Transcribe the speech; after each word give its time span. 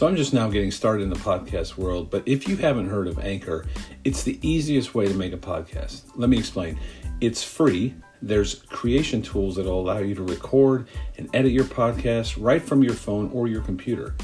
So 0.00 0.06
I'm 0.06 0.16
just 0.16 0.32
now 0.32 0.48
getting 0.48 0.70
started 0.70 1.02
in 1.02 1.10
the 1.10 1.16
podcast 1.16 1.76
world, 1.76 2.08
but 2.08 2.22
if 2.24 2.48
you 2.48 2.56
haven't 2.56 2.88
heard 2.88 3.06
of 3.06 3.18
Anchor, 3.18 3.66
it's 4.02 4.22
the 4.22 4.38
easiest 4.40 4.94
way 4.94 5.06
to 5.06 5.12
make 5.12 5.34
a 5.34 5.36
podcast. 5.36 6.04
Let 6.16 6.30
me 6.30 6.38
explain. 6.38 6.78
It's 7.20 7.44
free. 7.44 7.94
There's 8.22 8.54
creation 8.54 9.20
tools 9.20 9.56
that 9.56 9.66
will 9.66 9.78
allow 9.78 9.98
you 9.98 10.14
to 10.14 10.22
record 10.22 10.88
and 11.18 11.28
edit 11.34 11.52
your 11.52 11.66
podcast 11.66 12.42
right 12.42 12.62
from 12.62 12.82
your 12.82 12.94
phone 12.94 13.30
or 13.34 13.46
your 13.46 13.60
computer. 13.60 14.14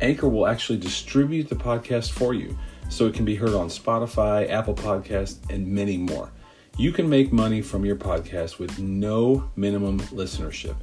Anchor 0.00 0.30
will 0.30 0.46
actually 0.46 0.78
distribute 0.78 1.50
the 1.50 1.54
podcast 1.54 2.12
for 2.12 2.32
you 2.32 2.56
so 2.88 3.04
it 3.04 3.12
can 3.12 3.26
be 3.26 3.34
heard 3.34 3.52
on 3.52 3.68
Spotify, 3.68 4.48
Apple 4.48 4.74
Podcasts, 4.74 5.36
and 5.50 5.66
many 5.66 5.98
more. 5.98 6.32
You 6.78 6.92
can 6.92 7.10
make 7.10 7.30
money 7.30 7.60
from 7.60 7.84
your 7.84 7.96
podcast 7.96 8.58
with 8.58 8.78
no 8.78 9.50
minimum 9.54 10.00
listenership. 10.00 10.76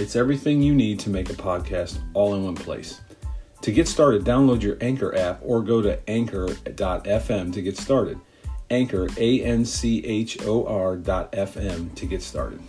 It's 0.00 0.16
everything 0.16 0.60
you 0.60 0.74
need 0.74 0.98
to 0.98 1.10
make 1.10 1.30
a 1.30 1.34
podcast 1.34 2.00
all 2.14 2.34
in 2.34 2.42
one 2.42 2.56
place. 2.56 3.00
To 3.62 3.70
get 3.70 3.86
started, 3.86 4.24
download 4.24 4.60
your 4.60 4.76
Anchor 4.80 5.16
app 5.16 5.38
or 5.40 5.62
go 5.62 5.80
to 5.80 5.96
anchor.fm 6.10 7.52
to 7.52 7.62
get 7.62 7.78
started. 7.78 8.18
Anchor, 8.70 9.06
A 9.18 9.40
N 9.44 9.64
C 9.64 10.04
H 10.04 10.42
O 10.42 10.66
R 10.66 10.96
dot 10.96 11.30
FM 11.30 11.94
to 11.94 12.04
get 12.04 12.22
started. 12.22 12.60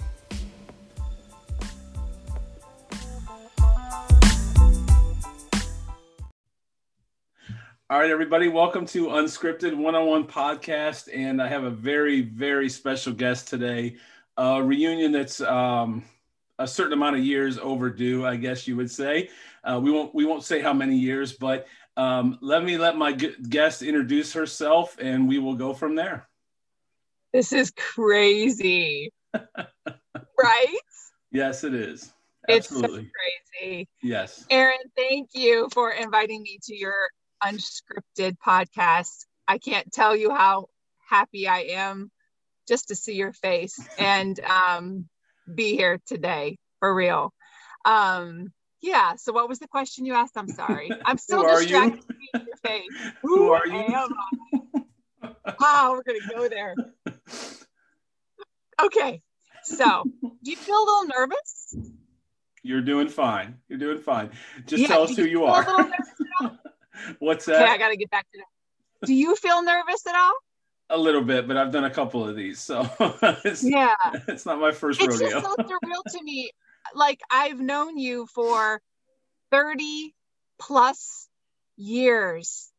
All 7.90 8.00
right, 8.00 8.12
everybody, 8.12 8.48
welcome 8.48 8.86
to 8.88 9.08
Unscripted 9.08 9.76
One 9.76 9.96
on 9.96 10.06
One 10.06 10.28
Podcast. 10.28 11.10
And 11.12 11.42
I 11.42 11.48
have 11.48 11.64
a 11.64 11.72
very, 11.72 12.22
very 12.22 12.70
special 12.70 13.14
guest 13.14 13.48
today. 13.48 13.96
A 14.38 14.62
reunion 14.62 15.12
that's 15.12 15.42
um, 15.42 16.04
a 16.60 16.68
certain 16.68 16.94
amount 16.94 17.16
of 17.16 17.24
years 17.24 17.58
overdue, 17.58 18.28
I 18.28 18.36
guess 18.36 18.68
you 18.68 18.76
would 18.76 18.92
say. 18.92 19.30
Uh, 19.64 19.80
we 19.82 19.92
won't 19.92 20.14
we 20.14 20.26
won't 20.26 20.44
say 20.44 20.62
how 20.62 20.74
many 20.74 20.98
years, 20.98 21.34
but 21.34 21.68
um, 21.96 22.38
let 22.42 22.64
me 22.64 22.78
let 22.78 22.98
my 22.98 23.14
guest 23.14 23.82
introduce 23.82 24.34
herself, 24.34 24.98
and 25.00 25.28
we 25.28 25.40
will 25.40 25.56
go 25.56 25.74
from 25.74 25.96
there. 25.96 26.28
This 27.32 27.54
is 27.54 27.72
crazy, 27.72 29.12
right? 29.34 30.78
Yes, 31.32 31.64
it 31.64 31.74
is. 31.74 32.12
Absolutely. 32.48 33.04
It's 33.04 33.10
so 33.10 33.62
crazy. 33.62 33.88
Yes. 34.02 34.46
Aaron, 34.50 34.78
thank 34.96 35.30
you 35.34 35.70
for 35.74 35.92
inviting 35.92 36.42
me 36.42 36.60
to 36.64 36.76
your 36.76 36.96
unscripted 37.44 38.36
podcast. 38.46 39.26
I 39.48 39.58
can't 39.58 39.92
tell 39.92 40.16
you 40.16 40.32
how 40.34 40.68
happy 41.10 41.48
I 41.48 41.60
am 41.72 42.12
just 42.68 42.90
to 42.90 42.96
see 42.96 43.16
your 43.16 43.34
face 43.34 43.80
and 43.98 44.40
um, 44.42 45.08
be 45.54 45.76
here 45.76 46.00
today 46.06 46.58
for 46.80 46.94
real. 46.94 47.34
Um, 47.86 48.52
yeah. 48.84 49.16
So, 49.16 49.32
what 49.32 49.50
was 49.50 49.58
the 49.60 49.68
question 49.68 50.06
you 50.06 50.14
asked? 50.14 50.34
I'm 50.36 50.50
sorry. 50.50 50.92
I'm 51.06 51.18
still 51.18 51.42
distracted. 51.42 52.04
You? 52.34 52.42
Your 52.46 52.58
face. 52.58 52.90
Who, 53.24 53.38
Who 53.38 53.52
are 53.52 53.66
you? 53.66 54.10
wow, 54.52 55.30
ah, 55.60 55.92
we're 55.92 56.04
gonna 56.04 56.20
go 56.30 56.48
there. 56.50 56.76
Okay. 58.82 59.22
So, 59.64 60.04
do 60.22 60.52
you 60.52 60.58
feel 60.58 60.76
a 60.76 60.86
little 60.86 61.06
nervous? 61.06 61.76
You're 62.62 62.82
doing 62.82 63.08
fine. 63.08 63.58
You're 63.70 63.80
doing 63.80 63.98
fine. 63.98 64.32
Just 64.66 64.82
yeah, 64.82 64.88
tell 64.90 65.04
us 65.04 65.16
who 65.16 65.24
you 65.24 65.46
are. 65.46 65.64
What's 67.20 67.46
that? 67.46 67.62
Okay, 67.62 67.72
I 67.72 67.78
got 67.78 67.90
to 67.90 67.98
get 67.98 68.12
back 68.12 68.30
to 68.34 68.40
that. 68.40 69.08
Do 69.08 69.14
you 69.14 69.36
feel 69.38 69.64
nervous 69.64 70.06
at 70.06 70.16
all? 70.16 70.34
A 70.90 70.98
little 70.98 71.22
bit, 71.22 71.48
but 71.48 71.56
I've 71.56 71.72
done 71.72 71.86
a 71.86 71.90
couple 71.90 72.28
of 72.28 72.36
these, 72.36 72.60
so 72.60 72.88
it's, 73.46 73.64
yeah, 73.64 73.96
it's 74.28 74.46
not 74.46 74.60
my 74.60 74.72
first 74.72 75.02
it's 75.02 75.20
rodeo. 75.20 75.38
It's 75.38 75.48
just 75.48 75.58
so 75.58 75.64
surreal 75.64 76.04
to 76.12 76.24
me. 76.24 76.52
Like 76.94 77.20
I've 77.30 77.60
known 77.60 77.98
you 77.98 78.28
for 78.28 78.82
thirty 79.52 80.14
plus 80.60 81.28
years. 81.78 82.70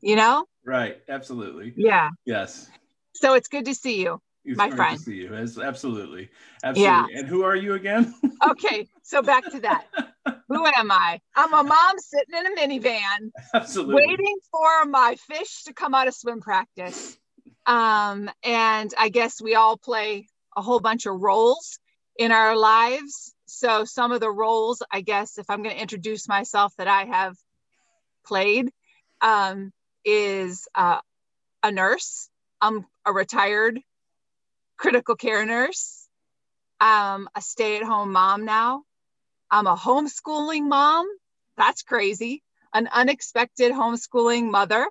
You 0.00 0.16
know? 0.16 0.46
Right. 0.64 0.98
Absolutely. 1.08 1.72
Yeah. 1.76 2.10
Yes. 2.24 2.68
So 3.14 3.34
it's 3.34 3.48
good 3.48 3.64
to 3.64 3.74
see 3.74 4.02
you. 4.02 4.20
It's 4.44 4.58
my 4.58 4.70
friend. 4.70 5.00
See 5.00 5.16
you. 5.16 5.34
It's 5.34 5.58
absolutely, 5.58 6.30
absolutely. 6.62 6.82
Yeah. 6.84 7.06
And 7.18 7.26
who 7.26 7.42
are 7.42 7.56
you 7.56 7.74
again? 7.74 8.14
okay, 8.50 8.86
so 9.02 9.20
back 9.20 9.44
to 9.50 9.60
that. 9.60 9.86
who 10.48 10.66
am 10.66 10.92
I? 10.92 11.20
I'm 11.34 11.52
a 11.52 11.64
mom 11.64 11.98
sitting 11.98 12.34
in 12.34 12.46
a 12.46 12.50
minivan, 12.56 13.30
absolutely, 13.54 13.96
waiting 13.96 14.36
for 14.52 14.84
my 14.88 15.16
fish 15.28 15.64
to 15.64 15.72
come 15.72 15.94
out 15.94 16.06
of 16.06 16.14
swim 16.14 16.40
practice. 16.40 17.18
Um, 17.66 18.30
and 18.44 18.94
I 18.96 19.08
guess 19.08 19.42
we 19.42 19.56
all 19.56 19.76
play 19.76 20.28
a 20.56 20.62
whole 20.62 20.78
bunch 20.78 21.06
of 21.06 21.20
roles 21.20 21.80
in 22.18 22.32
our 22.32 22.56
lives. 22.56 23.34
So 23.46 23.84
some 23.84 24.12
of 24.12 24.20
the 24.20 24.30
roles, 24.30 24.82
I 24.90 25.00
guess, 25.00 25.38
if 25.38 25.48
I'm 25.48 25.62
going 25.62 25.74
to 25.74 25.80
introduce 25.80 26.28
myself, 26.28 26.74
that 26.78 26.88
I 26.88 27.04
have 27.04 27.36
played, 28.26 28.70
um, 29.20 29.72
is 30.04 30.66
uh, 30.74 31.00
a 31.62 31.70
nurse. 31.70 32.28
I'm 32.60 32.86
a 33.04 33.12
retired 33.12 33.80
critical 34.76 35.16
care 35.16 35.44
nurse. 35.44 36.08
I'm 36.80 37.28
a 37.34 37.40
stay 37.40 37.76
at 37.76 37.82
home 37.82 38.12
mom 38.12 38.44
now. 38.44 38.82
I'm 39.50 39.66
a 39.66 39.76
homeschooling 39.76 40.68
mom. 40.68 41.06
That's 41.56 41.82
crazy. 41.82 42.42
An 42.74 42.88
unexpected 42.92 43.72
homeschooling 43.72 44.50
mother 44.50 44.86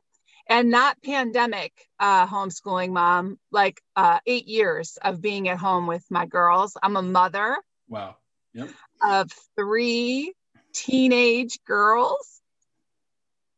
and 0.47 0.69
not 0.69 1.01
pandemic 1.03 1.73
uh, 1.99 2.27
homeschooling 2.27 2.91
mom, 2.91 3.39
like 3.51 3.81
uh, 3.95 4.19
eight 4.25 4.47
years 4.47 4.97
of 5.01 5.21
being 5.21 5.49
at 5.49 5.57
home 5.57 5.87
with 5.87 6.03
my 6.09 6.25
girls. 6.25 6.77
I'm 6.81 6.97
a 6.97 7.01
mother. 7.01 7.57
Wow. 7.87 8.17
Yep. 8.53 8.69
Of 9.03 9.31
three 9.57 10.33
teenage 10.73 11.59
girls. 11.65 12.41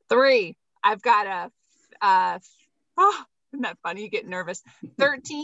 Three. 0.10 0.56
I've 0.84 1.02
got 1.02 1.28
a, 1.28 1.52
uh, 2.06 2.40
oh, 2.98 3.24
isn't 3.52 3.64
that 3.64 3.78
funny? 3.84 4.04
You 4.04 4.10
get 4.10 4.28
nervous. 4.28 4.64
13, 4.98 5.44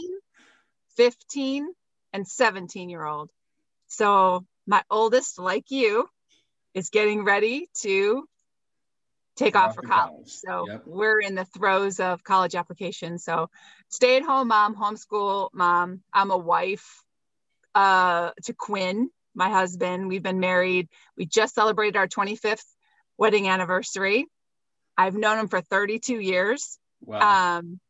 15, 0.96 1.68
and 2.12 2.26
17 2.26 2.88
year 2.88 3.04
old. 3.04 3.30
So 3.88 4.46
my 4.66 4.82
oldest, 4.90 5.38
like 5.38 5.70
you, 5.70 6.08
is 6.72 6.90
getting 6.90 7.24
ready 7.24 7.68
to 7.82 8.26
take 9.36 9.56
off 9.56 9.74
for 9.74 9.82
college. 9.82 10.28
So 10.28 10.66
yep. 10.68 10.82
we're 10.86 11.20
in 11.20 11.34
the 11.34 11.44
throes 11.44 12.00
of 12.00 12.22
college 12.22 12.54
application. 12.54 13.18
So 13.18 13.50
stay 13.88 14.16
at 14.16 14.22
home 14.22 14.48
mom, 14.48 14.76
homeschool 14.76 15.50
mom. 15.52 16.02
I'm 16.12 16.30
a 16.30 16.38
wife 16.38 17.02
uh, 17.74 18.30
to 18.44 18.52
Quinn, 18.52 19.10
my 19.34 19.50
husband. 19.50 20.08
We've 20.08 20.22
been 20.22 20.40
married. 20.40 20.88
We 21.16 21.26
just 21.26 21.54
celebrated 21.54 21.96
our 21.96 22.06
25th 22.06 22.64
wedding 23.18 23.48
anniversary. 23.48 24.26
I've 24.96 25.14
known 25.14 25.38
him 25.38 25.48
for 25.48 25.60
32 25.60 26.20
years. 26.20 26.78
Wow. 27.00 27.58
Um, 27.58 27.80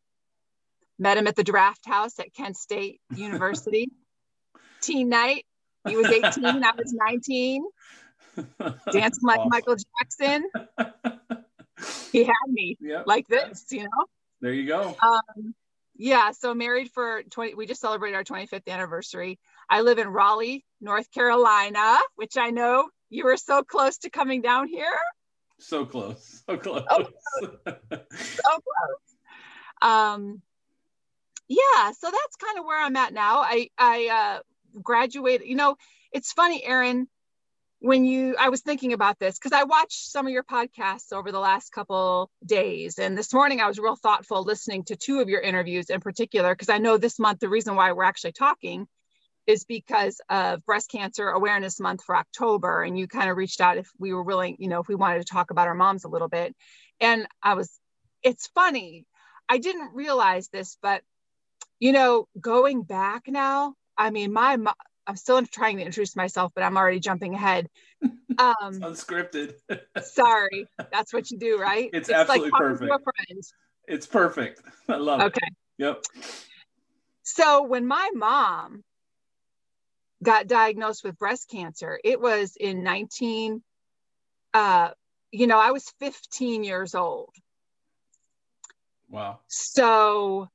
Met 0.96 1.18
him 1.18 1.26
at 1.26 1.34
the 1.34 1.42
draft 1.42 1.86
house 1.86 2.18
at 2.20 2.32
Kent 2.34 2.56
State 2.56 3.00
University. 3.16 3.90
Teen 4.80 5.08
night. 5.08 5.44
He 5.86 5.96
was 5.96 6.06
18, 6.06 6.64
I 6.64 6.72
was 6.76 6.92
19. 6.92 7.64
Dancing 8.92 9.22
like 9.22 9.38
awesome. 9.38 9.48
Michael 9.50 9.76
Jackson. 10.00 10.50
He 12.12 12.24
had 12.24 12.32
me 12.48 12.76
yep. 12.80 13.06
like 13.06 13.26
this, 13.26 13.66
you 13.70 13.82
know? 13.84 14.06
There 14.40 14.52
you 14.52 14.66
go. 14.66 14.96
Um, 15.02 15.54
yeah, 15.96 16.32
so 16.32 16.54
married 16.54 16.90
for 16.90 17.22
20, 17.30 17.54
we 17.54 17.66
just 17.66 17.80
celebrated 17.80 18.16
our 18.16 18.24
25th 18.24 18.68
anniversary. 18.68 19.38
I 19.68 19.80
live 19.80 19.98
in 19.98 20.08
Raleigh, 20.08 20.64
North 20.80 21.10
Carolina, 21.10 21.98
which 22.16 22.36
I 22.36 22.50
know 22.50 22.88
you 23.10 23.24
were 23.24 23.36
so 23.36 23.62
close 23.62 23.98
to 23.98 24.10
coming 24.10 24.42
down 24.42 24.68
here. 24.68 24.96
So 25.60 25.84
close, 25.86 26.42
so 26.48 26.56
close. 26.56 26.84
So 26.90 27.46
close. 27.46 27.74
so 28.10 28.50
close. 28.50 29.80
Um, 29.82 30.42
yeah 31.48 31.92
so 31.92 32.10
that's 32.10 32.36
kind 32.36 32.58
of 32.58 32.64
where 32.64 32.82
i'm 32.82 32.96
at 32.96 33.12
now 33.12 33.40
i 33.40 33.68
i 33.78 34.38
uh 34.38 34.80
graduated 34.82 35.46
you 35.46 35.56
know 35.56 35.76
it's 36.12 36.32
funny 36.32 36.64
aaron 36.64 37.06
when 37.84 38.06
you 38.06 38.34
i 38.38 38.48
was 38.48 38.62
thinking 38.62 38.94
about 38.94 39.18
this 39.18 39.38
because 39.38 39.52
i 39.52 39.64
watched 39.64 40.10
some 40.10 40.26
of 40.26 40.32
your 40.32 40.42
podcasts 40.42 41.12
over 41.12 41.30
the 41.30 41.38
last 41.38 41.70
couple 41.70 42.30
days 42.44 42.98
and 42.98 43.16
this 43.16 43.34
morning 43.34 43.60
i 43.60 43.68
was 43.68 43.78
real 43.78 43.94
thoughtful 43.94 44.42
listening 44.42 44.82
to 44.82 44.96
two 44.96 45.20
of 45.20 45.28
your 45.28 45.40
interviews 45.40 45.90
in 45.90 46.00
particular 46.00 46.54
because 46.54 46.70
i 46.70 46.78
know 46.78 46.96
this 46.96 47.18
month 47.18 47.40
the 47.40 47.48
reason 47.48 47.76
why 47.76 47.92
we're 47.92 48.02
actually 48.04 48.32
talking 48.32 48.86
is 49.46 49.64
because 49.64 50.18
of 50.30 50.64
breast 50.64 50.90
cancer 50.90 51.28
awareness 51.28 51.78
month 51.78 52.02
for 52.02 52.16
october 52.16 52.82
and 52.82 52.98
you 52.98 53.06
kind 53.06 53.28
of 53.28 53.36
reached 53.36 53.60
out 53.60 53.76
if 53.76 53.90
we 53.98 54.14
were 54.14 54.22
willing 54.22 54.56
you 54.58 54.68
know 54.68 54.80
if 54.80 54.88
we 54.88 54.94
wanted 54.94 55.18
to 55.18 55.30
talk 55.30 55.50
about 55.50 55.68
our 55.68 55.74
moms 55.74 56.04
a 56.04 56.08
little 56.08 56.28
bit. 56.28 56.56
And 57.00 57.26
i 57.42 57.52
was 57.52 57.70
it's 58.22 58.46
funny 58.54 59.04
i 59.46 59.58
didn't 59.58 59.92
realize 59.92 60.48
this 60.48 60.78
but 60.80 61.02
you 61.80 61.92
know, 61.92 62.28
going 62.40 62.82
back 62.82 63.24
now, 63.26 63.74
I 63.96 64.10
mean, 64.10 64.32
my, 64.32 64.56
I'm 65.06 65.16
still 65.16 65.44
trying 65.46 65.78
to 65.78 65.84
introduce 65.84 66.16
myself, 66.16 66.52
but 66.54 66.64
I'm 66.64 66.76
already 66.76 67.00
jumping 67.00 67.34
ahead. 67.34 67.68
Um, 68.36 68.80
unscripted. 68.80 69.54
sorry, 70.02 70.66
that's 70.90 71.12
what 71.12 71.30
you 71.30 71.38
do, 71.38 71.56
right? 71.56 71.88
It's, 71.92 72.08
it's 72.08 72.18
absolutely 72.18 72.50
like 72.50 72.60
perfect. 72.60 73.52
It's 73.86 74.06
perfect. 74.08 74.60
I 74.88 74.96
love 74.96 75.20
okay. 75.20 75.26
it. 75.26 75.28
Okay. 75.28 75.48
Yep. 75.78 76.04
So 77.22 77.62
when 77.62 77.86
my 77.86 78.10
mom 78.12 78.82
got 80.20 80.48
diagnosed 80.48 81.04
with 81.04 81.16
breast 81.16 81.48
cancer, 81.48 82.00
it 82.02 82.20
was 82.20 82.56
in 82.58 82.82
19, 82.82 83.62
uh, 84.52 84.90
you 85.30 85.46
know, 85.46 85.60
I 85.60 85.70
was 85.70 85.84
15 86.00 86.64
years 86.64 86.96
old. 86.96 87.30
Wow. 89.08 89.38
So 89.46 90.48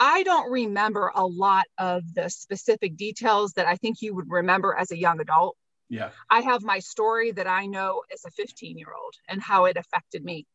I 0.00 0.22
don't 0.22 0.50
remember 0.50 1.10
a 1.14 1.26
lot 1.26 1.66
of 1.76 2.02
the 2.14 2.28
specific 2.28 2.96
details 2.96 3.52
that 3.54 3.66
I 3.66 3.76
think 3.76 4.00
you 4.00 4.14
would 4.14 4.30
remember 4.30 4.74
as 4.74 4.90
a 4.90 4.98
young 4.98 5.20
adult. 5.20 5.56
Yeah. 5.88 6.10
I 6.30 6.40
have 6.40 6.62
my 6.62 6.78
story 6.78 7.32
that 7.32 7.46
I 7.46 7.66
know 7.66 8.02
as 8.12 8.24
a 8.24 8.30
15 8.30 8.78
year 8.78 8.92
old 8.94 9.14
and 9.28 9.42
how 9.42 9.64
it 9.64 9.76
affected 9.76 10.24
me. 10.24 10.46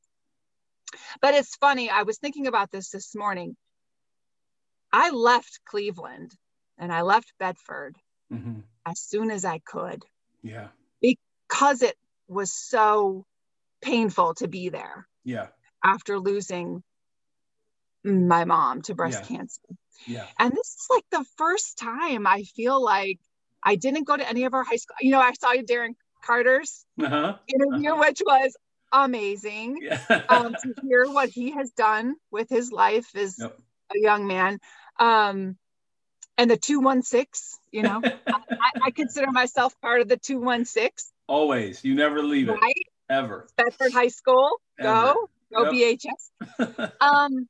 But 1.21 1.33
it's 1.33 1.55
funny, 1.55 1.89
I 1.89 2.03
was 2.03 2.19
thinking 2.19 2.47
about 2.47 2.71
this 2.71 2.89
this 2.89 3.15
morning. 3.15 3.55
I 4.91 5.09
left 5.09 5.59
Cleveland 5.65 6.33
and 6.77 6.93
I 6.93 7.01
left 7.01 7.33
Bedford 7.39 7.97
hmm 8.29 8.61
as 8.85 8.99
soon 8.99 9.31
as 9.31 9.45
I 9.45 9.59
could 9.59 10.03
Yeah. 10.41 10.67
because 11.01 11.81
it 11.81 11.95
was 12.27 12.51
so 12.51 13.25
painful 13.81 14.33
to 14.35 14.47
be 14.47 14.69
there 14.69 15.07
Yeah. 15.23 15.47
after 15.83 16.19
losing 16.19 16.83
my 18.03 18.45
mom 18.45 18.81
to 18.83 18.95
breast 18.95 19.23
Yeah. 19.29 19.37
cancer. 19.37 19.61
Yeah. 20.05 20.27
And 20.39 20.51
this 20.51 20.67
is 20.67 20.87
like 20.89 21.05
the 21.11 21.25
first 21.37 21.77
time 21.77 22.27
I 22.27 22.43
feel 22.43 22.83
like 22.83 23.19
I 23.63 23.75
didn't 23.75 24.05
go 24.05 24.17
to 24.17 24.27
any 24.27 24.43
of 24.43 24.53
our 24.53 24.63
high 24.63 24.75
school. 24.75 24.95
You 25.01 25.11
know, 25.11 25.19
I 25.21 25.31
saw 25.33 25.53
Darren 25.53 25.95
Carter's 26.23 26.85
Uh-huh. 27.01 27.37
interview, 27.47 27.95
which 27.97 28.21
was 28.25 28.55
amazing 28.91 29.79
Yeah. 29.81 29.99
um, 30.29 30.53
to 30.55 30.73
hear 30.81 31.05
what 31.09 31.29
he 31.29 31.51
has 31.51 31.71
done 31.71 32.15
with 32.31 32.49
his 32.49 32.71
life 32.71 33.15
as 33.15 33.37
Yep. 33.39 33.59
a 33.95 33.99
young 33.99 34.27
man. 34.27 34.59
Um, 34.99 35.57
and 36.37 36.49
the 36.49 36.57
216, 36.57 37.59
you 37.71 37.83
know, 37.83 38.01
I, 38.33 38.39
I 38.85 38.91
consider 38.91 39.31
myself 39.31 39.79
part 39.81 40.01
of 40.01 40.07
the 40.09 40.17
216, 40.17 41.11
Always. 41.27 41.83
You 41.85 41.95
never 41.95 42.21
leave 42.21 42.49
it. 42.49 42.53
right? 42.53 42.73
Ever. 43.09 43.47
Bedford 43.55 43.93
High 43.93 44.07
School, 44.09 44.57
go, 44.81 45.27
go 45.53 45.63
Yep. 45.63 45.99
BHS. 45.99 46.91
Um, 47.01 47.47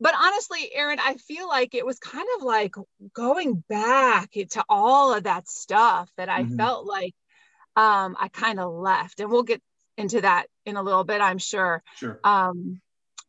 but 0.00 0.14
honestly, 0.14 0.70
Aaron, 0.74 0.98
I 1.00 1.14
feel 1.14 1.48
like 1.48 1.74
it 1.74 1.86
was 1.86 1.98
kind 1.98 2.26
of 2.36 2.42
like 2.42 2.74
going 3.14 3.64
back 3.68 4.30
to 4.32 4.64
all 4.68 5.14
of 5.14 5.24
that 5.24 5.48
stuff 5.48 6.10
that 6.16 6.28
I 6.28 6.44
Mhm. 6.44 6.56
felt 6.56 6.86
like 6.86 7.14
um, 7.76 8.16
I 8.18 8.28
kind 8.28 8.58
of 8.58 8.72
left. 8.72 9.20
And 9.20 9.30
we'll 9.30 9.42
get 9.42 9.62
into 9.98 10.20
that 10.22 10.46
in 10.64 10.76
a 10.76 10.82
little 10.82 11.04
bit, 11.04 11.20
I'm 11.20 11.38
sure. 11.38 11.82
Sure. 11.96 12.18
Um, 12.24 12.80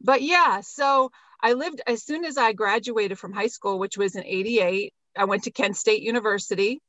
but 0.01 0.21
yeah, 0.21 0.61
so 0.61 1.11
I 1.41 1.53
lived 1.53 1.81
as 1.85 2.03
soon 2.03 2.25
as 2.25 2.37
I 2.37 2.53
graduated 2.53 3.19
from 3.19 3.33
high 3.33 3.47
school, 3.47 3.77
which 3.79 3.97
was 3.97 4.15
in 4.15 4.23
88. 4.23 4.93
I 5.17 5.25
went 5.25 5.43
to 5.43 5.51
Kent 5.51 5.75
State 5.77 6.01
University, 6.01 6.81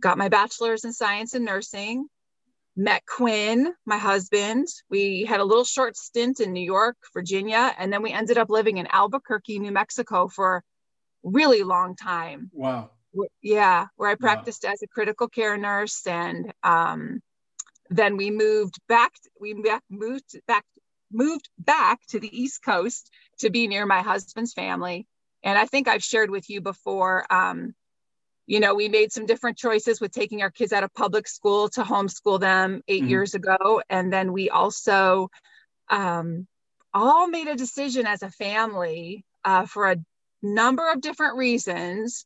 got 0.00 0.18
my 0.18 0.28
bachelor's 0.28 0.84
in 0.84 0.92
science 0.92 1.34
and 1.34 1.44
nursing, 1.44 2.08
met 2.76 3.02
Quinn, 3.06 3.72
my 3.86 3.96
husband. 3.96 4.68
We 4.90 5.24
had 5.24 5.40
a 5.40 5.44
little 5.44 5.64
short 5.64 5.96
stint 5.96 6.40
in 6.40 6.52
New 6.52 6.64
York, 6.64 6.96
Virginia, 7.14 7.74
and 7.78 7.92
then 7.92 8.02
we 8.02 8.12
ended 8.12 8.36
up 8.38 8.50
living 8.50 8.76
in 8.76 8.86
Albuquerque, 8.90 9.58
New 9.58 9.72
Mexico 9.72 10.28
for 10.28 10.56
a 10.56 10.62
really 11.22 11.62
long 11.62 11.96
time. 11.96 12.50
Wow. 12.52 12.90
Yeah, 13.40 13.86
where 13.96 14.10
I 14.10 14.12
Wow. 14.12 14.18
practiced 14.20 14.64
as 14.66 14.82
a 14.82 14.88
critical 14.88 15.28
care 15.28 15.56
nurse, 15.56 16.06
and 16.06 16.52
um, 16.62 17.22
then 17.88 18.18
we 18.18 18.30
moved 18.30 18.78
back. 18.88 19.12
We 19.40 19.54
back, 19.54 19.82
moved 19.88 20.38
back, 20.46 20.64
moved 21.10 21.48
back 21.58 22.00
to 22.08 22.20
the 22.20 22.42
East 22.42 22.62
Coast 22.62 23.10
to 23.38 23.48
be 23.48 23.68
near 23.68 23.86
my 23.86 24.02
husband's 24.02 24.52
family. 24.52 25.06
And 25.42 25.56
I 25.58 25.64
think 25.64 25.88
I've 25.88 26.04
shared 26.04 26.30
with 26.30 26.50
you 26.50 26.60
before. 26.60 27.24
Um, 27.32 27.74
you 28.46 28.60
know, 28.60 28.74
we 28.74 28.88
made 28.88 29.12
some 29.12 29.26
different 29.26 29.58
choices 29.58 30.00
with 30.00 30.12
taking 30.12 30.42
our 30.42 30.50
kids 30.50 30.72
out 30.72 30.84
of 30.84 30.94
public 30.94 31.26
school 31.26 31.68
to 31.70 31.82
homeschool 31.82 32.40
them 32.40 32.82
8 32.88 33.02
Mhm. 33.02 33.08
years 33.08 33.34
ago, 33.34 33.82
and 33.88 34.12
then 34.12 34.32
we 34.32 34.50
also 34.50 35.30
um, 35.88 36.46
all 36.94 37.28
made 37.28 37.48
a 37.48 37.56
decision 37.56 38.06
as 38.06 38.22
a 38.22 38.30
family 38.30 39.24
uh, 39.44 39.66
for 39.66 39.90
a 39.90 39.96
number 40.42 40.90
of 40.90 41.00
different 41.00 41.36
reasons 41.36 42.24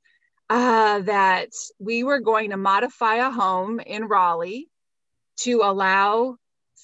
uh, 0.48 1.00
that 1.00 1.50
we 1.78 2.04
were 2.04 2.20
going 2.20 2.50
to 2.50 2.56
modify 2.56 3.16
a 3.16 3.30
home 3.30 3.80
in 3.80 4.04
Raleigh 4.04 4.68
to 5.38 5.60
allow 5.62 6.36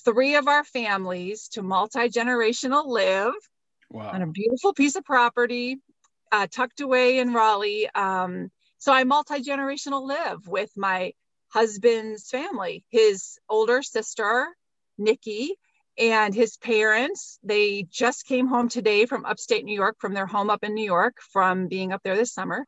three 0.04 0.36
of 0.36 0.48
our 0.48 0.64
families 0.64 1.48
to 1.48 1.62
multi 1.62 2.08
generational 2.08 2.86
live 2.86 3.34
on 4.12 4.22
a 4.22 4.26
beautiful 4.26 4.72
piece 4.72 4.96
of 4.96 5.04
property 5.04 5.78
uh, 6.32 6.46
tucked 6.50 6.80
away 6.80 7.18
in 7.18 7.32
Raleigh. 7.32 7.88
Um, 7.94 8.50
so 8.78 8.93
I 8.93 9.05
multi 9.05 9.43
generational 9.43 10.06
live 10.06 10.46
with 10.46 10.70
my 10.76 11.12
husband's 11.49 12.28
family, 12.28 12.84
his 12.90 13.38
older 13.49 13.82
sister, 13.82 14.49
Nikki, 14.99 15.55
and 15.99 16.34
his 16.34 16.56
parents. 16.56 17.38
They 17.43 17.87
just 17.90 18.26
came 18.26 18.46
home 18.46 18.69
today 18.69 19.06
from 19.06 19.25
upstate 19.25 19.64
New 19.64 19.75
York, 19.75 19.96
from 19.99 20.12
their 20.12 20.26
home 20.26 20.50
up 20.50 20.64
in 20.64 20.75
New 20.75 20.84
York, 20.84 21.17
from 21.32 21.69
being 21.69 21.93
up 21.93 22.02
there 22.05 22.17
this 22.17 22.34
summer. 22.34 22.67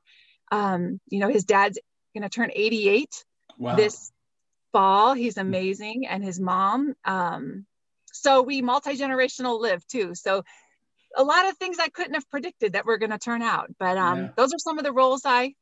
Um, 0.50 1.00
you 1.08 1.18
know, 1.18 1.28
his 1.28 1.44
dad's 1.44 1.78
going 2.14 2.22
to 2.22 2.28
turn 2.30 2.50
88 2.54 3.24
Wow. 3.58 3.74
this 3.76 4.12
fall. 4.72 5.14
He's 5.14 5.36
amazing, 5.36 6.06
and 6.06 6.22
his 6.22 6.38
mom. 6.38 6.94
Um, 7.04 7.66
so 8.12 8.42
we 8.42 8.62
multi 8.62 8.96
generational 8.96 9.60
live 9.60 9.86
too. 9.86 10.14
So 10.14 10.42
a 11.16 11.24
lot 11.24 11.48
of 11.48 11.56
things 11.56 11.78
I 11.80 11.88
couldn't 11.88 12.14
have 12.14 12.28
predicted 12.30 12.74
that 12.74 12.86
were 12.86 12.98
going 12.98 13.10
to 13.10 13.18
turn 13.18 13.42
out. 13.42 13.70
But 13.78 13.96
um, 13.98 14.18
Yeah. 14.18 14.28
those 14.36 14.54
are 14.54 14.58
some 14.58 14.78
of 14.78 14.84
the 14.84 14.92
roles 14.92 15.22
I 15.24 15.54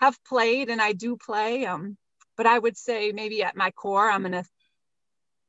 have 0.00 0.22
played 0.24 0.68
and 0.70 0.80
I 0.80 0.92
do 0.92 1.16
play. 1.16 1.66
Um, 1.66 1.96
but 2.36 2.46
I 2.46 2.58
would 2.58 2.76
say 2.76 3.12
maybe 3.12 3.42
at 3.42 3.56
my 3.56 3.70
core, 3.70 4.10
I'm 4.10 4.26
an 4.26 4.42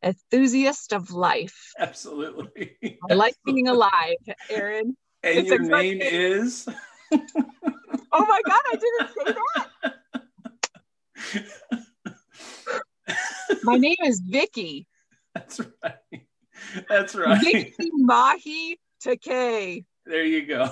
enthusiast 0.03 0.93
of 0.93 1.11
life. 1.11 1.71
Absolutely. 1.79 2.77
I 3.09 3.13
like 3.13 3.35
being 3.45 3.67
alive, 3.67 4.17
Aaron. 4.49 4.95
And 5.23 5.37
It's 5.37 5.49
your 5.51 5.59
name. 5.59 5.99
is? 6.01 6.67
Oh 8.13 8.25
my 8.25 8.41
God, 8.45 8.61
I 8.73 8.75
didn't 8.75 9.09
say 9.15 9.33
that. 9.45 9.93
My 13.63 13.75
name 13.77 13.95
is 14.03 14.19
Vicki. 14.19 14.85
That's 15.33 15.61
right. 15.81 16.25
That's 16.89 17.15
right. 17.15 17.39
Vicki 17.41 17.89
Mahi 17.93 18.77
Takei. 19.01 19.85
There 20.05 20.25
you 20.25 20.45
go. 20.45 20.65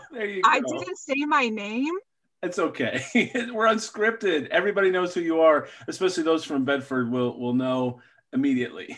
There 0.10 0.26
you 0.26 0.42
go. 0.42 0.48
I 0.48 0.60
didn't 0.60 0.98
say 0.98 1.14
my 1.26 1.48
name. 1.48 1.94
It's 2.42 2.58
okay. 2.58 3.02
We're 3.52 3.68
unscripted. 3.68 4.48
Everybody 4.48 4.90
knows 4.90 5.14
who 5.14 5.20
you 5.20 5.40
are, 5.40 5.68
especially 5.86 6.24
those 6.24 6.44
from 6.44 6.64
Bedford 6.64 7.10
will 7.10 7.38
will 7.38 7.54
know 7.54 8.00
immediately. 8.32 8.96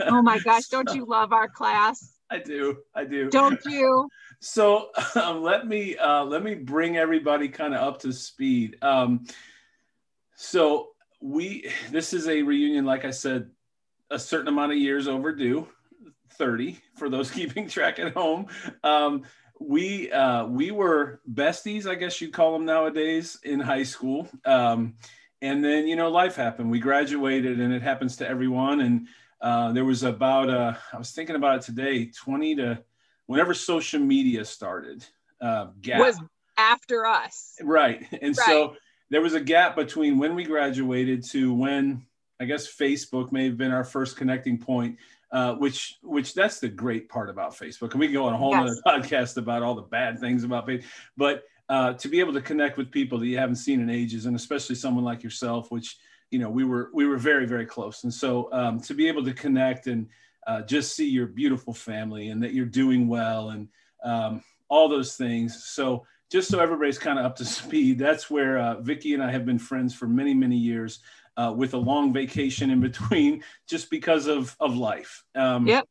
Oh 0.00 0.22
my 0.22 0.38
gosh, 0.44 0.66
don't 0.66 0.92
you 0.94 1.04
love 1.04 1.32
our 1.32 1.48
class? 1.48 2.16
I 2.30 2.38
do. 2.38 2.78
I 2.94 3.04
do. 3.04 3.30
Don't 3.30 3.64
you? 3.64 4.08
So 4.42 4.88
um, 5.16 5.42
let 5.42 5.66
me 5.66 5.98
uh, 5.98 6.24
let 6.24 6.42
me 6.42 6.54
bring 6.54 6.96
everybody 6.96 7.50
kind 7.50 7.74
of 7.74 7.82
up 7.82 7.98
to 8.00 8.12
speed. 8.14 8.78
Um, 8.80 9.26
so 10.34 10.92
we 11.20 11.70
this 11.90 12.14
is 12.14 12.26
a 12.26 12.40
reunion, 12.40 12.86
like 12.86 13.04
I 13.04 13.10
said, 13.10 13.50
a 14.10 14.18
certain 14.18 14.48
amount 14.48 14.72
of 14.72 14.78
years 14.78 15.08
overdue, 15.08 15.68
thirty 16.30 16.78
for 16.96 17.10
those 17.10 17.30
keeping 17.30 17.68
track 17.68 17.98
at 17.98 18.14
home. 18.14 18.46
Um, 18.82 19.24
we 19.60 20.10
uh, 20.10 20.46
we 20.46 20.70
were 20.70 21.20
besties, 21.30 21.86
I 21.86 21.94
guess 21.94 22.20
you'd 22.20 22.32
call 22.32 22.54
them 22.54 22.64
nowadays, 22.64 23.38
in 23.44 23.60
high 23.60 23.84
school. 23.84 24.28
Um, 24.44 24.94
and 25.42 25.64
then 25.64 25.86
you 25.86 25.96
know 25.96 26.10
life 26.10 26.34
happened. 26.34 26.70
We 26.70 26.80
graduated, 26.80 27.60
and 27.60 27.72
it 27.72 27.82
happens 27.82 28.16
to 28.16 28.28
everyone. 28.28 28.80
And 28.80 29.08
uh, 29.40 29.72
there 29.72 29.84
was 29.84 30.02
about 30.02 30.50
uh, 30.50 30.74
I 30.92 30.98
was 30.98 31.12
thinking 31.12 31.36
about 31.36 31.58
it 31.58 31.62
today, 31.62 32.06
twenty 32.06 32.56
to 32.56 32.82
whenever 33.26 33.54
social 33.54 34.00
media 34.00 34.44
started. 34.44 35.06
Uh, 35.40 35.68
gap. 35.80 36.00
Was 36.00 36.18
after 36.56 37.06
us. 37.06 37.56
Right. 37.62 38.06
And 38.20 38.36
so 38.36 38.76
there 39.08 39.22
was 39.22 39.34
a 39.34 39.40
gap 39.40 39.76
between 39.76 40.18
when 40.18 40.34
we 40.34 40.44
graduated 40.44 41.24
to 41.30 41.52
when 41.54 42.06
I 42.38 42.44
guess 42.44 42.72
Facebook 42.72 43.32
may 43.32 43.46
have 43.46 43.56
been 43.56 43.72
our 43.72 43.84
first 43.84 44.16
connecting 44.16 44.58
point, 44.58 44.98
uh, 45.32 45.54
which 45.54 45.98
which 46.02 46.34
that's 46.34 46.60
the 46.60 46.68
great 46.68 47.08
part 47.08 47.30
about 47.30 47.52
Facebook. 47.56 47.92
And 47.92 48.00
we 48.00 48.06
can 48.06 48.14
go 48.14 48.24
on 48.26 48.34
a 48.34 48.38
whole 48.38 48.52
Yes. 48.52 48.80
other 48.86 49.00
podcast 49.00 49.36
about 49.36 49.62
all 49.62 49.74
the 49.74 49.82
bad 49.82 50.18
things 50.18 50.44
about 50.44 50.66
Facebook. 50.66 50.84
But 51.16 51.44
uh, 51.68 51.92
to 51.94 52.08
be 52.08 52.18
able 52.18 52.32
to 52.32 52.42
connect 52.42 52.76
with 52.76 52.90
people 52.90 53.18
that 53.18 53.26
you 53.26 53.38
haven't 53.38 53.56
seen 53.56 53.80
in 53.80 53.90
ages, 53.90 54.26
and 54.26 54.34
especially 54.34 54.74
someone 54.74 55.04
like 55.04 55.22
yourself, 55.22 55.70
which 55.70 55.98
you 56.30 56.38
know 56.38 56.50
we 56.50 56.64
were 56.64 56.90
we 56.92 57.06
were 57.06 57.16
very 57.18 57.46
very 57.46 57.66
close. 57.66 58.04
And 58.04 58.12
so 58.12 58.52
um, 58.52 58.80
to 58.80 58.94
be 58.94 59.06
able 59.08 59.24
to 59.24 59.32
connect 59.32 59.86
and 59.86 60.08
uh, 60.46 60.62
just 60.62 60.96
see 60.96 61.08
your 61.08 61.26
beautiful 61.26 61.72
family 61.72 62.30
and 62.30 62.42
that 62.42 62.52
you're 62.54 62.66
doing 62.66 63.06
well 63.06 63.50
and 63.50 63.68
um, 64.02 64.42
all 64.68 64.88
those 64.88 65.16
things. 65.16 65.64
So 65.64 66.06
just 66.30 66.48
so 66.48 66.60
everybody's 66.60 66.98
kind 66.98 67.18
of 67.18 67.24
up 67.24 67.36
to 67.36 67.44
speed, 67.60 67.98
that's 67.98 68.30
where 68.30 68.58
uh, 68.58 68.80
Vicki 68.80 69.14
and 69.14 69.22
I 69.22 69.30
have 69.30 69.44
been 69.44 69.58
friends 69.58 69.94
for 69.94 70.06
many, 70.06 70.32
many 70.34 70.56
years, 70.56 71.00
uh, 71.40 71.52
with 71.52 71.74
a 71.74 71.78
long 71.78 72.12
vacation 72.12 72.70
in 72.70 72.80
between, 72.80 73.42
just 73.68 73.90
because 73.90 74.26
of 74.26 74.54
of 74.60 74.76
life. 74.76 75.24
Um, 75.34 75.66
Yep. 75.66 75.86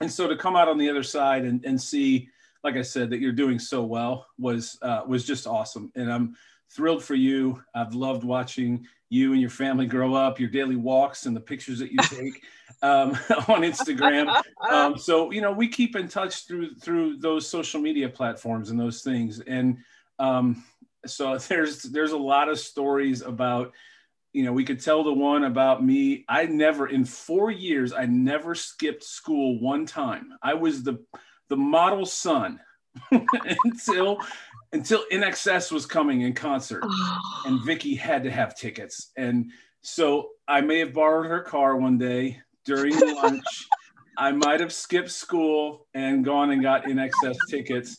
And 0.00 0.10
so 0.10 0.26
to 0.26 0.36
come 0.36 0.56
out 0.56 0.68
on 0.68 0.78
the 0.78 0.90
other 0.90 1.04
side 1.04 1.44
and, 1.44 1.64
and 1.64 1.80
see 1.80 2.28
like 2.64 2.76
I 2.76 2.82
said, 2.82 3.10
that 3.10 3.20
you're 3.20 3.32
doing 3.32 3.58
so 3.58 3.82
well 3.82 4.26
was 4.38 4.78
uh, 4.82 5.02
was 5.06 5.24
just 5.24 5.46
awesome, 5.46 5.90
and 5.94 6.12
I'm 6.12 6.36
thrilled 6.70 7.02
for 7.02 7.14
you. 7.14 7.62
I've 7.74 7.94
loved 7.94 8.24
watching 8.24 8.86
you 9.10 9.32
and 9.32 9.40
your 9.40 9.50
family 9.50 9.86
grow 9.86 10.14
up, 10.14 10.40
your 10.40 10.48
daily 10.48 10.76
walks, 10.76 11.26
and 11.26 11.36
the 11.36 11.40
pictures 11.40 11.78
that 11.80 11.90
you 11.90 11.98
take 12.02 12.44
um, 12.82 13.10
on 13.48 13.62
Instagram. 13.62 14.42
Um, 14.68 14.96
so 14.96 15.32
you 15.32 15.40
know, 15.40 15.52
we 15.52 15.68
keep 15.68 15.96
in 15.96 16.08
touch 16.08 16.46
through 16.46 16.76
through 16.76 17.18
those 17.18 17.48
social 17.48 17.80
media 17.80 18.08
platforms 18.08 18.70
and 18.70 18.78
those 18.78 19.02
things, 19.02 19.40
and 19.40 19.78
um, 20.18 20.62
so 21.04 21.36
there's 21.38 21.82
there's 21.82 22.12
a 22.12 22.16
lot 22.18 22.48
of 22.48 22.58
stories 22.58 23.22
about 23.22 23.72
you 24.32 24.44
know 24.44 24.52
we 24.52 24.64
could 24.64 24.80
tell 24.80 25.04
the 25.04 25.12
one 25.12 25.44
about 25.44 25.84
me 25.84 26.24
i 26.28 26.44
never 26.46 26.88
in 26.88 27.04
four 27.04 27.50
years 27.50 27.92
i 27.92 28.06
never 28.06 28.54
skipped 28.54 29.04
school 29.04 29.60
one 29.60 29.84
time 29.84 30.28
i 30.42 30.54
was 30.54 30.82
the 30.82 30.98
the 31.48 31.56
model 31.56 32.06
son 32.06 32.58
until 33.64 34.18
until 34.72 35.04
INXS 35.12 35.70
was 35.70 35.86
coming 35.86 36.22
in 36.22 36.32
concert 36.32 36.84
and 37.46 37.62
Vicki 37.64 37.94
had 37.94 38.22
to 38.24 38.30
have 38.30 38.56
tickets. 38.56 39.12
And 39.16 39.50
so 39.82 40.30
I 40.48 40.60
may 40.60 40.78
have 40.78 40.92
borrowed 40.92 41.26
her 41.26 41.40
car 41.40 41.76
one 41.76 41.98
day 41.98 42.40
during 42.64 42.98
lunch. 43.16 43.44
I 44.16 44.32
might 44.32 44.60
have 44.60 44.72
skipped 44.72 45.10
school 45.10 45.86
and 45.94 46.24
gone 46.24 46.50
and 46.50 46.62
got 46.62 46.84
INXS 46.84 47.36
tickets 47.50 47.96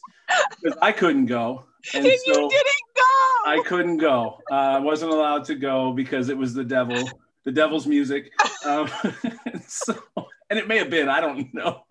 because 0.61 0.77
I 0.81 0.91
couldn't 0.91 1.25
go. 1.25 1.65
And, 1.93 2.05
and 2.05 2.19
so 2.25 2.31
you 2.31 2.49
didn't 2.49 2.95
go. 2.95 3.01
I 3.45 3.61
couldn't 3.65 3.97
go. 3.97 4.39
Uh, 4.49 4.55
I 4.55 4.79
wasn't 4.79 5.11
allowed 5.11 5.45
to 5.45 5.55
go 5.55 5.91
because 5.91 6.29
it 6.29 6.37
was 6.37 6.53
the 6.53 6.63
devil, 6.63 7.09
the 7.43 7.51
devil's 7.51 7.85
music. 7.85 8.31
Um, 8.65 8.89
so 9.67 9.95
and 10.53 10.59
it 10.59 10.67
may 10.67 10.77
have 10.77 10.91
been, 10.91 11.09
I 11.09 11.19
don't 11.19 11.51
know, 11.51 11.83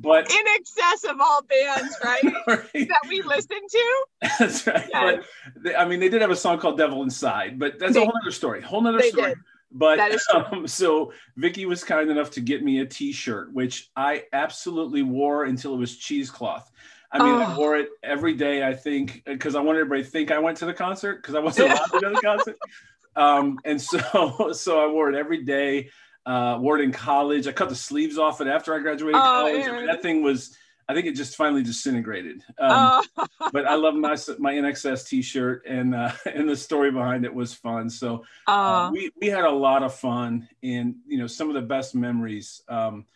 but 0.00 0.26
INXS 0.28 1.10
of 1.10 1.20
all 1.20 1.42
bands, 1.42 1.96
right? 2.04 2.24
right. 2.46 2.88
That 2.88 3.02
we 3.08 3.20
listen 3.20 3.58
to. 3.68 4.04
That's 4.38 4.66
right. 4.66 4.88
Yes. 4.90 5.24
But 5.54 5.62
they, 5.62 5.74
I 5.74 5.86
mean, 5.86 6.00
they 6.00 6.08
did 6.08 6.22
have 6.22 6.30
a 6.30 6.36
song 6.36 6.58
called 6.58 6.78
"Devil 6.78 7.02
Inside," 7.02 7.58
but 7.58 7.78
that's 7.78 7.92
they, 7.92 8.02
a 8.02 8.04
whole 8.04 8.14
other 8.22 8.30
story. 8.30 8.62
Whole 8.62 8.86
other 8.86 9.02
story. 9.02 9.34
Did. 9.34 9.38
But 9.72 10.00
um, 10.34 10.66
so 10.66 11.12
Vicki 11.36 11.66
was 11.66 11.84
kind 11.84 12.08
enough 12.08 12.30
to 12.30 12.40
get 12.40 12.64
me 12.64 12.80
a 12.80 12.86
T-shirt, 12.86 13.52
which 13.52 13.90
I 13.94 14.24
absolutely 14.32 15.02
wore 15.02 15.44
until 15.44 15.74
it 15.74 15.78
was 15.78 15.96
cheesecloth. 15.96 16.70
I 17.12 17.18
mean, 17.18 17.34
oh. 17.34 17.42
I 17.42 17.56
wore 17.56 17.76
it 17.76 17.88
every 18.02 18.34
day. 18.34 18.66
I 18.66 18.74
think 18.74 19.22
because 19.24 19.54
I 19.54 19.60
wanted 19.60 19.80
everybody 19.80 20.02
to 20.04 20.10
think 20.10 20.30
I 20.30 20.38
went 20.38 20.58
to 20.58 20.66
the 20.66 20.74
concert 20.74 21.22
because 21.22 21.34
I 21.34 21.40
wasn't 21.40 21.70
allowed 21.70 21.84
to 21.84 21.90
go 21.92 22.00
to 22.00 22.14
the 22.14 22.20
concert. 22.20 22.56
Um, 23.16 23.58
and 23.64 23.80
so, 23.80 24.50
so 24.52 24.78
I 24.78 24.92
wore 24.92 25.08
it 25.08 25.14
every 25.14 25.42
day 25.42 25.88
uh, 26.26 26.58
wore 26.60 26.78
it 26.78 26.82
in 26.82 26.92
college. 26.92 27.46
I 27.46 27.52
cut 27.52 27.68
the 27.68 27.76
sleeves 27.76 28.18
off 28.18 28.40
it 28.40 28.48
after 28.48 28.74
I 28.74 28.80
graduated 28.80 29.16
oh, 29.16 29.22
college. 29.22 29.66
I 29.66 29.72
mean, 29.72 29.86
that 29.86 30.02
thing 30.02 30.22
was, 30.22 30.56
I 30.88 30.94
think 30.94 31.06
it 31.06 31.12
just 31.12 31.36
finally 31.36 31.62
disintegrated. 31.62 32.42
Um, 32.58 33.04
oh. 33.16 33.26
but 33.52 33.66
I 33.66 33.76
love 33.76 33.94
my 33.94 34.16
my 34.38 34.54
INXS 34.54 35.08
T-shirt, 35.08 35.64
and 35.66 35.94
uh, 35.94 36.12
and 36.26 36.48
the 36.48 36.56
story 36.56 36.90
behind 36.90 37.24
it 37.24 37.32
was 37.32 37.54
fun. 37.54 37.88
So 37.88 38.24
uh, 38.46 38.90
we 38.92 39.10
we 39.20 39.28
had 39.28 39.44
a 39.44 39.50
lot 39.50 39.84
of 39.84 39.94
fun, 39.94 40.48
and 40.62 40.96
you 41.06 41.18
know 41.18 41.28
some 41.28 41.48
of 41.48 41.54
the 41.54 41.62
best 41.62 41.94
memories 41.94 42.62
um, 42.68 43.06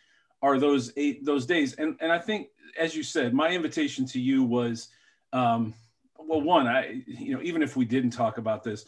are 0.41 0.57
those 0.57 0.93
eight 0.95 1.25
those 1.25 1.45
days. 1.45 1.73
And 1.73 1.97
and 1.99 2.11
I 2.11 2.19
think, 2.19 2.47
as 2.77 2.95
you 2.95 3.03
said, 3.03 3.33
my 3.33 3.49
invitation 3.49 4.05
to 4.07 4.19
you 4.19 4.43
was, 4.43 4.89
um, 5.33 5.73
well, 6.17 6.41
one, 6.41 6.67
I 6.67 7.03
you 7.05 7.35
know 7.35 7.41
even 7.41 7.61
if 7.61 7.75
we 7.75 7.85
didn't 7.85 8.11
talk 8.11 8.37
about 8.37 8.63
this 8.63 8.85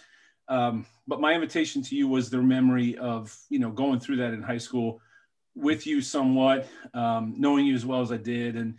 um, 0.47 0.85
but 1.07 1.21
my 1.21 1.33
invitation 1.33 1.81
to 1.83 1.95
you 1.95 2.07
was 2.07 2.29
the 2.29 2.37
memory 2.37 2.97
of 2.97 3.35
you 3.49 3.59
know 3.59 3.71
going 3.71 3.99
through 3.99 4.17
that 4.17 4.33
in 4.33 4.41
high 4.41 4.57
school 4.57 5.01
with 5.55 5.85
you 5.85 6.01
somewhat, 6.01 6.67
um, 6.93 7.35
knowing 7.37 7.65
you 7.65 7.75
as 7.75 7.85
well 7.85 8.01
as 8.01 8.11
I 8.11 8.17
did, 8.17 8.55
and 8.55 8.75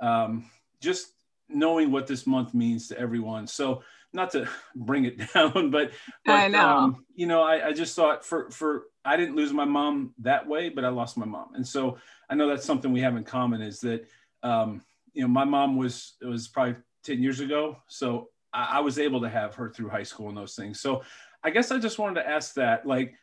um, 0.00 0.50
just 0.80 1.12
knowing 1.48 1.90
what 1.90 2.06
this 2.06 2.26
month 2.26 2.54
means 2.54 2.88
to 2.88 2.98
everyone. 2.98 3.46
So 3.46 3.82
not 4.12 4.30
to 4.32 4.48
bring 4.76 5.06
it 5.06 5.18
down, 5.34 5.70
but, 5.70 5.92
but 6.24 6.32
I 6.32 6.48
know. 6.48 6.68
Um, 6.68 7.06
you 7.14 7.26
know, 7.26 7.42
I, 7.42 7.68
I 7.68 7.72
just 7.72 7.96
thought 7.96 8.24
for 8.24 8.50
for 8.50 8.84
I 9.04 9.16
didn't 9.16 9.36
lose 9.36 9.52
my 9.52 9.64
mom 9.64 10.14
that 10.18 10.46
way, 10.46 10.68
but 10.68 10.84
I 10.84 10.88
lost 10.88 11.16
my 11.16 11.26
mom, 11.26 11.54
and 11.54 11.66
so 11.66 11.98
I 12.30 12.34
know 12.34 12.48
that's 12.48 12.64
something 12.64 12.92
we 12.92 13.00
have 13.00 13.16
in 13.16 13.24
common 13.24 13.60
is 13.60 13.80
that 13.80 14.06
um, 14.42 14.82
you 15.12 15.22
know 15.22 15.28
my 15.28 15.44
mom 15.44 15.76
was 15.76 16.16
it 16.20 16.26
was 16.26 16.48
probably 16.48 16.76
ten 17.02 17.22
years 17.22 17.40
ago, 17.40 17.76
so 17.88 18.28
I, 18.52 18.78
I 18.78 18.80
was 18.80 18.98
able 18.98 19.20
to 19.20 19.28
have 19.28 19.54
her 19.54 19.70
through 19.70 19.88
high 19.90 20.02
school 20.02 20.28
and 20.28 20.36
those 20.36 20.54
things. 20.54 20.80
So 20.80 21.02
I 21.42 21.50
guess 21.50 21.70
I 21.70 21.78
just 21.78 21.98
wanted 21.98 22.20
to 22.20 22.28
ask 22.28 22.54
that, 22.54 22.86
like, 22.86 23.14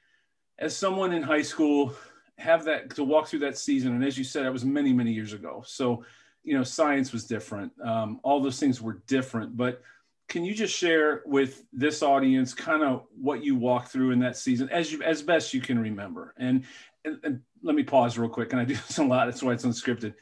as 0.57 0.75
someone 0.75 1.11
in 1.13 1.21
high 1.21 1.41
school, 1.41 1.93
have 2.37 2.65
that 2.65 2.95
to 2.95 3.03
walk 3.03 3.27
through 3.27 3.39
that 3.39 3.57
season. 3.57 3.93
And 3.93 4.03
as 4.03 4.17
you 4.17 4.23
said, 4.23 4.45
it 4.45 4.51
was 4.51 4.65
many, 4.65 4.93
many 4.93 5.11
years 5.11 5.33
ago. 5.33 5.63
So, 5.65 6.03
you 6.43 6.57
know, 6.57 6.63
science 6.63 7.11
was 7.11 7.25
different. 7.25 7.71
Um, 7.83 8.19
all 8.23 8.41
those 8.41 8.59
things 8.59 8.81
were 8.81 9.01
different. 9.07 9.57
But 9.57 9.81
can 10.27 10.43
you 10.43 10.53
just 10.53 10.75
share 10.75 11.23
with 11.25 11.63
this 11.73 12.01
audience 12.01 12.53
kind 12.53 12.83
of 12.83 13.05
what 13.19 13.43
you 13.43 13.55
walked 13.55 13.89
through 13.89 14.11
in 14.11 14.19
that 14.19 14.37
season 14.37 14.69
as 14.69 14.91
you 14.91 15.01
as 15.03 15.21
best 15.21 15.53
you 15.53 15.61
can 15.61 15.77
remember? 15.79 16.33
And, 16.37 16.63
and, 17.03 17.19
and 17.23 17.41
let 17.61 17.75
me 17.75 17.83
pause 17.83 18.17
real 18.17 18.29
quick. 18.29 18.51
And 18.51 18.61
I 18.61 18.65
do 18.65 18.75
this 18.75 18.97
a 18.97 19.03
lot. 19.03 19.25
That's 19.25 19.43
why 19.43 19.53
it's 19.53 19.65
unscripted. 19.65 20.13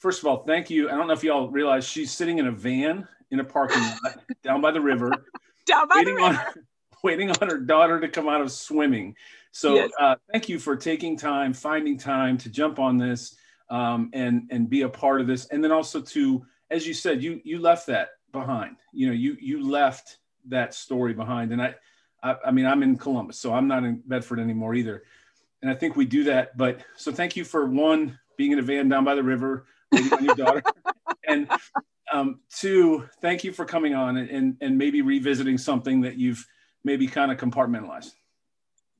First 0.00 0.20
of 0.20 0.26
all, 0.26 0.44
thank 0.44 0.70
you. 0.70 0.88
I 0.88 0.92
don't 0.96 1.06
know 1.06 1.12
if 1.12 1.22
y'all 1.22 1.50
realize 1.50 1.86
she's 1.86 2.10
sitting 2.10 2.38
in 2.38 2.46
a 2.46 2.50
van 2.50 3.06
in 3.30 3.38
a 3.38 3.44
parking 3.44 3.82
lot 3.82 4.18
down 4.42 4.62
by 4.62 4.72
the 4.72 4.80
river, 4.80 5.12
down 5.66 5.86
by 5.88 6.02
the 6.02 6.14
river. 6.14 6.24
On, 6.24 6.38
waiting 7.04 7.30
on 7.30 7.48
her 7.48 7.58
daughter 7.58 8.00
to 8.00 8.08
come 8.08 8.26
out 8.26 8.40
of 8.40 8.50
swimming. 8.50 9.14
So 9.52 9.74
yes. 9.74 9.90
uh, 10.00 10.16
thank 10.32 10.48
you 10.48 10.58
for 10.58 10.74
taking 10.74 11.18
time, 11.18 11.52
finding 11.52 11.98
time 11.98 12.38
to 12.38 12.48
jump 12.48 12.78
on 12.78 12.96
this 12.96 13.36
um, 13.68 14.08
and 14.14 14.48
and 14.50 14.70
be 14.70 14.82
a 14.82 14.88
part 14.88 15.20
of 15.20 15.26
this, 15.26 15.46
and 15.48 15.62
then 15.62 15.70
also 15.70 16.00
to, 16.00 16.46
as 16.70 16.86
you 16.86 16.94
said, 16.94 17.22
you 17.22 17.42
you 17.44 17.58
left 17.58 17.86
that 17.88 18.08
behind. 18.32 18.76
You 18.94 19.08
know, 19.08 19.12
you 19.12 19.36
you 19.38 19.68
left 19.68 20.16
that 20.46 20.72
story 20.72 21.12
behind, 21.12 21.52
and 21.52 21.60
I, 21.60 21.74
I, 22.22 22.36
I 22.46 22.50
mean, 22.52 22.64
I'm 22.64 22.82
in 22.82 22.96
Columbus, 22.96 23.38
so 23.38 23.52
I'm 23.52 23.68
not 23.68 23.84
in 23.84 24.02
Bedford 24.06 24.40
anymore 24.40 24.74
either, 24.74 25.02
and 25.60 25.70
I 25.70 25.74
think 25.74 25.94
we 25.94 26.06
do 26.06 26.24
that. 26.24 26.56
But 26.56 26.80
so 26.96 27.12
thank 27.12 27.36
you 27.36 27.44
for 27.44 27.66
one 27.66 28.18
being 28.38 28.52
in 28.52 28.58
a 28.58 28.62
van 28.62 28.88
down 28.88 29.04
by 29.04 29.14
the 29.14 29.22
river 29.22 29.66
waiting 29.66 29.79
on 29.92 30.24
your 30.24 30.34
daughter, 30.34 30.62
and 31.28 31.48
um, 32.12 32.40
two, 32.54 33.08
thank 33.20 33.44
you 33.44 33.52
for 33.52 33.64
coming 33.64 33.94
on 33.94 34.16
and, 34.16 34.56
and 34.60 34.78
maybe 34.78 35.02
revisiting 35.02 35.58
something 35.58 36.00
that 36.02 36.18
you've 36.18 36.44
maybe 36.84 37.06
kind 37.06 37.30
of 37.30 37.38
compartmentalized. 37.38 38.12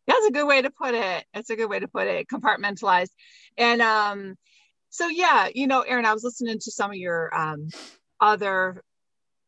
That's 0.06 0.26
a 0.26 0.32
good 0.32 0.46
way 0.46 0.62
to 0.62 0.70
put 0.70 0.94
it. 0.94 1.24
That's 1.34 1.50
a 1.50 1.56
good 1.56 1.68
way 1.68 1.78
to 1.80 1.88
put 1.88 2.06
it. 2.06 2.26
Compartmentalized. 2.28 3.10
And 3.56 3.80
um, 3.80 4.36
so 4.88 5.08
yeah, 5.08 5.48
you 5.54 5.66
know, 5.66 5.82
Aaron, 5.82 6.04
I 6.04 6.12
was 6.12 6.24
listening 6.24 6.58
to 6.58 6.70
some 6.70 6.90
of 6.90 6.96
your 6.96 7.34
um, 7.36 7.68
other 8.20 8.82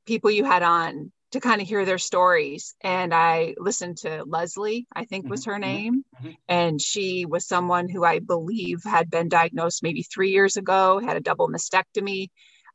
people 0.07 0.31
you 0.31 0.45
had 0.45 0.63
on 0.63 1.13
to 1.33 1.41
kind 1.41 1.61
of 1.61 1.67
hear 1.67 1.85
their 1.85 1.99
stories. 1.99 2.75
And 2.83 3.13
I 3.13 3.55
listened 3.59 3.99
to 3.99 4.25
Leslie, 4.27 4.87
I 4.95 5.05
think 5.05 5.29
was 5.29 5.47
her 5.47 5.53
mm-hmm. 5.53 5.61
name. 5.61 6.05
Mm-hmm. 6.17 6.31
And 6.49 6.81
she 6.81 7.27
was 7.27 7.47
someone 7.47 7.89
who 7.89 8.05
I 8.05 8.21
believe 8.21 8.83
had 8.85 9.11
been 9.11 9.29
diagnosed 9.29 9.83
maybe 9.83 10.03
three 10.03 10.31
years 10.31 10.57
ago, 10.57 11.01
had 11.01 11.17
a 11.17 11.21
double 11.21 11.49
mastectomy. 11.49 12.29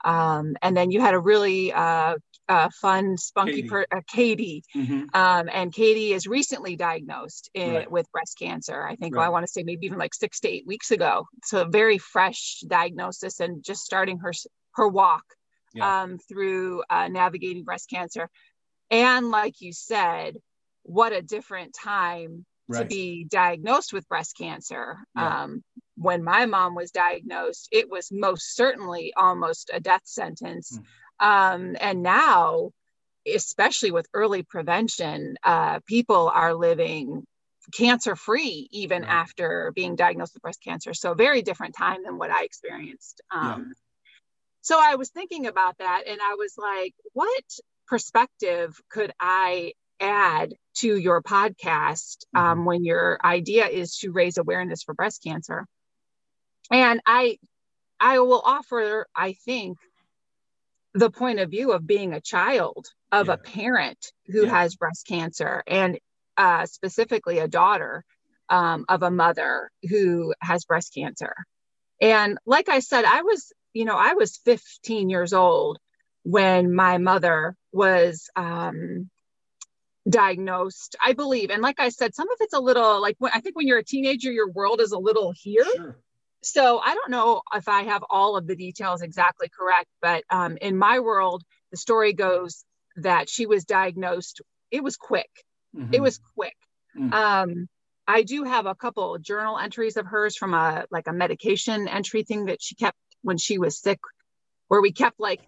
Um, 0.03 0.55
and 0.61 0.75
then 0.75 0.91
you 0.91 1.01
had 1.01 1.13
a 1.13 1.19
really 1.19 1.71
uh, 1.71 2.15
uh, 2.49 2.69
fun, 2.81 3.17
spunky 3.17 3.53
Katie, 3.53 3.67
per, 3.67 3.85
uh, 3.91 4.01
Katie. 4.07 4.63
Mm-hmm. 4.75 5.03
Um, 5.13 5.49
and 5.51 5.73
Katie 5.73 6.13
is 6.13 6.27
recently 6.27 6.75
diagnosed 6.75 7.49
in, 7.53 7.73
right. 7.73 7.91
with 7.91 8.11
breast 8.11 8.37
cancer. 8.39 8.83
I 8.83 8.95
think 8.95 9.15
right. 9.15 9.21
well, 9.21 9.27
I 9.27 9.31
want 9.31 9.45
to 9.45 9.51
say 9.51 9.63
maybe 9.63 9.85
even 9.85 9.99
like 9.99 10.13
six 10.13 10.39
to 10.41 10.49
eight 10.49 10.65
weeks 10.65 10.91
ago. 10.91 11.27
So 11.43 11.61
a 11.61 11.65
very 11.65 11.97
fresh 11.97 12.61
diagnosis 12.67 13.39
and 13.39 13.63
just 13.63 13.83
starting 13.83 14.19
her 14.19 14.33
her 14.73 14.87
walk 14.87 15.23
yeah. 15.73 16.03
um, 16.03 16.17
through 16.17 16.83
uh, 16.89 17.07
navigating 17.07 17.63
breast 17.63 17.89
cancer. 17.89 18.29
And 18.89 19.29
like 19.29 19.61
you 19.61 19.73
said, 19.73 20.37
what 20.83 21.13
a 21.13 21.21
different 21.21 21.73
time 21.73 22.45
right. 22.67 22.81
to 22.81 22.85
be 22.85 23.25
diagnosed 23.25 23.93
with 23.93 24.07
breast 24.07 24.37
cancer. 24.37 24.97
Yeah. 25.15 25.43
Um, 25.43 25.63
when 25.95 26.23
my 26.23 26.45
mom 26.45 26.75
was 26.75 26.91
diagnosed, 26.91 27.69
it 27.71 27.89
was 27.89 28.11
most 28.11 28.55
certainly 28.55 29.13
almost 29.15 29.71
a 29.73 29.79
death 29.79 30.03
sentence. 30.05 30.77
Mm. 30.77 30.83
Um, 31.19 31.77
and 31.79 32.03
now, 32.03 32.71
especially 33.25 33.91
with 33.91 34.07
early 34.13 34.43
prevention, 34.43 35.35
uh, 35.43 35.79
people 35.87 36.29
are 36.33 36.53
living 36.53 37.25
cancer 37.73 38.15
free 38.15 38.69
even 38.71 39.01
right. 39.01 39.11
after 39.11 39.71
being 39.75 39.95
diagnosed 39.95 40.33
with 40.35 40.43
breast 40.43 40.63
cancer. 40.63 40.93
So, 40.93 41.13
very 41.13 41.41
different 41.41 41.75
time 41.75 42.03
than 42.03 42.17
what 42.17 42.29
I 42.29 42.43
experienced. 42.43 43.21
Um, 43.31 43.67
yeah. 43.67 43.73
So, 44.61 44.79
I 44.81 44.95
was 44.95 45.09
thinking 45.09 45.47
about 45.47 45.77
that 45.79 46.03
and 46.07 46.19
I 46.21 46.35
was 46.35 46.53
like, 46.57 46.93
what 47.13 47.43
perspective 47.87 48.79
could 48.89 49.11
I 49.19 49.73
add 49.99 50.53
to 50.75 50.95
your 50.95 51.21
podcast 51.21 52.25
um, 52.35 52.43
mm-hmm. 52.43 52.65
when 52.65 52.85
your 52.85 53.19
idea 53.23 53.67
is 53.67 53.97
to 53.99 54.11
raise 54.11 54.37
awareness 54.37 54.83
for 54.83 54.93
breast 54.93 55.23
cancer? 55.23 55.65
And 56.71 57.01
I, 57.05 57.37
I 57.99 58.19
will 58.19 58.41
offer, 58.43 59.07
I 59.15 59.33
think, 59.33 59.77
the 60.93 61.09
point 61.09 61.39
of 61.39 61.49
view 61.49 61.71
of 61.71 61.85
being 61.85 62.13
a 62.13 62.21
child 62.21 62.87
of 63.11 63.27
yeah. 63.27 63.33
a 63.33 63.37
parent 63.37 64.11
who 64.27 64.45
yeah. 64.45 64.49
has 64.49 64.75
breast 64.75 65.07
cancer 65.07 65.63
and 65.67 65.99
uh, 66.37 66.65
specifically 66.65 67.39
a 67.39 67.47
daughter 67.47 68.03
um, 68.49 68.85
of 68.89 69.03
a 69.03 69.11
mother 69.11 69.71
who 69.89 70.33
has 70.41 70.65
breast 70.65 70.93
cancer. 70.93 71.33
And 72.01 72.37
like 72.45 72.69
I 72.69 72.79
said, 72.79 73.05
I 73.05 73.21
was, 73.23 73.51
you 73.73 73.85
know, 73.85 73.95
I 73.97 74.13
was 74.13 74.37
15 74.37 75.09
years 75.09 75.33
old 75.33 75.79
when 76.27 76.75
my 76.75 76.97
mother 76.97 77.55
was 77.71 78.29
um, 78.35 79.09
diagnosed, 80.09 80.97
I 81.01 81.13
believe. 81.13 81.51
And 81.51 81.61
like 81.61 81.79
I 81.79 81.87
said, 81.87 82.13
some 82.13 82.29
of 82.29 82.35
it's 82.41 82.53
a 82.53 82.59
little 82.59 83.01
like 83.01 83.15
when 83.19 83.31
I 83.33 83.39
think 83.39 83.55
when 83.55 83.65
you're 83.65 83.77
a 83.77 83.83
teenager, 83.83 84.29
your 84.29 84.49
world 84.51 84.81
is 84.81 84.91
a 84.91 84.97
little 84.97 85.31
here. 85.33 85.63
Sure. 85.73 85.97
So 86.43 86.79
I 86.79 86.95
don't 86.95 87.11
know 87.11 87.43
if 87.53 87.69
I 87.69 87.83
have 87.83 88.03
all 88.09 88.35
of 88.35 88.45
the 88.45 88.57
details 88.57 89.01
exactly 89.01 89.47
correct, 89.57 89.87
but 90.01 90.25
um, 90.29 90.57
in 90.59 90.77
my 90.77 90.99
world, 90.99 91.43
the 91.71 91.77
story 91.77 92.11
goes 92.11 92.65
that 92.97 93.29
she 93.29 93.45
was 93.45 93.63
diagnosed. 93.63 94.41
It 94.69 94.83
was 94.83 94.97
quick. 94.97 95.29
Mm-hmm. 95.73 95.93
It 95.93 96.01
was 96.01 96.19
quick. 96.35 96.57
Mm-hmm. 96.97 97.13
Um, 97.13 97.69
I 98.05 98.23
do 98.23 98.43
have 98.43 98.65
a 98.65 98.75
couple 98.75 99.17
journal 99.17 99.57
entries 99.57 99.95
of 99.95 100.05
hers 100.05 100.35
from 100.35 100.53
a 100.53 100.87
like 100.91 101.07
a 101.07 101.13
medication 101.13 101.87
entry 101.87 102.23
thing 102.23 102.47
that 102.47 102.61
she 102.61 102.75
kept 102.75 102.97
when 103.21 103.37
she 103.37 103.59
was 103.59 103.79
sick, 103.79 103.99
where 104.67 104.81
we 104.81 104.91
kept 104.91 105.21
like 105.21 105.39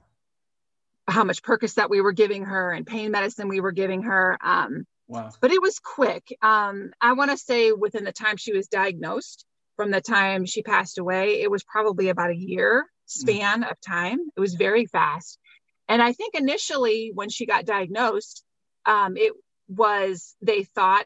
how 1.09 1.23
much 1.23 1.41
Percocet 1.41 1.89
we 1.89 2.01
were 2.01 2.11
giving 2.11 2.45
her 2.45 2.71
and 2.71 2.85
pain 2.85 3.11
medicine 3.11 3.47
we 3.47 3.59
were 3.59 3.71
giving 3.71 4.03
her. 4.03 4.37
Um, 4.41 4.85
wow. 5.07 5.31
But 5.41 5.51
it 5.51 5.61
was 5.61 5.79
quick. 5.79 6.35
Um, 6.41 6.91
I 7.01 7.13
want 7.13 7.31
to 7.31 7.37
say 7.37 7.71
within 7.71 8.03
the 8.03 8.11
time 8.11 8.37
she 8.37 8.53
was 8.53 8.67
diagnosed, 8.67 9.45
from 9.75 9.91
the 9.91 10.01
time 10.01 10.45
she 10.45 10.61
passed 10.61 10.97
away, 10.97 11.41
it 11.41 11.49
was 11.49 11.63
probably 11.63 12.09
about 12.09 12.31
a 12.31 12.35
year 12.35 12.85
span 13.05 13.63
mm. 13.63 13.71
of 13.71 13.79
time. 13.79 14.19
It 14.35 14.39
was 14.39 14.55
very 14.55 14.85
fast. 14.85 15.39
And 15.87 16.01
I 16.01 16.13
think 16.13 16.35
initially 16.35 17.11
when 17.13 17.29
she 17.29 17.45
got 17.45 17.65
diagnosed, 17.65 18.43
um, 18.85 19.17
it 19.17 19.33
was, 19.67 20.35
they 20.41 20.63
thought 20.63 21.05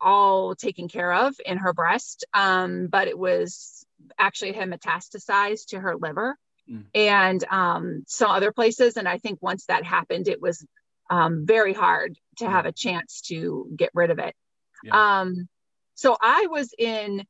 all 0.00 0.54
taken 0.54 0.88
care 0.88 1.12
of 1.12 1.34
in 1.46 1.58
her 1.58 1.72
breast, 1.72 2.24
um, 2.34 2.88
but 2.88 3.08
it 3.08 3.18
was 3.18 3.86
actually 4.18 4.52
had 4.52 4.68
metastasized 4.68 5.66
to 5.68 5.80
her 5.80 5.96
liver 5.96 6.36
mm. 6.70 6.84
and 6.94 7.44
um, 7.50 8.04
some 8.06 8.30
other 8.30 8.52
places. 8.52 8.96
And 8.96 9.08
I 9.08 9.18
think 9.18 9.38
once 9.42 9.66
that 9.66 9.84
happened, 9.84 10.28
it 10.28 10.40
was 10.40 10.64
um, 11.10 11.44
very 11.46 11.72
hard 11.72 12.16
to 12.38 12.48
have 12.48 12.66
a 12.66 12.72
chance 12.72 13.22
to 13.28 13.68
get 13.76 13.90
rid 13.94 14.10
of 14.10 14.18
it. 14.18 14.34
Yeah. 14.82 15.20
Um, 15.20 15.48
so 15.94 16.16
I 16.20 16.46
was 16.50 16.74
in 16.76 17.24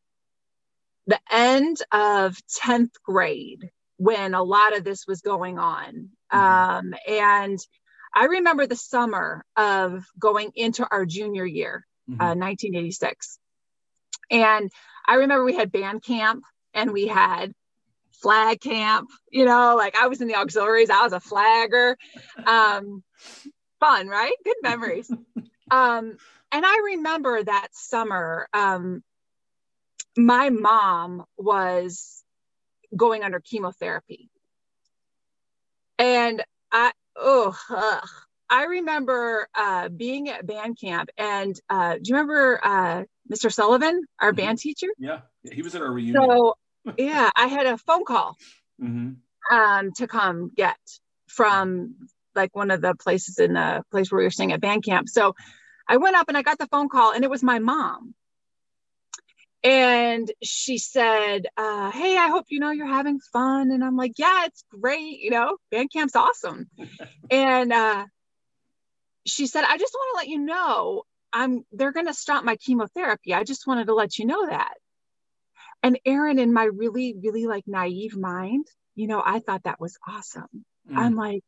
the 1.06 1.18
end 1.30 1.78
of 1.90 2.36
10th 2.62 2.92
grade 3.04 3.70
when 3.96 4.34
a 4.34 4.42
lot 4.42 4.76
of 4.76 4.84
this 4.84 5.06
was 5.06 5.20
going 5.20 5.58
on. 5.58 6.10
Um, 6.30 6.94
and 7.06 7.58
I 8.14 8.26
remember 8.26 8.66
the 8.66 8.76
summer 8.76 9.44
of 9.56 10.04
going 10.18 10.52
into 10.54 10.86
our 10.90 11.04
junior 11.04 11.44
year, 11.44 11.86
mm-hmm. 12.08 12.20
uh, 12.20 12.34
1986. 12.34 13.38
And 14.30 14.70
I 15.06 15.14
remember 15.14 15.44
we 15.44 15.56
had 15.56 15.72
band 15.72 16.02
camp 16.02 16.44
and 16.74 16.92
we 16.92 17.06
had 17.06 17.52
flag 18.22 18.60
camp, 18.60 19.10
you 19.30 19.44
know, 19.44 19.74
like 19.76 19.96
I 19.96 20.06
was 20.06 20.20
in 20.20 20.28
the 20.28 20.36
auxiliaries, 20.36 20.90
I 20.90 21.02
was 21.02 21.12
a 21.12 21.20
flagger. 21.20 21.98
Um, 22.46 23.02
fun, 23.80 24.06
right? 24.06 24.32
Good 24.44 24.56
memories. 24.62 25.10
um, 25.70 26.16
and 26.52 26.66
I 26.66 26.80
remember 26.84 27.42
that 27.42 27.68
summer, 27.72 28.48
um, 28.54 29.02
my 30.16 30.50
mom 30.50 31.24
was 31.36 32.22
going 32.94 33.24
under 33.24 33.40
chemotherapy. 33.40 34.30
And 35.98 36.44
I, 36.70 36.92
oh, 37.16 37.56
ugh. 37.70 38.08
I 38.50 38.64
remember 38.64 39.48
uh, 39.54 39.88
being 39.88 40.28
at 40.28 40.46
band 40.46 40.78
camp, 40.78 41.08
and 41.16 41.58
uh, 41.70 41.94
do 41.94 42.00
you 42.04 42.14
remember 42.14 42.60
uh, 42.62 43.04
Mr. 43.32 43.50
Sullivan, 43.50 44.02
our 44.20 44.30
mm-hmm. 44.30 44.36
band 44.36 44.58
teacher? 44.58 44.88
Yeah, 44.98 45.20
he 45.50 45.62
was 45.62 45.74
at 45.74 45.80
our 45.80 45.90
reunion. 45.90 46.22
So, 46.22 46.54
yeah, 46.98 47.30
I 47.36 47.46
had 47.46 47.66
a 47.66 47.78
phone 47.78 48.04
call 48.04 48.36
mm-hmm. 48.82 49.56
um, 49.56 49.92
to 49.96 50.06
come 50.06 50.50
get 50.54 50.78
from 51.28 52.08
like 52.34 52.54
one 52.56 52.70
of 52.70 52.80
the 52.80 52.94
places 52.94 53.38
in 53.38 53.54
the 53.54 53.82
place 53.90 54.10
where 54.10 54.18
we 54.18 54.24
were 54.24 54.30
staying 54.30 54.52
at 54.52 54.60
band 54.60 54.84
camp. 54.84 55.08
So, 55.08 55.34
I 55.88 55.96
went 55.98 56.16
up 56.16 56.28
and 56.28 56.36
I 56.36 56.42
got 56.42 56.58
the 56.58 56.68
phone 56.68 56.88
call, 56.88 57.12
and 57.12 57.24
it 57.24 57.30
was 57.30 57.42
my 57.42 57.58
mom. 57.58 58.14
And 59.64 60.30
she 60.42 60.78
said 60.78 61.46
uh, 61.56 61.92
hey 61.92 62.16
i 62.18 62.28
hope 62.28 62.46
you 62.48 62.58
know 62.58 62.70
you're 62.70 62.86
having 62.86 63.20
fun. 63.20 63.70
And 63.70 63.84
i'm 63.84 63.96
like 63.96 64.14
yeah 64.16 64.46
it's 64.46 64.64
great 64.80 65.20
you 65.20 65.30
know 65.30 65.56
band 65.70 65.90
camp's 65.92 66.16
awesome. 66.16 66.68
And 67.30 67.72
uh, 67.72 68.06
she 69.26 69.46
said 69.46 69.64
i 69.66 69.78
just 69.78 69.94
want 69.94 70.12
to 70.12 70.16
let 70.16 70.28
you 70.28 70.40
know 70.40 71.04
i'm 71.32 71.64
they're 71.72 71.92
going 71.92 72.06
to 72.06 72.14
stop 72.14 72.44
my 72.44 72.56
chemotherapy. 72.56 73.34
I 73.34 73.44
just 73.44 73.66
wanted 73.66 73.86
to 73.86 73.94
let 73.94 74.18
you 74.18 74.26
know 74.26 74.46
that 74.46 74.74
and 75.82 75.98
aaron 76.04 76.38
in 76.38 76.52
my 76.52 76.64
really 76.64 77.14
really 77.22 77.46
like 77.46 77.64
naive 77.66 78.16
mind 78.16 78.66
you 78.94 79.06
know 79.06 79.22
i 79.24 79.38
thought 79.38 79.64
that 79.64 79.80
was 79.80 79.98
awesome 80.08 80.64
mm. 80.90 80.96
i'm 80.96 81.14
like 81.14 81.42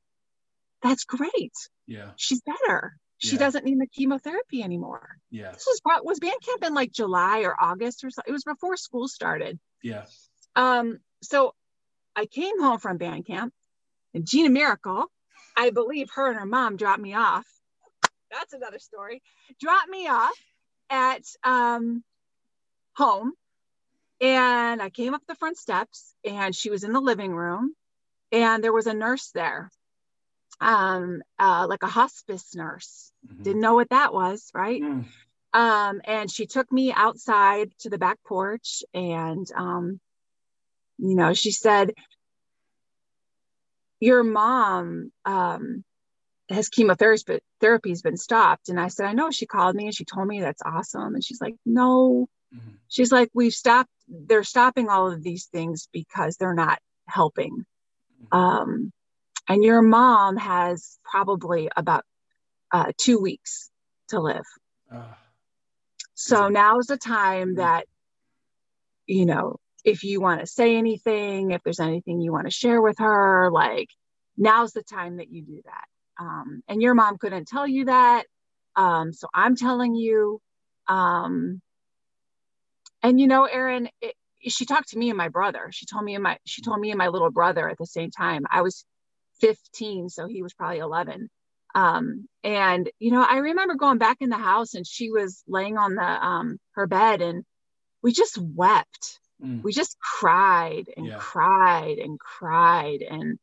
that's 0.82 1.04
great 1.04 1.52
yeah 1.86 2.10
she's 2.16 2.42
better 2.42 2.96
she 3.18 3.32
yeah. 3.32 3.38
doesn't 3.38 3.64
need 3.64 3.80
the 3.80 3.86
chemotherapy 3.86 4.62
anymore. 4.62 5.16
Yeah. 5.30 5.52
This 5.52 5.66
was 5.66 5.80
was 6.02 6.20
band 6.20 6.34
camp 6.44 6.62
in 6.62 6.74
like 6.74 6.92
July 6.92 7.40
or 7.40 7.56
August 7.58 8.04
or 8.04 8.10
so. 8.10 8.20
It 8.26 8.32
was 8.32 8.44
before 8.44 8.76
school 8.76 9.08
started. 9.08 9.58
Yeah. 9.82 10.04
Um, 10.56 10.98
so 11.22 11.54
I 12.14 12.26
came 12.26 12.60
home 12.60 12.78
from 12.78 12.98
band 12.98 13.26
camp 13.26 13.54
and 14.12 14.26
Gina 14.26 14.50
Miracle, 14.50 15.06
I 15.56 15.70
believe 15.70 16.08
her 16.14 16.28
and 16.28 16.38
her 16.38 16.46
mom 16.46 16.76
dropped 16.76 17.00
me 17.00 17.14
off. 17.14 17.46
That's 18.30 18.52
another 18.52 18.78
story. 18.78 19.22
Dropped 19.60 19.88
me 19.88 20.08
off 20.08 20.36
at 20.90 21.22
um 21.44 22.02
home 22.96 23.32
and 24.24 24.80
I 24.80 24.88
came 24.88 25.12
up 25.12 25.22
the 25.26 25.34
front 25.34 25.58
steps 25.58 26.14
and 26.24 26.56
she 26.56 26.70
was 26.70 26.82
in 26.82 26.92
the 26.92 27.00
living 27.00 27.34
room 27.34 27.74
and 28.32 28.64
there 28.64 28.72
was 28.72 28.86
a 28.86 28.94
nurse 28.94 29.30
there 29.34 29.70
um, 30.60 31.22
uh, 31.38 31.66
like 31.68 31.82
a 31.82 31.88
hospice 31.88 32.54
nurse. 32.54 33.12
Mm-hmm. 33.26 33.42
Didn't 33.42 33.60
know 33.60 33.74
what 33.74 33.90
that 33.90 34.12
was, 34.14 34.50
right? 34.54 34.80
Mm. 34.80 35.04
Um, 35.52 36.00
and 36.04 36.30
she 36.30 36.46
took 36.46 36.70
me 36.72 36.92
outside 36.92 37.70
to 37.80 37.90
the 37.90 37.98
back 37.98 38.18
porch 38.26 38.82
and, 38.92 39.46
um, 39.54 40.00
you 40.98 41.14
know, 41.14 41.34
she 41.34 41.50
said, 41.50 41.92
Your 44.00 44.24
mom 44.24 45.12
um, 45.24 45.84
has 46.48 46.68
chemotherapy, 46.68 47.22
but 47.26 47.42
therapy's 47.60 48.02
been 48.02 48.16
stopped. 48.16 48.68
And 48.68 48.80
I 48.80 48.88
said, 48.88 49.06
I 49.06 49.12
know. 49.12 49.30
She 49.30 49.46
called 49.46 49.76
me 49.76 49.86
and 49.86 49.94
she 49.94 50.04
told 50.04 50.26
me 50.26 50.40
that's 50.40 50.62
awesome. 50.64 51.14
And 51.14 51.24
she's 51.24 51.40
like, 51.40 51.54
No. 51.64 52.28
Mm-hmm. 52.54 52.70
She's 52.88 53.12
like, 53.12 53.30
We've 53.34 53.52
stopped, 53.52 53.90
they're 54.08 54.44
stopping 54.44 54.88
all 54.88 55.10
of 55.10 55.22
these 55.22 55.46
things 55.46 55.88
because 55.92 56.36
they're 56.36 56.54
not 56.54 56.78
helping. 57.06 57.64
Mm-hmm. 58.24 58.36
Um, 58.36 58.92
and 59.48 59.62
your 59.62 59.82
mom 59.82 60.36
has 60.36 60.98
probably 61.04 61.68
about 61.76 62.04
uh, 62.72 62.92
two 62.96 63.18
weeks 63.20 63.70
to 64.08 64.20
live. 64.20 64.44
Uh, 64.92 65.02
so 66.14 66.46
is 66.78 66.86
the 66.86 66.96
time 66.96 67.48
mm-hmm. 67.48 67.58
that, 67.58 67.86
you 69.06 69.26
know, 69.26 69.56
if 69.84 70.02
you 70.02 70.20
want 70.20 70.40
to 70.40 70.46
say 70.46 70.76
anything, 70.76 71.50
if 71.50 71.62
there's 71.62 71.80
anything 71.80 72.20
you 72.20 72.32
want 72.32 72.46
to 72.46 72.50
share 72.50 72.80
with 72.80 72.98
her, 72.98 73.50
like 73.52 73.88
now's 74.36 74.72
the 74.72 74.82
time 74.82 75.18
that 75.18 75.30
you 75.30 75.42
do 75.42 75.60
that. 75.64 75.84
Um, 76.18 76.62
and 76.68 76.80
your 76.80 76.94
mom 76.94 77.18
couldn't 77.18 77.48
tell 77.48 77.66
you 77.66 77.86
that. 77.86 78.24
Um, 78.76 79.12
so 79.12 79.28
I'm 79.34 79.56
telling 79.56 79.94
you. 79.94 80.40
Um, 80.86 81.60
and 83.04 83.20
you 83.20 83.26
know, 83.26 83.44
Aaron, 83.44 83.88
it, 84.00 84.14
she 84.48 84.64
talked 84.64 84.88
to 84.90 84.98
me 84.98 85.10
and 85.10 85.18
my 85.18 85.28
brother. 85.28 85.68
She 85.70 85.84
told 85.84 86.04
me 86.04 86.14
and 86.14 86.22
my 86.22 86.38
she 86.46 86.62
told 86.62 86.80
me 86.80 86.90
and 86.90 86.98
my 86.98 87.08
little 87.08 87.30
brother 87.30 87.68
at 87.68 87.76
the 87.78 87.86
same 87.86 88.10
time. 88.10 88.44
I 88.50 88.62
was 88.62 88.84
15, 89.40 90.08
so 90.08 90.26
he 90.26 90.42
was 90.42 90.54
probably 90.54 90.78
11. 90.78 91.28
Um, 91.74 92.28
and 92.42 92.90
you 92.98 93.10
know, 93.10 93.22
I 93.22 93.36
remember 93.36 93.74
going 93.74 93.98
back 93.98 94.18
in 94.20 94.30
the 94.30 94.38
house 94.38 94.74
and 94.74 94.86
she 94.86 95.10
was 95.10 95.42
laying 95.46 95.76
on 95.76 95.94
the 95.94 96.02
um, 96.02 96.58
her 96.72 96.86
bed 96.86 97.20
and 97.20 97.44
we 98.02 98.12
just 98.12 98.38
wept. 98.38 99.20
Mm. 99.44 99.62
We 99.62 99.72
just 99.72 99.98
cried 99.98 100.84
and 100.96 101.06
yeah. 101.06 101.18
cried 101.18 101.98
and 101.98 102.18
cried 102.18 103.02
and 103.02 103.38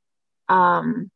um 0.49 1.11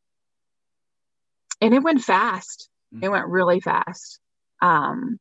and 1.62 1.73
it 1.73 1.81
went 1.81 2.01
fast. 2.01 2.69
Mm. 2.93 3.03
It 3.03 3.10
went 3.10 3.27
really 3.27 3.60
fast. 3.60 4.19
Um 4.62 5.19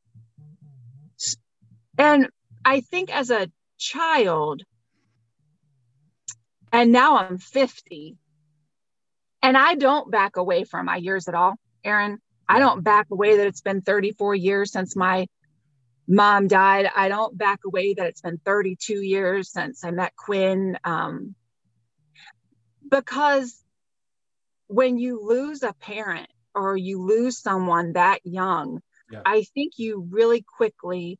and 1.96 2.28
I 2.64 2.80
think 2.80 3.14
as 3.14 3.30
a 3.30 3.50
child 3.78 4.62
and 6.72 6.90
now 6.90 7.18
I'm 7.18 7.38
50 7.38 8.16
and 9.42 9.56
I 9.56 9.74
don't 9.74 10.10
back 10.10 10.36
away 10.36 10.64
from 10.64 10.86
my 10.86 10.96
years 10.96 11.28
at 11.28 11.34
all, 11.34 11.54
Aaron. 11.84 12.18
I 12.48 12.58
don't 12.58 12.82
back 12.82 13.06
away 13.10 13.36
that 13.36 13.46
it's 13.46 13.60
been 13.60 13.82
34 13.82 14.34
years 14.34 14.72
since 14.72 14.96
my 14.96 15.26
mom 16.08 16.48
died. 16.48 16.90
I 16.94 17.08
don't 17.08 17.36
back 17.36 17.60
away 17.64 17.94
that 17.94 18.06
it's 18.06 18.22
been 18.22 18.38
32 18.44 19.02
years 19.02 19.52
since 19.52 19.84
I 19.84 19.90
met 19.90 20.16
Quinn. 20.16 20.78
Um, 20.84 21.34
because 22.90 23.62
when 24.66 24.98
you 24.98 25.26
lose 25.26 25.62
a 25.62 25.74
parent 25.74 26.28
or 26.54 26.76
you 26.76 27.02
lose 27.02 27.38
someone 27.38 27.92
that 27.92 28.20
young, 28.24 28.80
yeah. 29.10 29.20
I 29.24 29.44
think 29.54 29.74
you 29.76 30.06
really 30.10 30.44
quickly 30.56 31.18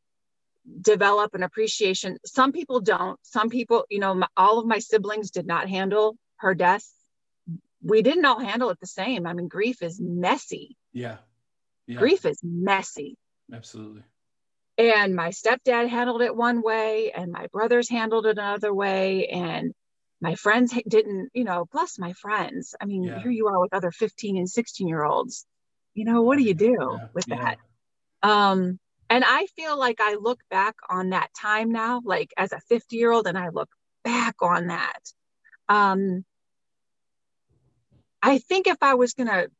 develop 0.80 1.34
an 1.34 1.42
appreciation. 1.42 2.18
Some 2.24 2.52
people 2.52 2.80
don't. 2.80 3.18
Some 3.22 3.50
people, 3.50 3.84
you 3.90 3.98
know, 3.98 4.14
my, 4.14 4.28
all 4.36 4.58
of 4.58 4.66
my 4.66 4.78
siblings 4.78 5.30
did 5.30 5.46
not 5.46 5.68
handle 5.68 6.16
her 6.36 6.54
death, 6.54 6.86
we 7.82 8.02
didn't 8.02 8.24
all 8.24 8.40
handle 8.40 8.70
it 8.70 8.80
the 8.80 8.86
same. 8.86 9.26
I 9.26 9.34
mean, 9.34 9.48
grief 9.48 9.82
is 9.82 10.00
messy. 10.00 10.76
Yeah. 10.92 11.18
yeah. 11.86 11.98
Grief 11.98 12.24
is 12.24 12.40
messy. 12.42 13.16
Absolutely. 13.52 14.02
And 14.78 15.14
my 15.14 15.28
stepdad 15.28 15.88
handled 15.88 16.22
it 16.22 16.34
one 16.34 16.62
way, 16.62 17.12
and 17.12 17.30
my 17.30 17.46
brothers 17.52 17.88
handled 17.88 18.26
it 18.26 18.38
another 18.38 18.74
way. 18.74 19.28
And 19.28 19.72
my 20.20 20.34
friends 20.34 20.74
didn't, 20.88 21.30
you 21.34 21.44
know, 21.44 21.66
bless 21.70 21.98
my 21.98 22.12
friends. 22.14 22.74
I 22.80 22.86
mean, 22.86 23.04
yeah. 23.04 23.20
here 23.20 23.30
you 23.30 23.46
are 23.48 23.60
with 23.60 23.74
other 23.74 23.92
15 23.92 24.38
and 24.38 24.50
16 24.50 24.88
year 24.88 25.04
olds. 25.04 25.46
You 25.92 26.06
know, 26.06 26.22
what 26.22 26.38
do 26.38 26.42
you 26.42 26.54
do 26.54 26.76
yeah. 26.78 27.06
with 27.12 27.26
that? 27.26 27.58
Um, 28.22 28.80
and 29.10 29.24
I 29.26 29.46
feel 29.56 29.78
like 29.78 30.00
I 30.00 30.14
look 30.14 30.40
back 30.50 30.74
on 30.88 31.10
that 31.10 31.30
time 31.38 31.72
now, 31.72 32.00
like 32.04 32.32
as 32.36 32.52
a 32.52 32.60
50 32.68 32.96
year 32.96 33.12
old, 33.12 33.26
and 33.26 33.38
I 33.38 33.50
look 33.50 33.68
back 34.02 34.36
on 34.40 34.68
that. 34.68 35.00
Um, 35.68 36.24
I 38.22 38.38
think 38.38 38.66
if 38.66 38.78
I 38.80 38.94
was 38.94 39.12
going 39.14 39.28
to 39.28 39.50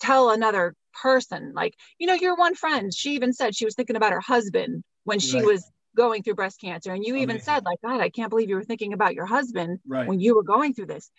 tell 0.00 0.30
another 0.30 0.74
person, 1.02 1.52
like, 1.54 1.74
you 1.98 2.06
know, 2.06 2.14
your 2.14 2.36
one 2.36 2.54
friend, 2.54 2.92
she 2.94 3.14
even 3.14 3.32
said 3.32 3.54
she 3.54 3.64
was 3.64 3.74
thinking 3.74 3.96
about 3.96 4.12
her 4.12 4.20
husband 4.20 4.82
when 5.04 5.18
she 5.18 5.36
right. 5.36 5.46
was 5.46 5.70
going 5.96 6.22
through 6.22 6.34
breast 6.34 6.60
cancer. 6.60 6.92
And 6.92 7.04
you 7.04 7.14
Amazing. 7.14 7.30
even 7.30 7.42
said, 7.42 7.64
like, 7.64 7.80
God, 7.82 8.00
I 8.00 8.08
can't 8.08 8.30
believe 8.30 8.48
you 8.48 8.56
were 8.56 8.64
thinking 8.64 8.92
about 8.92 9.14
your 9.14 9.26
husband 9.26 9.80
right. 9.86 10.06
when 10.06 10.20
you 10.20 10.34
were 10.34 10.42
going 10.42 10.74
through 10.74 10.86
this. 10.86 11.10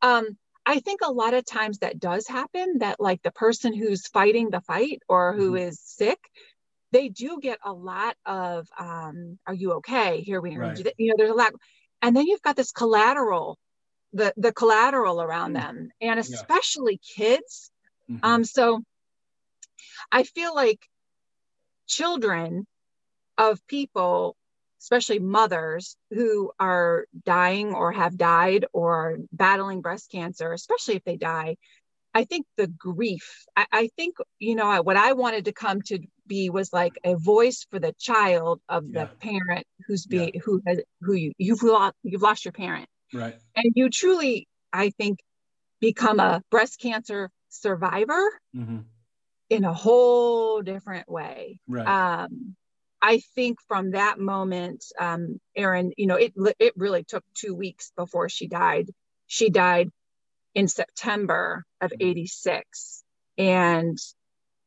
Um, 0.00 0.36
I 0.64 0.80
think 0.80 1.00
a 1.02 1.12
lot 1.12 1.34
of 1.34 1.46
times 1.46 1.78
that 1.78 1.98
does 1.98 2.26
happen 2.26 2.78
that, 2.78 3.00
like, 3.00 3.22
the 3.22 3.32
person 3.32 3.74
who's 3.74 4.06
fighting 4.06 4.50
the 4.50 4.60
fight 4.60 5.02
or 5.08 5.34
who 5.34 5.52
mm-hmm. 5.52 5.68
is 5.68 5.80
sick, 5.82 6.18
they 6.92 7.08
do 7.08 7.38
get 7.40 7.58
a 7.64 7.72
lot 7.72 8.16
of, 8.24 8.68
um, 8.78 9.38
are 9.46 9.54
you 9.54 9.72
okay? 9.74 10.22
Here 10.22 10.40
we 10.40 10.56
right. 10.56 10.78
You 10.96 11.08
know, 11.08 11.14
there's 11.16 11.30
a 11.30 11.34
lot. 11.34 11.52
And 12.00 12.16
then 12.16 12.26
you've 12.26 12.42
got 12.42 12.56
this 12.56 12.72
collateral 12.72 13.58
the 14.12 14.32
the 14.36 14.52
collateral 14.52 15.20
around 15.20 15.54
mm-hmm. 15.54 15.66
them 15.66 15.90
and 16.00 16.18
especially 16.18 17.00
yeah. 17.16 17.26
kids 17.26 17.70
mm-hmm. 18.10 18.24
um 18.24 18.44
so 18.44 18.82
i 20.10 20.22
feel 20.22 20.54
like 20.54 20.80
children 21.86 22.66
of 23.36 23.64
people 23.66 24.36
especially 24.80 25.18
mothers 25.18 25.96
who 26.10 26.50
are 26.58 27.06
dying 27.24 27.74
or 27.74 27.92
have 27.92 28.16
died 28.16 28.64
or 28.72 29.18
battling 29.32 29.80
breast 29.80 30.10
cancer 30.10 30.52
especially 30.52 30.96
if 30.96 31.04
they 31.04 31.16
die 31.16 31.56
i 32.14 32.24
think 32.24 32.46
the 32.56 32.66
grief 32.66 33.44
i, 33.56 33.66
I 33.70 33.90
think 33.96 34.16
you 34.38 34.54
know 34.54 34.82
what 34.82 34.96
i 34.96 35.12
wanted 35.12 35.46
to 35.46 35.52
come 35.52 35.82
to 35.82 35.98
be 36.28 36.50
was 36.50 36.72
like 36.72 36.98
a 37.02 37.16
voice 37.16 37.66
for 37.70 37.78
the 37.78 37.94
child 37.98 38.60
of 38.68 38.84
yeah. 38.86 39.04
the 39.04 39.10
parent 39.16 39.66
who's 39.86 40.06
being 40.06 40.30
yeah. 40.34 40.40
who 40.44 40.62
has 40.66 40.80
who 41.00 41.14
you 41.14 41.32
you've 41.38 41.62
lost 41.62 41.94
you've 42.02 42.22
lost 42.22 42.44
your 42.44 42.52
parent 42.52 42.88
Right. 43.12 43.36
And 43.56 43.72
you 43.74 43.90
truly, 43.90 44.48
I 44.72 44.90
think, 44.90 45.20
become 45.80 46.20
a 46.20 46.42
breast 46.50 46.80
cancer 46.80 47.30
survivor 47.48 48.28
mm-hmm. 48.54 48.78
in 49.48 49.64
a 49.64 49.72
whole 49.72 50.62
different 50.62 51.10
way. 51.10 51.60
Right. 51.66 51.86
Um, 51.86 52.56
I 53.00 53.20
think 53.34 53.58
from 53.68 53.92
that 53.92 54.18
moment, 54.18 54.84
um, 54.98 55.40
Aaron, 55.56 55.92
you 55.96 56.06
know, 56.06 56.16
it 56.16 56.32
it 56.58 56.72
really 56.76 57.04
took 57.04 57.24
two 57.34 57.54
weeks 57.54 57.92
before 57.96 58.28
she 58.28 58.48
died. 58.48 58.90
She 59.28 59.50
died 59.50 59.90
in 60.54 60.66
September 60.66 61.64
of 61.80 61.92
'86, 61.98 63.04
mm-hmm. 63.38 63.48
and 63.48 63.98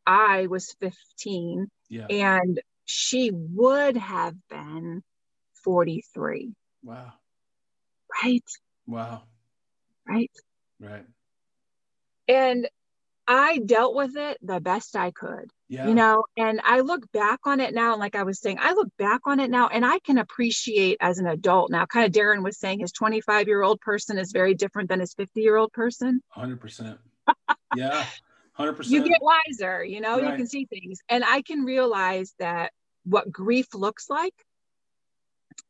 I 0.06 0.48
was 0.48 0.76
15, 0.80 1.70
yeah. 1.90 2.08
and 2.10 2.60
she 2.86 3.32
would 3.34 3.98
have 3.98 4.36
been 4.50 5.04
43. 5.64 6.54
Wow. 6.84 7.14
Right. 8.24 8.44
Wow. 8.88 9.24
Right. 10.08 10.32
Right. 10.80 11.06
And 12.28 12.68
I 13.28 13.60
dealt 13.60 13.96
with 13.96 14.18
it 14.18 14.38
the 14.42 14.60
best 14.60 14.96
I 14.96 15.12
could. 15.12 15.52
Yeah. 15.70 15.88
You 15.88 15.96
know, 15.96 16.26
and 16.36 16.60
I 16.66 16.82
look 16.82 17.10
back 17.14 17.40
on 17.46 17.62
it 17.62 17.74
now, 17.74 17.94
and 17.94 18.00
like 18.02 18.16
I 18.16 18.24
was 18.24 18.42
saying, 18.42 18.58
I 18.60 18.74
look 18.74 18.90
back 18.98 19.22
on 19.26 19.40
it 19.40 19.50
now 19.50 19.70
and 19.70 19.86
I 19.86 20.00
can 20.00 20.18
appreciate 20.18 20.98
as 21.00 21.18
an 21.18 21.28
adult 21.28 21.72
now, 21.72 21.86
kind 21.86 22.06
of 22.06 22.12
Darren 22.12 22.44
was 22.44 22.60
saying, 22.60 22.80
his 22.80 22.92
25 22.92 23.48
year 23.48 23.62
old 23.62 23.80
person 23.80 24.18
is 24.18 24.34
very 24.34 24.54
different 24.54 24.90
than 24.90 25.00
his 25.00 25.14
50 25.14 25.40
year 25.42 25.56
old 25.56 25.72
person. 25.72 26.22
100%. 26.36 26.98
yeah. 27.76 28.06
100%. 28.60 28.90
You 28.90 29.08
get 29.08 29.22
wiser, 29.22 29.84
you 29.84 30.02
know, 30.02 30.20
right. 30.20 30.32
you 30.32 30.36
can 30.36 30.48
see 30.48 30.66
things. 30.66 31.00
And 31.10 31.24
I 31.24 31.42
can 31.42 31.64
realize 31.64 32.34
that 32.40 32.72
what 33.04 33.32
grief 33.32 33.74
looks 33.74 34.10
like. 34.10 34.36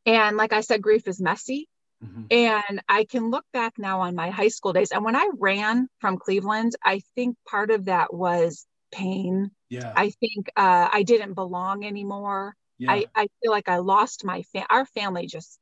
And 0.04 0.36
like 0.36 0.52
I 0.52 0.60
said, 0.60 0.82
grief 0.82 1.06
is 1.06 1.20
messy. 1.20 1.68
Mm-hmm. 2.04 2.22
And 2.30 2.82
I 2.88 3.04
can 3.04 3.30
look 3.30 3.44
back 3.52 3.74
now 3.78 4.00
on 4.00 4.14
my 4.14 4.30
high 4.30 4.48
school 4.48 4.72
days. 4.72 4.90
And 4.90 5.04
when 5.04 5.14
I 5.14 5.30
ran 5.38 5.88
from 6.00 6.18
Cleveland, 6.18 6.72
I 6.82 7.02
think 7.14 7.36
part 7.48 7.70
of 7.70 7.84
that 7.84 8.12
was 8.12 8.66
pain. 8.90 9.52
Yeah. 9.68 9.92
I 9.94 10.10
think 10.10 10.50
uh, 10.56 10.88
I 10.92 11.04
didn't 11.04 11.34
belong 11.34 11.84
anymore. 11.84 12.56
Yeah. 12.78 12.92
I, 12.92 13.06
I 13.14 13.28
feel 13.40 13.52
like 13.52 13.68
I 13.68 13.78
lost 13.78 14.24
my 14.24 14.42
fam- 14.52 14.66
our 14.68 14.84
family 14.84 15.26
just 15.26 15.58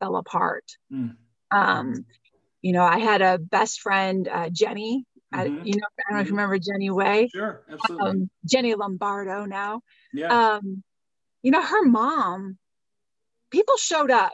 fell 0.00 0.16
apart. 0.16 0.64
Mm. 0.92 1.16
Um, 1.50 2.04
you 2.60 2.72
know, 2.72 2.84
I 2.84 2.98
had 2.98 3.22
a 3.22 3.38
best 3.38 3.80
friend, 3.80 4.28
uh, 4.28 4.50
Jenny. 4.50 5.06
Mm-hmm. 5.34 5.40
I, 5.40 5.44
you 5.64 5.74
know, 5.76 5.86
I 5.86 6.02
don't 6.10 6.16
know 6.16 6.20
if 6.20 6.26
you 6.26 6.32
mm-hmm. 6.32 6.36
remember 6.36 6.58
Jenny 6.58 6.90
Way. 6.90 7.28
Sure, 7.34 7.62
absolutely. 7.70 8.10
Um, 8.10 8.30
Jenny 8.44 8.74
Lombardo 8.74 9.44
now. 9.44 9.82
Yeah. 10.12 10.54
Um, 10.54 10.82
you 11.42 11.50
know, 11.50 11.62
her 11.62 11.84
mom, 11.84 12.58
people 13.50 13.76
showed 13.76 14.10
up 14.10 14.32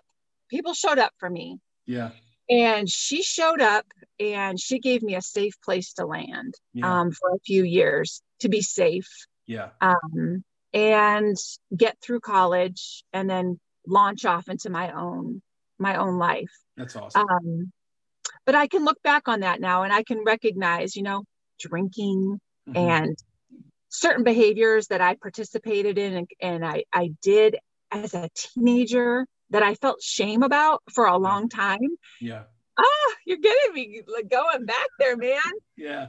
people 0.55 0.75
showed 0.75 0.99
up 0.99 1.13
for 1.19 1.29
me. 1.29 1.59
Yeah. 1.87 2.11
And 2.49 2.89
she 2.89 3.23
showed 3.23 3.61
up 3.61 3.87
and 4.21 4.61
she 4.61 4.79
gave 4.79 5.03
me 5.03 5.15
a 5.15 5.23
safe 5.23 5.55
place 5.63 5.95
to 5.95 6.07
land 6.07 6.55
yeah. 6.73 7.01
um, 7.01 7.11
for 7.11 7.31
a 7.31 7.39
few 7.45 7.65
years 7.65 8.23
to 8.41 8.49
be 8.49 8.61
safe. 8.61 9.09
Yeah. 9.47 9.71
Um, 9.81 10.45
and 10.73 11.37
get 11.77 11.97
through 12.01 12.21
college 12.21 13.05
and 13.13 13.29
then 13.29 13.59
launch 13.87 14.25
off 14.25 14.49
into 14.49 14.71
my 14.71 14.93
own 14.93 15.43
my 15.79 15.97
own 15.97 16.19
life. 16.19 16.53
That's 16.77 16.97
awesome. 16.97 17.27
Um, 17.29 17.73
but 18.47 18.55
I 18.55 18.67
can 18.67 18.85
look 18.85 19.03
back 19.03 19.29
on 19.29 19.41
that 19.41 19.61
now 19.61 19.83
and 19.83 19.93
I 19.93 20.03
can 20.03 20.25
recognize, 20.25 20.97
you 20.97 21.03
know, 21.03 21.25
drinking 21.59 22.41
mm-hmm. 22.69 22.77
and 22.77 23.17
certain 23.89 24.25
behaviors 24.25 24.89
that 24.89 25.01
I 25.01 25.15
participated 25.15 25.99
in 25.99 26.15
and, 26.15 26.31
and 26.41 26.67
I, 26.67 26.85
I 26.93 27.13
did 27.23 27.57
as 27.91 28.15
a 28.15 28.29
teenager 28.35 29.27
that 29.51 29.63
I 29.63 29.75
felt 29.75 30.03
shame 30.03 30.43
about 30.43 30.83
for 30.93 31.07
a 31.07 31.17
long 31.17 31.49
time. 31.49 31.79
Yeah. 32.21 32.43
Ah, 32.77 33.15
you're 33.25 33.39
getting 33.39 33.73
me 33.73 34.03
like 34.13 34.29
going 34.29 34.67
back 34.67 34.89
there, 34.99 35.17
man. 35.17 35.41
yeah. 35.77 36.09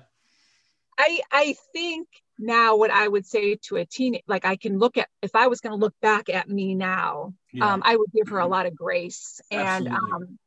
I 0.98 1.19
I 1.32 1.56
think 1.74 2.08
now 2.39 2.78
what 2.78 2.91
I 2.91 3.08
would 3.08 3.26
say 3.26 3.56
to 3.63 3.78
a 3.78 3.86
teen 3.86 4.19
like 4.28 4.45
I 4.45 4.56
can 4.56 4.78
look 4.78 4.98
at 4.98 5.08
if 5.21 5.36
I 5.36 5.48
was 5.48 5.62
going 5.62 5.71
to 5.71 5.78
look 5.78 5.93
back 6.02 6.30
at 6.30 6.50
me 6.50 6.76
now, 6.76 7.34
yeah. 7.52 7.74
um, 7.74 7.82
I 7.86 7.95
would 7.95 8.12
give 8.13 8.30
her 8.30 8.39
a 8.39 8.43
mm-hmm. 8.43 8.52
lot 8.52 8.65
of 8.65 8.76
grace. 8.76 9.41
And 9.52 9.88
um, 9.88 10.39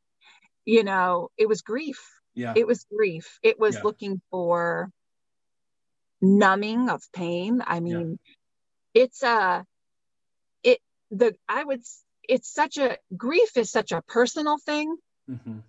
you 0.65 0.83
know, 0.83 1.29
it 1.37 1.47
was 1.47 1.61
grief. 1.61 1.99
Yeah. 2.33 2.53
It 2.55 2.67
was 2.67 2.85
grief. 2.95 3.39
It 3.43 3.59
was 3.59 3.75
yeah. 3.75 3.81
looking 3.83 4.21
for 4.31 4.91
numbing 6.21 6.89
of 6.89 7.01
pain. 7.13 7.61
I 7.65 7.79
mean, 7.79 8.19
yeah. 8.93 9.03
it's 9.03 9.23
a 9.23 9.65
it 10.63 10.79
the 11.11 11.35
I 11.47 11.63
would 11.63 11.81
it's 12.29 12.53
such 12.53 12.77
a 12.77 12.97
grief 13.17 13.57
is 13.57 13.71
such 13.71 13.91
a 13.91 14.03
personal 14.03 14.57
thing. 14.59 14.95
Mm-hmm. 15.29 15.59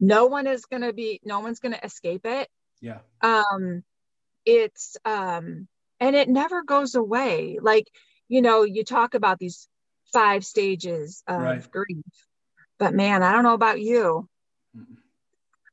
No 0.00 0.26
one 0.26 0.46
is 0.46 0.64
going 0.64 0.82
to 0.82 0.92
be, 0.92 1.20
no 1.22 1.40
one's 1.40 1.60
going 1.60 1.74
to 1.74 1.84
escape 1.84 2.24
it. 2.24 2.48
Yeah. 2.80 2.98
Um, 3.20 3.84
it's, 4.44 4.96
um, 5.04 5.68
and 6.00 6.16
it 6.16 6.28
never 6.28 6.62
goes 6.62 6.94
away. 6.94 7.58
Like, 7.60 7.88
you 8.28 8.42
know, 8.42 8.62
you 8.62 8.84
talk 8.84 9.14
about 9.14 9.38
these 9.38 9.68
five 10.12 10.44
stages 10.44 11.22
of 11.26 11.40
right. 11.40 11.70
grief, 11.70 12.04
but 12.78 12.94
man, 12.94 13.22
I 13.22 13.32
don't 13.32 13.44
know 13.44 13.54
about 13.54 13.80
you, 13.80 14.28
mm 14.76 14.84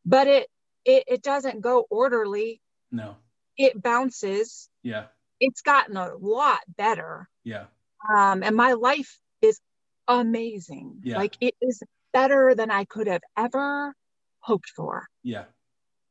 but 0.05 0.27
it, 0.27 0.49
it, 0.83 1.03
it 1.07 1.21
doesn't 1.21 1.61
go 1.61 1.85
orderly. 1.89 2.61
No. 2.91 3.15
It 3.57 3.81
bounces. 3.81 4.69
Yeah. 4.81 5.05
It's 5.39 5.61
gotten 5.61 5.95
a 5.95 6.13
lot 6.19 6.59
better. 6.67 7.29
Yeah. 7.45 7.67
Um, 8.13 8.43
and 8.43 8.55
my 8.55 8.73
life 8.73 9.17
is 9.41 9.61
amazing. 10.07 10.99
Yeah. 11.03 11.17
Like 11.17 11.37
it 11.39 11.55
is 11.61 11.81
better 12.11 12.53
than 12.53 12.69
I 12.69 12.83
could 12.83 13.07
have 13.07 13.21
ever 13.37 13.95
hoped 14.39 14.69
for. 14.69 15.07
Yeah. 15.23 15.45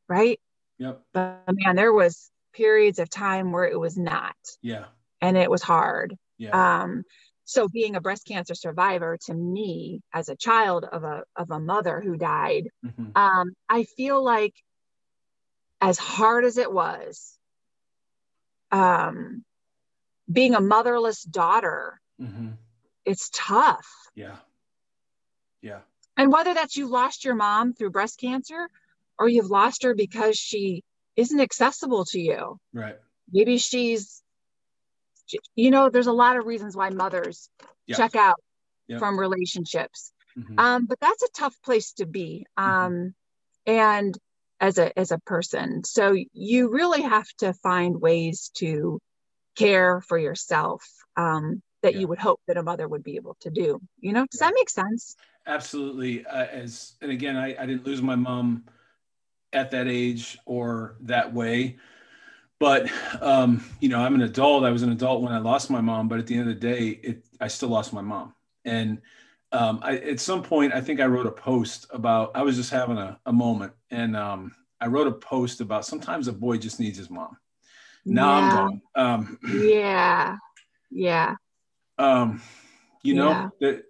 Right. 0.09 0.41
Yep. 0.79 1.03
But 1.13 1.43
man, 1.49 1.77
there 1.77 1.93
was 1.93 2.31
periods 2.55 2.99
of 2.99 3.11
time 3.11 3.53
where 3.53 3.67
it 3.67 3.79
was 3.79 3.97
not. 3.97 4.37
Yeah. 4.63 4.87
And 5.21 5.37
it 5.37 5.51
was 5.51 5.63
hard. 5.63 6.17
Yeah. 6.39 6.83
Um, 6.83 7.05
so 7.45 7.69
being 7.69 7.97
a 7.97 8.01
breast 8.01 8.27
cancer 8.27 8.55
survivor 8.55 9.19
to 9.27 9.35
me 9.35 10.01
as 10.13 10.29
a 10.29 10.37
child 10.37 10.85
of 10.85 11.05
a 11.05 11.25
of 11.37 11.51
a 11.51 11.61
mother 11.61 12.01
who 12.01 12.17
died, 12.17 12.69
mm-hmm. 12.85 13.17
um, 13.17 13.53
I 13.69 13.85
feel 13.85 14.23
like 14.23 14.55
as 15.81 15.99
hard 15.99 16.45
as 16.45 16.59
it 16.59 16.73
was, 16.73 17.37
um, 18.71 19.45
being 20.31 20.55
a 20.55 20.61
motherless 20.61 21.23
daughter, 21.23 22.01
mm-hmm 22.21 22.51
it's 23.05 23.31
tough. 23.33 23.89
Yeah. 24.15 24.37
Yeah. 25.61 25.81
And 26.17 26.33
whether 26.33 26.55
that's 26.55 26.77
you 26.77 26.89
lost 26.89 27.25
your 27.25 27.35
mom 27.35 27.73
through 27.73 27.91
breast 27.91 28.21
cancer 28.21 28.69
or 29.19 29.29
you've 29.29 29.51
lost 29.51 29.83
her 29.85 29.95
because 29.95 30.37
she 30.37 30.83
isn't 31.17 31.41
accessible 31.41 32.05
to 32.07 32.21
you. 32.21 32.59
Right. 32.73 32.99
Maybe 33.31 33.59
she's, 33.59 34.22
you 35.55 35.71
know, 35.71 35.91
there's 35.91 36.07
a 36.07 36.13
lot 36.13 36.37
of 36.37 36.47
reasons 36.47 36.77
why 36.77 36.91
mothers 36.91 37.49
yeah. 37.87 37.97
check 37.97 38.17
out 38.17 38.41
yeah. 38.87 38.99
from 38.99 39.19
relationships. 39.19 40.13
Mm-hmm. 40.39 40.59
Um, 40.59 40.87
but 40.87 40.99
that's 41.01 41.23
a 41.23 41.29
tough 41.35 41.57
place 41.63 41.93
to 41.95 42.07
be. 42.07 42.47
Mm-hmm. 42.59 42.71
Um, 42.71 42.93
mm-hmm. 42.93 43.09
And 43.67 44.19
as 44.61 44.79
a 44.79 44.97
as 44.99 45.11
a 45.11 45.19
person, 45.19 45.85
so 45.85 46.17
you 46.33 46.71
really 46.71 47.03
have 47.03 47.29
to 47.39 47.53
find 47.53 48.01
ways 48.01 48.51
to 48.55 49.01
care 49.57 50.01
for 50.01 50.19
yourself 50.19 50.85
um, 51.17 51.63
that 51.83 51.95
yeah. 51.95 52.01
you 52.01 52.09
would 52.09 52.19
hope 52.19 52.41
that 52.47 52.57
a 52.57 52.63
mother 52.63 52.89
would 52.89 53.03
be 53.03 53.17
able 53.17 53.37
to 53.41 53.51
do. 53.51 53.81
You 53.99 54.13
know, 54.13 54.27
does 54.31 54.41
that 54.41 54.55
make 54.55 54.71
sense? 54.71 55.17
Absolutely. 55.47 56.25
Uh, 56.25 56.47
as 56.47 56.95
and 57.01 57.11
again, 57.11 57.37
I, 57.37 57.57
I 57.59 57.67
didn't 57.67 57.87
lose 57.87 58.03
my 58.03 58.15
mom 58.15 58.65
at 59.53 59.73
that 59.73 59.89
age 59.89 60.39
or 60.47 60.97
that 61.03 61.35
way. 61.35 61.79
But 62.63 62.89
um, 63.21 63.65
you 63.81 63.89
know, 63.89 63.99
I'm 63.99 64.15
an 64.15 64.21
adult. 64.21 64.63
I 64.63 64.71
was 64.71 64.85
an 64.85 64.93
adult 64.93 65.21
when 65.21 65.33
I 65.33 65.39
lost 65.39 65.69
my 65.69 65.81
mom, 65.81 66.07
but 66.07 66.21
at 66.21 66.29
the 66.29 66.37
end 66.37 66.49
of 66.49 66.55
the 66.55 66.61
day, 66.61 66.91
it 67.03 67.25
I 67.41 67.49
still 67.49 67.71
lost 67.71 67.93
my 67.93 68.03
mom. 68.03 68.37
And 68.65 69.03
um, 69.51 69.81
I, 69.83 69.97
at 69.97 70.21
some 70.21 70.45
point, 70.45 70.73
I 70.73 70.81
think 70.81 71.01
I 71.01 71.07
wrote 71.07 71.27
a 71.27 71.33
post 71.33 71.89
about 71.91 72.31
I 72.37 72.43
was 72.43 72.55
just 72.55 72.71
having 72.71 72.99
a, 72.99 73.19
a 73.27 73.33
moment, 73.33 73.73
and 73.91 74.17
um, 74.17 74.55
I 74.81 74.87
wrote 74.87 75.09
a 75.09 75.13
post 75.13 75.61
about 75.61 75.85
sometimes 75.85 76.29
a 76.29 76.33
boy 76.33 76.57
just 76.57 76.79
needs 76.79 76.99
his 76.99 77.11
mom. 77.11 77.37
Now 78.05 78.39
yeah. 78.39 78.45
I'm 78.45 78.57
going. 78.57 78.83
Um, 78.95 79.39
yeah, 79.53 80.37
yeah. 80.93 81.35
Um, 81.99 82.43
you 83.03 83.15
know, 83.15 83.31
yeah. 83.31 83.49
that, 83.59 83.85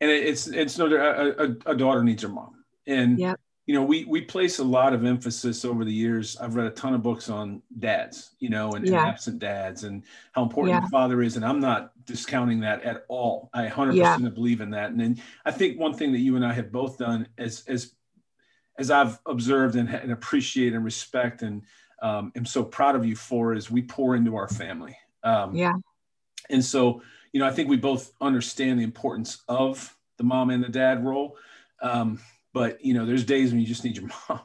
and 0.00 0.10
it, 0.10 0.24
it's 0.24 0.46
it's 0.46 0.78
no 0.78 0.86
a, 0.86 1.44
a, 1.44 1.72
a 1.72 1.76
daughter 1.76 2.02
needs 2.02 2.22
her 2.22 2.30
mom, 2.30 2.64
and 2.86 3.18
yep 3.18 3.38
you 3.66 3.74
know, 3.74 3.82
we 3.82 4.04
we 4.04 4.20
place 4.20 4.58
a 4.58 4.64
lot 4.64 4.92
of 4.92 5.04
emphasis 5.04 5.64
over 5.64 5.84
the 5.84 5.92
years. 5.92 6.36
I've 6.36 6.54
read 6.54 6.66
a 6.66 6.70
ton 6.70 6.92
of 6.92 7.02
books 7.02 7.30
on 7.30 7.62
dads, 7.78 8.32
you 8.38 8.50
know, 8.50 8.72
and, 8.72 8.86
yeah. 8.86 9.00
and 9.00 9.08
absent 9.08 9.38
dads, 9.38 9.84
and 9.84 10.02
how 10.32 10.42
important 10.42 10.74
yeah. 10.74 10.80
the 10.80 10.88
father 10.88 11.22
is. 11.22 11.36
And 11.36 11.44
I'm 11.44 11.60
not 11.60 11.92
discounting 12.04 12.60
that 12.60 12.82
at 12.82 13.06
all. 13.08 13.48
I 13.54 13.66
100% 13.66 13.94
yeah. 13.94 14.18
believe 14.28 14.60
in 14.60 14.70
that. 14.70 14.90
And 14.90 15.00
then 15.00 15.22
I 15.46 15.50
think 15.50 15.78
one 15.78 15.94
thing 15.94 16.12
that 16.12 16.18
you 16.18 16.36
and 16.36 16.44
I 16.44 16.52
have 16.52 16.70
both 16.70 16.98
done, 16.98 17.26
as 17.38 17.64
as 17.66 17.94
as 18.78 18.90
I've 18.90 19.18
observed 19.24 19.76
and, 19.76 19.88
and 19.88 20.12
appreciate 20.12 20.74
and 20.74 20.84
respect, 20.84 21.40
and 21.40 21.62
um, 22.02 22.32
am 22.36 22.44
so 22.44 22.64
proud 22.64 22.96
of 22.96 23.06
you 23.06 23.16
for, 23.16 23.54
is 23.54 23.70
we 23.70 23.80
pour 23.80 24.14
into 24.14 24.36
our 24.36 24.48
family. 24.48 24.96
Um, 25.22 25.54
yeah. 25.54 25.72
And 26.50 26.62
so, 26.62 27.00
you 27.32 27.40
know, 27.40 27.46
I 27.46 27.50
think 27.50 27.70
we 27.70 27.78
both 27.78 28.12
understand 28.20 28.78
the 28.78 28.84
importance 28.84 29.42
of 29.48 29.96
the 30.18 30.24
mom 30.24 30.50
and 30.50 30.62
the 30.62 30.68
dad 30.68 31.02
role. 31.02 31.38
Um, 31.80 32.20
but 32.54 32.82
you 32.82 32.94
know 32.94 33.04
there's 33.04 33.24
days 33.24 33.50
when 33.50 33.60
you 33.60 33.66
just 33.66 33.84
need 33.84 33.98
your 33.98 34.08
mom. 34.28 34.40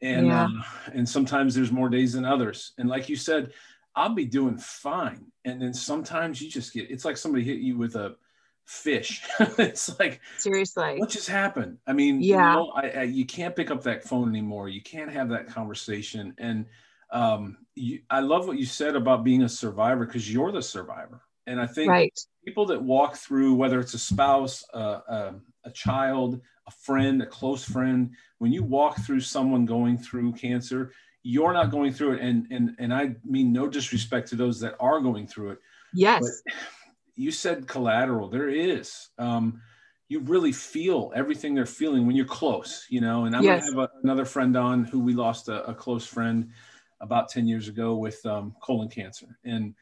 And 0.00 0.26
yeah. 0.26 0.46
uh, 0.46 0.90
and 0.92 1.08
sometimes 1.08 1.54
there's 1.54 1.70
more 1.70 1.88
days 1.88 2.14
than 2.14 2.24
others. 2.24 2.72
And 2.78 2.88
like 2.88 3.08
you 3.08 3.14
said 3.14 3.52
i'll 3.94 4.14
be 4.14 4.24
doing 4.24 4.56
fine. 4.58 5.26
And 5.44 5.60
then 5.60 5.72
sometimes 5.72 6.42
you 6.42 6.50
just 6.50 6.72
get 6.72 6.90
it's 6.90 7.04
like 7.04 7.16
somebody 7.16 7.44
hit 7.44 7.58
you 7.58 7.78
with 7.78 7.94
a 7.94 8.16
fish. 8.64 9.22
It's 9.58 9.96
like 10.00 10.20
seriously. 10.38 10.96
what 10.98 11.10
just 11.10 11.28
happened? 11.28 11.78
I 11.86 11.92
mean 11.92 12.20
yeah. 12.20 12.52
you, 12.52 12.56
know, 12.56 12.72
I, 12.74 12.88
I, 12.88 13.02
you 13.02 13.26
can't 13.26 13.54
pick 13.54 13.70
up 13.70 13.82
that 13.84 14.02
phone 14.02 14.28
anymore. 14.28 14.68
You 14.68 14.82
can't 14.82 15.12
have 15.12 15.28
that 15.28 15.46
conversation. 15.46 16.34
And 16.38 16.66
um, 17.12 17.58
you, 17.74 18.00
i 18.08 18.20
love 18.20 18.46
what 18.46 18.58
you 18.58 18.64
said 18.64 18.96
about 18.96 19.22
being 19.22 19.42
a 19.42 19.48
survivor 19.48 20.06
because 20.06 20.32
you're 20.32 20.50
the 20.50 20.62
survivor. 20.62 21.20
And 21.46 21.60
i 21.60 21.66
think 21.66 21.90
right. 21.90 22.18
people 22.44 22.66
that 22.66 22.82
walk 22.82 23.16
through 23.16 23.54
whether 23.54 23.78
it's 23.78 23.94
a 23.94 23.98
spouse 23.98 24.64
uh, 24.72 25.00
uh, 25.08 25.32
a 25.64 25.70
child 25.70 26.40
a 26.66 26.70
friend, 26.70 27.22
a 27.22 27.26
close 27.26 27.64
friend, 27.64 28.10
when 28.38 28.52
you 28.52 28.62
walk 28.62 28.98
through 29.04 29.20
someone 29.20 29.64
going 29.64 29.98
through 29.98 30.32
cancer, 30.32 30.92
you're 31.22 31.52
not 31.52 31.70
going 31.70 31.92
through 31.92 32.14
it. 32.14 32.20
And 32.20 32.46
and 32.50 32.74
and 32.78 32.92
I 32.92 33.14
mean 33.24 33.52
no 33.52 33.68
disrespect 33.68 34.28
to 34.28 34.36
those 34.36 34.60
that 34.60 34.76
are 34.80 35.00
going 35.00 35.26
through 35.26 35.52
it. 35.52 35.58
Yes. 35.94 36.42
you 37.16 37.30
said 37.30 37.68
collateral. 37.68 38.28
There 38.28 38.48
is. 38.48 39.08
Um, 39.18 39.60
you 40.08 40.20
really 40.20 40.52
feel 40.52 41.10
everything 41.14 41.54
they're 41.54 41.64
feeling 41.64 42.06
when 42.06 42.16
you're 42.16 42.26
close, 42.26 42.86
you 42.90 43.00
know. 43.00 43.24
And 43.24 43.34
I'm 43.34 43.42
yes. 43.42 43.64
gonna 43.70 43.82
have 43.82 43.90
a, 43.90 44.00
another 44.02 44.24
friend 44.24 44.56
on 44.56 44.84
who 44.84 45.00
we 45.00 45.14
lost 45.14 45.48
a, 45.48 45.64
a, 45.64 45.74
close 45.74 46.04
friend 46.04 46.50
about 47.00 47.30
10 47.30 47.46
years 47.46 47.68
ago 47.68 47.96
with 47.96 48.24
um, 48.26 48.54
colon 48.60 48.88
cancer. 48.88 49.38
And 49.44 49.74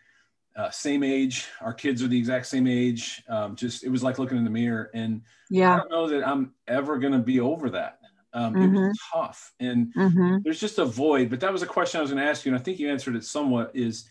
uh, 0.60 0.70
same 0.70 1.02
age. 1.02 1.48
Our 1.62 1.72
kids 1.72 2.02
are 2.02 2.08
the 2.08 2.18
exact 2.18 2.46
same 2.46 2.66
age. 2.66 3.22
Um, 3.28 3.56
just 3.56 3.82
it 3.82 3.88
was 3.88 4.02
like 4.02 4.18
looking 4.18 4.36
in 4.36 4.44
the 4.44 4.50
mirror, 4.50 4.90
and 4.92 5.22
yeah, 5.48 5.74
I 5.74 5.76
don't 5.78 5.90
know 5.90 6.08
that 6.08 6.26
I'm 6.26 6.52
ever 6.68 6.98
going 6.98 7.14
to 7.14 7.18
be 7.18 7.40
over 7.40 7.70
that. 7.70 7.98
Um, 8.34 8.52
mm-hmm. 8.52 8.62
It 8.62 8.68
was 8.68 8.98
mm-hmm. 8.98 9.18
tough, 9.18 9.52
and 9.58 9.94
mm-hmm. 9.94 10.36
there's 10.44 10.60
just 10.60 10.78
a 10.78 10.84
void. 10.84 11.30
But 11.30 11.40
that 11.40 11.52
was 11.52 11.62
a 11.62 11.66
question 11.66 11.98
I 11.98 12.02
was 12.02 12.10
going 12.10 12.22
to 12.22 12.28
ask 12.28 12.44
you, 12.44 12.52
and 12.52 12.60
I 12.60 12.62
think 12.62 12.78
you 12.78 12.90
answered 12.90 13.16
it 13.16 13.24
somewhat. 13.24 13.70
Is 13.74 14.06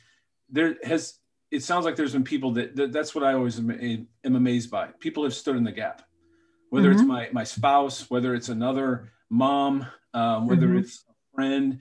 there 0.50 0.76
has 0.84 1.20
it 1.52 1.62
sounds 1.62 1.86
like 1.86 1.96
there's 1.96 2.14
been 2.14 2.24
people 2.24 2.54
that, 2.54 2.76
that 2.76 2.92
that's 2.92 3.14
what 3.14 3.24
I 3.24 3.34
always 3.34 3.60
am, 3.60 3.70
am, 3.72 4.36
amazed 4.36 4.72
by. 4.72 4.88
People 5.00 5.24
have 5.24 5.34
stood 5.36 5.56
in 5.56 5.64
the 5.64 5.72
gap, 5.72 6.02
whether 6.72 6.90
mm-hmm. 6.90 7.00
it's 7.00 7.08
my 7.08 7.30
my 7.32 7.44
spouse, 7.44 8.10
whether 8.10 8.34
it's 8.34 8.50
another 8.50 9.12
mom, 9.30 9.86
um, 10.16 10.48
whether 10.48 10.68
mm-hmm. 10.68 10.80
it's 10.80 11.04
a 11.08 11.36
friend 11.36 11.80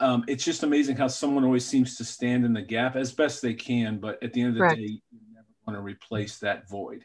um, 0.00 0.24
it's 0.28 0.44
just 0.44 0.62
amazing 0.62 0.96
how 0.96 1.08
someone 1.08 1.44
always 1.44 1.64
seems 1.64 1.96
to 1.96 2.04
stand 2.04 2.44
in 2.44 2.52
the 2.52 2.62
gap 2.62 2.96
as 2.96 3.12
best 3.12 3.40
they 3.40 3.54
can, 3.54 3.98
but 3.98 4.22
at 4.22 4.32
the 4.32 4.42
end 4.42 4.50
of 4.50 4.68
the 4.68 4.76
day, 4.76 4.82
you 4.82 5.20
never 5.32 5.46
want 5.66 5.76
to 5.78 5.82
replace 5.82 6.38
that 6.38 6.68
void. 6.68 7.04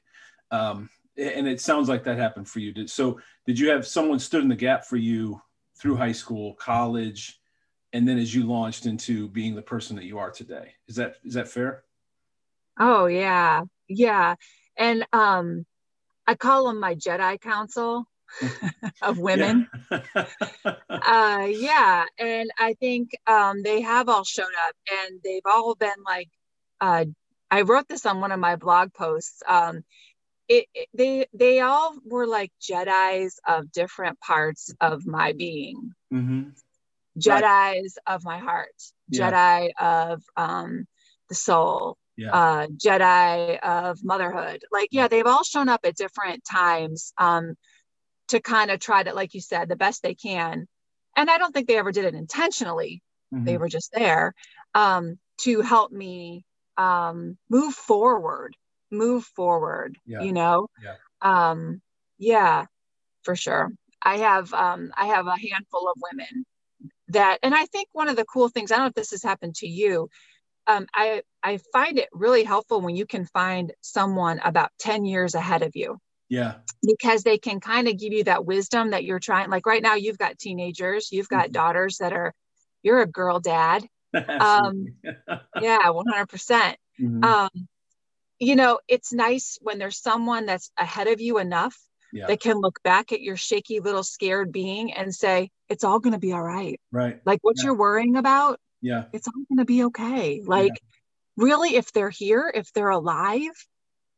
Um, 0.52 0.90
and 1.18 1.48
it 1.48 1.62
sounds 1.62 1.88
like 1.88 2.04
that 2.04 2.18
happened 2.18 2.50
for 2.50 2.60
you. 2.60 2.74
Did 2.74 2.90
so? 2.90 3.20
Did 3.46 3.60
you 3.60 3.70
have 3.70 3.88
someone 3.88 4.20
stood 4.20 4.44
in 4.44 4.50
the 4.50 4.56
gap 4.56 4.86
for 4.86 4.98
you 4.98 5.42
through 5.78 5.96
high 5.96 6.12
school, 6.12 6.56
college, 6.56 7.40
and 7.94 8.08
then 8.08 8.18
as 8.18 8.34
you 8.34 8.44
launched 8.44 8.86
into 8.86 9.28
being 9.30 9.56
the 9.56 9.62
person 9.62 9.96
that 9.96 10.06
you 10.06 10.18
are 10.18 10.32
today? 10.32 10.74
Is 10.88 10.96
that 10.96 11.16
is 11.24 11.34
that 11.36 11.48
fair? 11.48 11.84
Oh 12.80 13.06
yeah, 13.06 13.64
yeah, 13.88 14.36
and 14.78 15.06
um, 15.14 15.66
I 16.28 16.36
call 16.36 16.68
them 16.68 16.80
my 16.80 16.96
Jedi 16.96 17.40
Council 17.40 18.08
of 19.02 19.18
women. 19.18 19.68
Yeah. 19.92 20.26
uh, 20.90 21.48
yeah. 21.50 22.06
And 22.18 22.52
I 22.58 22.74
think 22.74 23.12
um, 23.28 23.64
they 23.64 23.82
have 23.82 24.10
all 24.10 24.24
showed 24.24 24.44
up 24.68 24.76
and 24.92 25.20
they've 25.24 25.46
all 25.46 25.76
been 25.76 25.90
like, 26.06 26.30
uh, 26.80 27.06
I 27.50 27.62
wrote 27.62 27.88
this 27.88 28.06
on 28.06 28.22
one 28.22 28.32
of 28.32 28.40
my 28.40 28.56
blog 28.56 28.94
posts. 28.94 29.44
Um, 29.48 29.84
it, 30.48 30.66
it, 30.74 30.90
they 30.94 31.28
they 31.34 31.62
all 31.62 31.96
were 32.06 32.28
like 32.28 32.52
Jedi's 32.62 33.40
of 33.48 33.72
different 33.72 34.20
parts 34.20 34.74
of 34.82 35.06
my 35.06 35.34
being. 35.34 35.94
Mm-hmm. 36.14 36.50
Jedi's 37.18 37.98
right. 38.08 38.16
of 38.16 38.24
my 38.24 38.38
heart. 38.38 38.70
Yeah. 39.10 39.32
Jedi 39.32 39.72
of 39.80 40.24
um, 40.36 40.88
the 41.30 41.36
soul. 41.36 41.98
Yeah. 42.18 42.32
Uh, 42.34 42.68
Jedi 42.68 43.60
of 43.60 44.04
motherhood. 44.04 44.64
Like, 44.72 44.90
yeah, 44.92 45.08
they've 45.08 45.26
all 45.26 45.44
shown 45.44 45.70
up 45.70 45.82
at 45.84 45.96
different 45.96 46.44
times. 46.50 47.14
Um, 47.18 47.56
to 48.32 48.40
kind 48.40 48.72
of 48.72 48.80
try 48.80 49.04
to, 49.04 49.14
like 49.14 49.34
you 49.34 49.42
said, 49.42 49.68
the 49.68 49.76
best 49.76 50.02
they 50.02 50.16
can. 50.16 50.66
And 51.18 51.30
I 51.30 51.38
don't 51.38 51.54
think 51.54 51.68
they 51.68 51.78
ever 51.78 51.92
did 51.92 52.06
it 52.06 52.16
intentionally. 52.16 53.04
Mm-hmm. 53.34 53.44
They 53.46 53.58
were 53.58 53.68
just 53.68 53.92
there 53.94 54.34
um, 54.74 55.20
to 55.42 55.62
help 55.62 55.92
me 55.92 56.46
um, 56.78 57.38
move 57.50 57.74
forward, 57.74 58.56
move 58.90 59.26
forward, 59.26 59.98
yeah. 60.06 60.22
you 60.22 60.32
know? 60.32 60.68
Yeah. 60.82 60.96
Um, 61.22 61.82
yeah, 62.18 62.66
for 63.24 63.36
sure. 63.36 63.70
I 64.02 64.18
have, 64.20 64.54
um, 64.54 64.94
I 64.96 65.08
have 65.08 65.28
a 65.28 65.38
handful 65.38 65.90
of 65.90 66.02
women 66.12 66.46
that, 67.10 67.40
and 67.44 67.54
I 67.54 67.66
think 67.66 67.90
one 67.92 68.08
of 68.08 68.16
the 68.16 68.26
cool 68.26 68.48
things, 68.48 68.72
I 68.72 68.76
don't 68.76 68.86
know 68.86 68.90
if 68.90 68.94
this 68.94 69.12
has 69.12 69.24
happened 69.24 69.56
to 69.56 69.68
you. 69.68 70.10
Um, 70.68 70.88
I, 70.94 71.24
I 71.44 71.60
find 71.74 72.00
it 72.00 72.08
really 72.14 72.46
helpful 72.46 72.80
when 72.80 72.96
you 72.96 73.06
can 73.06 73.26
find 73.26 73.74
someone 73.82 74.40
about 74.40 74.72
10 74.80 75.04
years 75.04 75.36
ahead 75.36 75.64
of 75.64 75.72
you 75.76 76.00
yeah. 76.32 76.54
Because 76.82 77.24
they 77.24 77.38
can 77.38 77.60
kind 77.60 77.90
of 77.90 77.98
give 77.98 78.14
you 78.14 78.24
that 78.24 78.46
wisdom 78.46 78.92
that 78.92 79.04
you're 79.04 79.20
trying. 79.20 79.50
Like 79.50 79.66
right 79.66 79.84
now, 79.84 79.96
you've 79.96 80.18
got 80.18 80.40
teenagers, 80.40 81.12
you've 81.12 81.28
got 81.28 81.46
mm-hmm. 81.46 81.52
daughters 81.52 81.98
that 81.98 82.14
are, 82.14 82.34
you're 82.82 83.02
a 83.02 83.06
girl 83.06 83.42
dad. 83.42 83.86
um, 84.14 84.86
yeah, 85.62 85.90
100%. 85.90 86.30
percent 86.30 86.78
mm-hmm. 87.00 87.24
Um, 87.24 87.50
you 88.40 88.56
know, 88.56 88.80
it's 88.88 89.12
nice 89.12 89.58
when 89.62 89.78
there's 89.78 90.02
someone 90.02 90.46
that's 90.46 90.72
ahead 90.78 91.08
of 91.08 91.20
you 91.20 91.38
enough 91.38 91.78
yeah. 92.14 92.28
that 92.28 92.40
can 92.40 92.60
look 92.60 92.82
back 92.82 93.12
at 93.12 93.22
your 93.22 93.36
shaky 93.36 93.82
little 93.82 94.04
scared 94.04 94.54
being 94.54 94.94
and 94.94 95.14
say, 95.14 95.52
it's 95.68 95.84
all 95.84 96.00
going 96.00 96.14
to 96.14 96.20
be 96.20 96.32
all 96.32 96.42
right. 96.42 96.80
Right. 96.94 97.20
Like 97.26 97.40
what 97.42 97.58
yeah. 97.58 97.66
you're 97.66 97.78
worrying 97.78 98.16
about. 98.16 98.58
Yeah. 98.82 99.04
It's 99.12 99.28
all 99.28 99.44
going 99.50 99.60
to 99.60 99.66
be 99.66 99.84
okay. 99.86 100.42
Like, 100.46 100.72
yeah. 100.82 101.46
really, 101.46 101.76
if 101.76 101.92
they're 101.92 102.10
here, 102.10 102.50
if 102.56 102.72
they're 102.72 102.90
alive, 102.90 103.52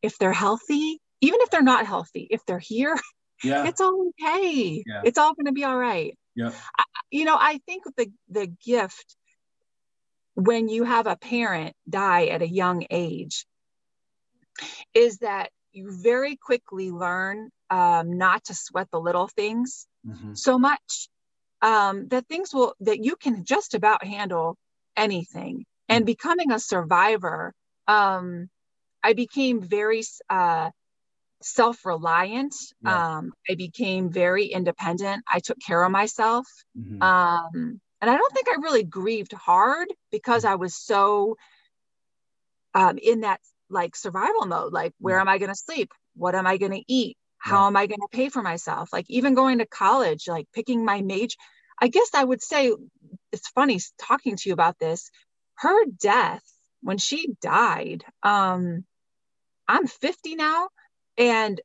if 0.03 0.19
they're 0.19 0.31
healthy, 0.31 1.01
even 1.23 1.39
if 1.41 1.49
they're 1.49 1.61
not 1.61 1.85
healthy, 1.85 2.27
if 2.29 2.45
they're 2.45 2.59
here, 2.59 2.97
yeah. 3.43 3.65
it's 3.65 3.79
all 3.79 4.09
okay. 4.09 4.83
Yeah. 4.85 5.01
It's 5.05 5.17
all 5.17 5.33
going 5.33 5.45
to 5.45 5.53
be 5.53 5.63
all 5.63 5.77
right. 5.77 6.17
Yeah. 6.35 6.51
I, 6.77 6.83
you 7.09 7.25
know, 7.25 7.37
I 7.39 7.59
think 7.65 7.83
the 7.95 8.11
the 8.29 8.47
gift 8.47 9.15
when 10.35 10.67
you 10.67 10.83
have 10.83 11.07
a 11.07 11.15
parent 11.15 11.75
die 11.89 12.25
at 12.25 12.41
a 12.41 12.47
young 12.47 12.85
age 12.89 13.45
is 14.93 15.19
that 15.19 15.51
you 15.71 15.91
very 15.91 16.35
quickly 16.35 16.91
learn 16.91 17.49
um, 17.69 18.17
not 18.17 18.43
to 18.45 18.53
sweat 18.53 18.89
the 18.91 18.99
little 18.99 19.27
things 19.27 19.87
mm-hmm. 20.05 20.33
so 20.33 20.59
much. 20.59 21.09
um, 21.61 22.07
that 22.09 22.27
things 22.27 22.53
will 22.53 22.75
that 22.81 23.03
you 23.03 23.15
can 23.15 23.45
just 23.45 23.73
about 23.73 24.03
handle 24.03 24.57
anything 24.97 25.65
and 25.87 26.05
becoming 26.05 26.51
a 26.51 26.59
survivor 26.59 27.53
um, 27.87 28.49
i 29.01 29.13
became 29.13 29.61
very 29.61 30.03
uh, 30.29 30.69
self-reliant 31.43 32.55
yeah. 32.83 33.17
um, 33.17 33.33
i 33.49 33.55
became 33.55 34.09
very 34.09 34.45
independent 34.45 35.23
i 35.27 35.39
took 35.39 35.59
care 35.59 35.83
of 35.83 35.91
myself 35.91 36.47
mm-hmm. 36.77 37.01
um, 37.01 37.79
and 38.01 38.09
i 38.09 38.17
don't 38.17 38.33
think 38.33 38.47
i 38.49 38.61
really 38.61 38.83
grieved 38.83 39.33
hard 39.33 39.87
because 40.11 40.45
i 40.45 40.55
was 40.55 40.75
so 40.75 41.35
um, 42.75 42.97
in 42.97 43.21
that 43.21 43.39
like 43.69 43.95
survival 43.95 44.45
mode 44.45 44.73
like 44.73 44.93
where 44.99 45.17
yeah. 45.17 45.21
am 45.21 45.27
i 45.27 45.37
going 45.37 45.51
to 45.51 45.55
sleep 45.55 45.91
what 46.15 46.35
am 46.35 46.47
i 46.47 46.57
going 46.57 46.71
to 46.71 46.83
eat 46.87 47.17
how 47.37 47.61
yeah. 47.61 47.67
am 47.67 47.75
i 47.75 47.87
going 47.87 47.99
to 47.99 48.07
pay 48.11 48.29
for 48.29 48.41
myself 48.41 48.91
like 48.93 49.05
even 49.09 49.33
going 49.33 49.59
to 49.59 49.65
college 49.65 50.27
like 50.27 50.47
picking 50.53 50.85
my 50.85 51.01
major 51.01 51.37
i 51.81 51.87
guess 51.87 52.09
i 52.13 52.23
would 52.23 52.41
say 52.41 52.73
it's 53.31 53.47
funny 53.49 53.79
talking 53.99 54.35
to 54.35 54.49
you 54.49 54.53
about 54.53 54.77
this 54.79 55.09
her 55.55 55.85
death 55.99 56.43
when 56.81 56.97
she 56.97 57.33
died 57.41 58.03
um 58.21 58.83
i'm 59.67 59.87
50 59.87 60.35
now 60.35 60.69
and 61.17 61.61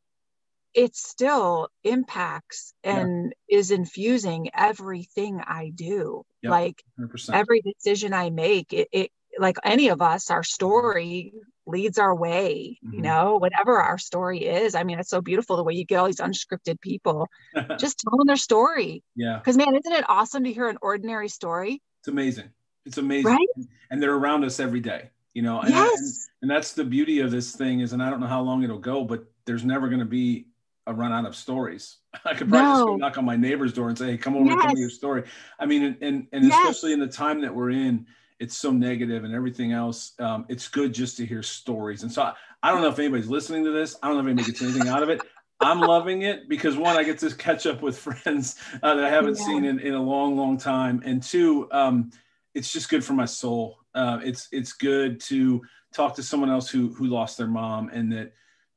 it 0.74 0.94
still 0.94 1.68
impacts 1.82 2.74
and 2.84 3.34
yeah. 3.48 3.58
is 3.58 3.70
infusing 3.70 4.50
everything 4.54 5.40
i 5.44 5.70
do 5.74 6.24
yep, 6.42 6.50
like 6.50 6.82
100%. 7.00 7.34
every 7.34 7.60
decision 7.62 8.12
i 8.12 8.30
make 8.30 8.72
it, 8.72 8.88
it 8.92 9.10
like 9.38 9.56
any 9.64 9.88
of 9.88 10.02
us 10.02 10.30
our 10.30 10.42
story 10.42 11.32
leads 11.66 11.98
our 11.98 12.14
way 12.14 12.78
mm-hmm. 12.84 12.94
you 12.94 13.02
know 13.02 13.36
whatever 13.36 13.80
our 13.80 13.98
story 13.98 14.44
is 14.44 14.74
i 14.74 14.84
mean 14.84 14.98
it's 14.98 15.10
so 15.10 15.20
beautiful 15.20 15.56
the 15.56 15.64
way 15.64 15.74
you 15.74 15.84
get 15.84 15.96
all 15.96 16.06
these 16.06 16.20
unscripted 16.20 16.80
people 16.80 17.28
just 17.78 17.98
telling 17.98 18.26
their 18.26 18.36
story 18.36 19.02
yeah 19.16 19.38
because 19.38 19.56
man 19.56 19.74
isn't 19.74 19.92
it 19.92 20.04
awesome 20.08 20.44
to 20.44 20.52
hear 20.52 20.68
an 20.68 20.78
ordinary 20.82 21.28
story 21.28 21.82
it's 22.00 22.08
amazing 22.08 22.48
it's 22.84 22.98
amazing 22.98 23.32
right? 23.32 23.66
and 23.90 24.02
they're 24.02 24.14
around 24.14 24.44
us 24.44 24.60
every 24.60 24.80
day 24.80 25.10
you 25.34 25.42
know 25.42 25.60
and, 25.60 25.70
yes. 25.70 25.98
and, 25.98 26.12
and 26.42 26.50
that's 26.50 26.72
the 26.72 26.84
beauty 26.84 27.20
of 27.20 27.30
this 27.30 27.54
thing 27.54 27.80
is 27.80 27.92
and 27.92 28.02
i 28.02 28.08
don't 28.10 28.20
know 28.20 28.26
how 28.26 28.40
long 28.40 28.62
it'll 28.62 28.78
go 28.78 29.04
but 29.04 29.24
there's 29.48 29.64
never 29.64 29.88
going 29.88 30.00
to 30.00 30.04
be 30.04 30.46
a 30.86 30.92
run 30.92 31.10
out 31.10 31.24
of 31.24 31.34
stories. 31.34 31.96
I 32.24 32.34
could 32.34 32.48
probably 32.48 32.68
no. 32.68 32.74
just 32.74 32.86
go 32.86 32.96
knock 32.96 33.18
on 33.18 33.24
my 33.24 33.36
neighbor's 33.36 33.72
door 33.72 33.88
and 33.88 33.96
say, 33.96 34.12
"Hey, 34.12 34.18
come 34.18 34.36
over 34.36 34.44
yes. 34.44 34.52
and 34.52 34.62
tell 34.62 34.72
me 34.74 34.80
your 34.80 34.90
story." 34.90 35.24
I 35.58 35.66
mean, 35.66 35.82
and 35.82 35.96
and, 36.02 36.26
and 36.32 36.44
yes. 36.44 36.60
especially 36.60 36.92
in 36.92 37.00
the 37.00 37.08
time 37.08 37.40
that 37.40 37.54
we're 37.54 37.70
in, 37.70 38.06
it's 38.38 38.56
so 38.56 38.70
negative 38.70 39.24
and 39.24 39.34
everything 39.34 39.72
else. 39.72 40.12
Um, 40.18 40.44
it's 40.48 40.68
good 40.68 40.92
just 40.92 41.16
to 41.16 41.26
hear 41.26 41.42
stories. 41.42 42.02
And 42.02 42.12
so 42.12 42.22
I, 42.22 42.34
I, 42.62 42.70
don't 42.70 42.82
know 42.82 42.88
if 42.88 42.98
anybody's 42.98 43.28
listening 43.28 43.64
to 43.64 43.72
this. 43.72 43.96
I 44.02 44.08
don't 44.08 44.16
know 44.16 44.22
if 44.22 44.26
anybody 44.26 44.52
gets 44.52 44.62
anything 44.62 44.88
out 44.88 45.02
of 45.02 45.08
it. 45.08 45.22
I'm 45.60 45.80
loving 45.80 46.22
it 46.22 46.48
because 46.48 46.76
one, 46.76 46.96
I 46.96 47.02
get 47.02 47.18
to 47.20 47.34
catch 47.34 47.66
up 47.66 47.82
with 47.82 47.98
friends 48.24 48.56
uh, 48.82 48.94
that 48.94 49.04
I 49.04 49.10
haven't 49.10 49.38
yeah. 49.38 49.44
seen 49.46 49.64
in, 49.64 49.80
in 49.80 49.94
a 49.94 50.02
long, 50.02 50.36
long 50.36 50.58
time, 50.58 51.02
and 51.04 51.22
two, 51.22 51.68
um, 51.72 52.10
it's 52.54 52.72
just 52.72 52.90
good 52.90 53.04
for 53.04 53.14
my 53.14 53.24
soul. 53.24 53.78
Uh, 53.94 54.20
it's 54.22 54.48
it's 54.52 54.72
good 54.72 55.20
to 55.20 55.62
talk 55.92 56.14
to 56.16 56.22
someone 56.22 56.50
else 56.50 56.68
who 56.68 56.94
who 56.94 57.06
lost 57.06 57.38
their 57.38 57.46
mom 57.46 57.88
and 57.88 58.12
that 58.12 58.32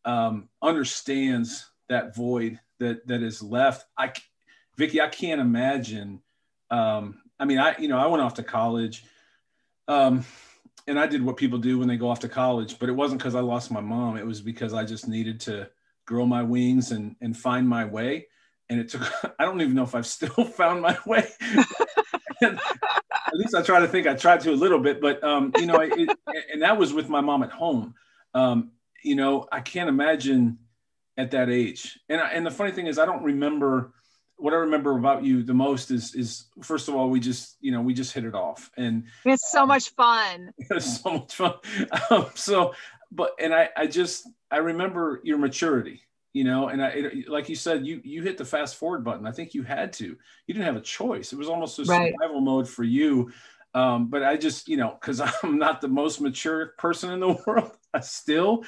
um, 0.06 0.50
understands 0.62 1.70
that 1.90 2.16
void 2.16 2.60
that 2.80 3.08
that 3.08 3.22
is 3.22 3.42
left. 3.42 3.86
I, 3.98 4.12
Vicki, 4.78 5.02
I 5.02 5.08
can't 5.08 5.42
imagine. 5.42 6.22
Um, 6.70 7.22
I 7.40 7.46
mean, 7.46 7.60
I 7.60 7.76
you 7.78 7.88
know 7.88 7.98
I 7.98 8.08
went 8.08 8.24
off 8.24 8.36
to 8.36 8.44
college 8.44 9.04
um, 9.88 10.26
and 10.88 11.00
I 11.00 11.08
did 11.08 11.24
what 11.24 11.38
people 11.38 11.60
do 11.60 11.80
when 11.80 11.88
they 11.88 11.98
go 11.98 12.10
off 12.10 12.20
to 12.22 12.30
college, 12.30 12.80
but 12.80 12.90
it 12.90 12.94
wasn't 12.94 13.20
because 13.20 13.36
I 13.36 13.42
lost 13.42 13.72
my 13.72 13.82
mom. 13.82 14.18
It 14.18 14.26
was 14.26 14.42
because 14.42 14.74
I 14.74 14.86
just 14.86 15.08
needed 15.08 15.40
to 15.42 15.70
grow 16.06 16.26
my 16.26 16.44
wings 16.44 16.92
and 16.92 17.16
and 17.22 17.36
find 17.36 17.68
my 17.68 17.86
way. 17.86 18.28
And 18.70 18.80
it 18.80 18.90
took. 18.90 19.02
I 19.40 19.46
don't 19.46 19.62
even 19.62 19.76
know 19.76 19.84
if 19.84 19.96
I've 19.96 20.08
still 20.08 20.30
found 20.46 20.82
my 20.82 20.98
way. 21.06 21.28
at 22.42 22.58
least 23.34 23.54
I 23.56 23.62
try 23.62 23.80
to 23.80 23.88
think 23.88 24.08
I 24.08 24.16
tried 24.16 24.42
to 24.42 24.52
a 24.52 24.56
little 24.56 24.80
bit, 24.80 25.02
but 25.02 25.24
um, 25.24 25.52
you 25.58 25.66
know, 25.66 25.80
it, 25.80 26.18
and 26.52 26.62
that 26.62 26.78
was 26.78 26.94
with 26.94 27.10
my 27.10 27.22
mom 27.22 27.44
at 27.44 27.52
home. 27.52 27.94
Um, 28.34 28.72
you 29.04 29.16
know, 29.16 29.48
I 29.52 29.62
can't 29.62 29.90
imagine 29.90 30.58
at 31.18 31.32
that 31.32 31.50
age. 31.50 32.00
And 32.10 32.22
I, 32.22 32.30
and 32.30 32.46
the 32.46 32.52
funny 32.52 32.72
thing 32.72 32.88
is, 32.88 33.00
I 33.00 33.06
don't 33.06 33.24
remember 33.24 33.94
what 34.42 34.54
I 34.54 34.58
remember 34.58 34.98
about 34.98 35.24
you 35.24 35.44
the 35.44 35.54
most 35.54 35.92
is 35.92 36.16
is 36.16 36.46
first 36.64 36.88
of 36.88 36.96
all 36.96 37.12
we 37.12 37.20
just 37.20 37.58
you 37.62 37.72
know 37.72 37.80
we 37.80 37.94
just 37.94 38.12
hit 38.12 38.26
it 38.26 38.34
off 38.34 38.72
and 38.76 39.04
it's 39.24 39.52
so 39.52 39.66
much 39.68 39.90
fun. 39.92 40.52
It's 40.72 41.02
so 41.02 41.12
much 41.12 41.36
fun. 41.36 41.54
Um, 42.10 42.26
so, 42.34 42.74
but 43.12 43.34
and 43.40 43.54
I 43.54 43.70
I 43.78 43.86
just 43.86 44.28
I 44.50 44.58
remember 44.58 45.22
your 45.24 45.38
maturity, 45.38 46.02
you 46.34 46.44
know, 46.44 46.70
and 46.70 46.84
I 46.84 46.88
it, 46.88 47.30
like 47.30 47.50
you 47.50 47.56
said 47.56 47.86
you 47.86 48.02
you 48.04 48.24
hit 48.24 48.40
the 48.40 48.46
fast 48.46 48.78
forward 48.78 49.04
button. 49.04 49.28
I 49.28 49.32
think 49.32 49.54
you 49.54 49.62
had 49.62 49.94
to. 49.94 50.06
You 50.06 50.54
didn't 50.54 50.66
have 50.66 50.76
a 50.76 50.82
choice. 50.82 51.32
It 51.32 51.38
was 51.38 51.48
almost 51.48 51.78
a 51.78 51.84
right. 51.84 52.12
survival 52.12 52.42
mode 52.42 52.68
for 52.68 52.84
you. 52.84 53.32
Um, 53.74 54.08
but 54.08 54.24
I 54.24 54.38
just 54.38 54.68
you 54.68 54.78
know 54.78 54.98
because 55.00 55.22
I'm 55.44 55.60
not 55.60 55.82
the 55.82 55.88
most 55.88 56.20
mature 56.20 56.74
person 56.80 57.12
in 57.12 57.20
the 57.20 57.38
world 57.46 57.78
still, 58.02 58.64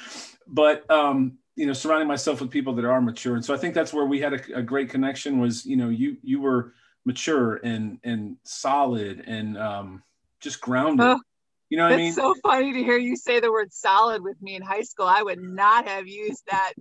but 0.46 0.88
um, 0.90 1.38
you 1.56 1.66
know 1.66 1.72
surrounding 1.72 2.08
myself 2.08 2.40
with 2.40 2.50
people 2.50 2.74
that 2.74 2.84
are 2.84 3.00
mature. 3.00 3.36
And 3.36 3.44
so 3.44 3.54
i 3.54 3.56
think 3.56 3.74
that's 3.74 3.92
where 3.92 4.06
we 4.06 4.20
had 4.20 4.34
a, 4.34 4.58
a 4.58 4.62
great 4.62 4.90
connection 4.90 5.38
was 5.38 5.64
you 5.64 5.76
know 5.76 5.88
you 5.88 6.16
you 6.22 6.40
were 6.40 6.74
mature 7.04 7.56
and 7.56 7.98
and 8.04 8.36
solid 8.44 9.24
and 9.26 9.58
um 9.58 10.02
just 10.40 10.60
grounded. 10.60 11.06
Oh, 11.06 11.20
you 11.74 11.78
know 11.78 11.88
what 11.88 11.94
i 11.94 11.96
mean 11.96 12.06
it's 12.06 12.16
so 12.16 12.36
funny 12.40 12.72
to 12.72 12.78
hear 12.84 12.96
you 12.96 13.16
say 13.16 13.40
the 13.40 13.50
word 13.50 13.72
solid 13.72 14.22
with 14.22 14.40
me 14.40 14.54
in 14.54 14.62
high 14.62 14.82
school 14.82 15.06
i 15.06 15.20
would 15.20 15.40
not 15.40 15.88
have 15.88 16.06
used 16.06 16.40
that 16.48 16.72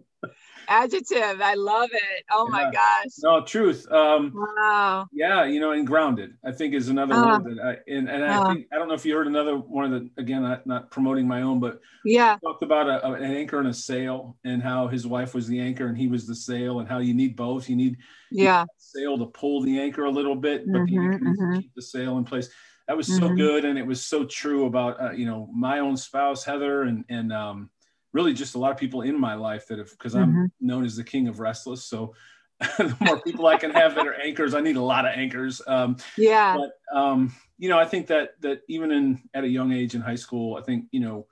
adjective. 0.68 1.42
I 1.42 1.54
love 1.56 1.90
it. 1.92 2.24
Oh 2.32 2.48
yeah. 2.48 2.52
my 2.52 2.64
gosh. 2.72 3.12
No, 3.22 3.44
truth. 3.44 3.90
Um, 3.92 4.34
wow. 4.34 5.08
Yeah, 5.12 5.46
you 5.46 5.60
know, 5.60 5.72
and 5.72 5.86
grounded, 5.86 6.34
I 6.46 6.52
think 6.52 6.74
is 6.74 6.90
another 6.90 7.14
uh, 7.14 7.40
word 7.40 7.58
that 7.58 7.64
I, 7.64 7.92
and, 7.92 8.10
and 8.10 8.24
uh, 8.24 8.42
I 8.42 8.54
think, 8.54 8.68
I 8.72 8.78
don't 8.78 8.88
know 8.88 8.94
if 8.94 9.06
you 9.06 9.16
heard 9.16 9.28
another 9.28 9.56
one 9.56 9.86
of 9.86 9.92
the, 9.92 10.10
again, 10.22 10.44
not, 10.44 10.66
not 10.66 10.92
promoting 10.92 11.28
my 11.28 11.42
own, 11.42 11.60
but 11.60 11.80
yeah, 12.06 12.38
talked 12.44 12.64
about 12.64 12.88
a, 12.88 13.06
a, 13.06 13.14
an 13.14 13.32
anchor 13.32 13.60
and 13.60 13.68
a 13.68 13.74
sail 13.74 14.38
and 14.44 14.62
how 14.62 14.88
his 14.88 15.08
wife 15.08 15.34
was 15.34 15.48
the 15.48 15.60
anchor 15.60 15.88
and 15.88 15.98
he 15.98 16.08
was 16.08 16.28
the 16.28 16.36
sail 16.36 16.80
and 16.80 16.88
how 16.88 17.00
you 17.00 17.14
need 17.14 17.36
both. 17.36 17.70
You 17.70 17.76
need, 17.76 17.98
yeah, 18.32 18.66
sail 18.78 19.18
to 19.18 19.26
pull 19.28 19.62
the 19.62 19.80
anchor 19.80 20.06
a 20.06 20.12
little 20.12 20.36
bit, 20.36 20.66
but 20.66 20.82
mm-hmm, 20.82 20.94
you 20.94 21.18
can 21.18 21.36
mm-hmm. 21.36 21.60
keep 21.60 21.74
the 21.76 21.82
sail 21.82 22.18
in 22.18 22.24
place. 22.24 22.50
That 22.88 22.98
was 22.98 23.08
so 23.08 23.22
mm-hmm. 23.22 23.38
good. 23.38 23.66
And 23.66 23.78
it 23.78 23.86
was 23.86 24.06
so 24.06 24.26
true 24.26 24.66
about, 24.66 25.02
uh, 25.02 25.12
you 25.12 25.26
know, 25.26 25.50
my 25.54 25.80
own 25.80 25.96
spouse, 25.96 26.44
Heather, 26.44 26.84
and, 26.84 27.06
and, 27.10 27.32
um, 27.32 27.70
really 28.14 28.34
just 28.34 28.56
a 28.56 28.60
lot 28.60 28.72
of 28.72 28.78
people 28.78 29.02
in 29.02 29.20
my 29.20 29.34
life 29.34 29.68
that 29.68 29.80
have 29.80 29.90
because 29.90 30.16
I'm 30.16 30.30
mm-hmm. 30.30 30.46
known 30.62 30.86
as 30.86 30.96
the 30.96 31.04
king 31.04 31.28
of 31.28 31.40
restless. 31.40 31.84
So 31.86 32.14
the 32.78 32.96
more 33.02 33.20
people 33.20 33.48
I 33.48 33.58
can 33.58 33.72
have 33.72 33.96
that 33.96 34.08
are 34.08 34.14
anchors, 34.14 34.54
I 34.54 34.62
need 34.62 34.78
a 34.78 34.82
lot 34.82 35.06
of 35.06 35.14
anchors. 35.16 35.62
Um, 35.66 35.98
yeah. 36.18 36.56
But 36.56 36.98
um, 36.98 37.36
you 37.58 37.70
know, 37.70 37.80
I 37.80 37.86
think 37.86 38.08
that 38.08 38.40
that 38.42 38.62
even 38.70 38.92
in 38.92 39.22
at 39.34 39.44
a 39.44 39.48
young 39.48 39.72
age 39.74 39.96
in 39.96 40.02
high 40.02 40.16
school, 40.16 40.56
I 40.56 40.62
think 40.62 40.86
you 40.92 41.00
know 41.00 41.28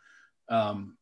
um, 0.49 0.97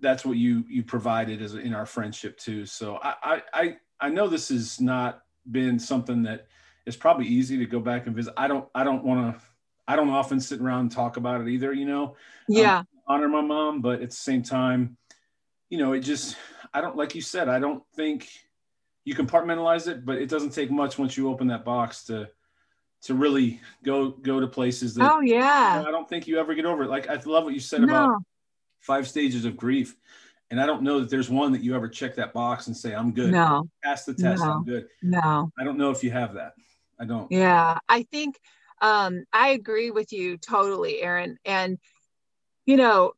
that's 0.00 0.24
what 0.24 0.36
you 0.36 0.64
you 0.68 0.82
provided 0.82 1.42
as 1.42 1.54
in 1.54 1.74
our 1.74 1.86
friendship 1.86 2.38
too. 2.38 2.66
So 2.66 2.98
I 3.02 3.42
I 3.52 3.76
I 4.00 4.08
know 4.08 4.28
this 4.28 4.48
has 4.48 4.80
not 4.80 5.22
been 5.50 5.78
something 5.78 6.22
that 6.24 6.46
is 6.86 6.96
probably 6.96 7.26
easy 7.26 7.58
to 7.58 7.66
go 7.66 7.80
back 7.80 8.06
and 8.06 8.16
visit. 8.16 8.34
I 8.36 8.48
don't 8.48 8.68
I 8.74 8.82
don't 8.82 9.04
want 9.04 9.36
to. 9.36 9.42
I 9.88 9.96
don't 9.96 10.10
often 10.10 10.40
sit 10.40 10.60
around 10.60 10.80
and 10.80 10.92
talk 10.92 11.16
about 11.16 11.40
it 11.40 11.48
either, 11.48 11.72
you 11.72 11.86
know. 11.86 12.16
Yeah. 12.48 12.78
Um, 12.78 12.86
honor 13.06 13.28
my 13.28 13.40
mom, 13.40 13.82
but 13.82 14.02
at 14.02 14.10
the 14.10 14.16
same 14.16 14.42
time, 14.42 14.96
you 15.70 15.78
know, 15.78 15.92
it 15.92 16.00
just, 16.00 16.36
I 16.74 16.80
don't, 16.80 16.96
like 16.96 17.14
you 17.14 17.20
said, 17.20 17.48
I 17.48 17.58
don't 17.58 17.82
think 17.94 18.28
you 19.04 19.14
compartmentalize 19.14 19.86
it, 19.88 20.04
but 20.04 20.16
it 20.18 20.28
doesn't 20.28 20.50
take 20.50 20.70
much 20.70 20.98
once 20.98 21.16
you 21.16 21.28
open 21.28 21.46
that 21.48 21.64
box 21.64 22.04
to, 22.04 22.28
to 23.02 23.14
really 23.14 23.60
go, 23.84 24.10
go 24.10 24.40
to 24.40 24.46
places 24.48 24.94
that, 24.94 25.12
oh 25.12 25.20
yeah, 25.20 25.76
you 25.76 25.82
know, 25.82 25.88
I 25.88 25.92
don't 25.92 26.08
think 26.08 26.26
you 26.26 26.40
ever 26.40 26.54
get 26.54 26.64
over 26.64 26.84
it. 26.84 26.90
Like, 26.90 27.08
I 27.08 27.14
love 27.24 27.44
what 27.44 27.54
you 27.54 27.60
said 27.60 27.82
no. 27.82 27.86
about 27.86 28.22
five 28.80 29.06
stages 29.06 29.44
of 29.44 29.56
grief. 29.56 29.94
And 30.50 30.60
I 30.60 30.66
don't 30.66 30.82
know 30.82 31.00
that 31.00 31.10
there's 31.10 31.28
one 31.28 31.50
that 31.52 31.62
you 31.62 31.74
ever 31.74 31.88
check 31.88 32.14
that 32.16 32.32
box 32.32 32.68
and 32.68 32.76
say, 32.76 32.94
I'm 32.94 33.12
good. 33.12 33.32
No. 33.32 33.68
Pass 33.82 34.04
the 34.04 34.14
test. 34.14 34.44
No. 34.44 34.52
I'm 34.52 34.64
good. 34.64 34.86
No. 35.02 35.50
I 35.58 35.64
don't 35.64 35.76
know 35.76 35.90
if 35.90 36.04
you 36.04 36.12
have 36.12 36.34
that. 36.34 36.54
I 37.00 37.04
don't. 37.04 37.30
Yeah. 37.32 37.78
I 37.88 38.04
think 38.04 38.38
um, 38.80 39.24
I 39.32 39.48
agree 39.50 39.90
with 39.90 40.12
you 40.12 40.36
totally, 40.36 41.00
Aaron. 41.00 41.38
And 41.44 41.78
you 42.64 42.76
know, 42.76 43.12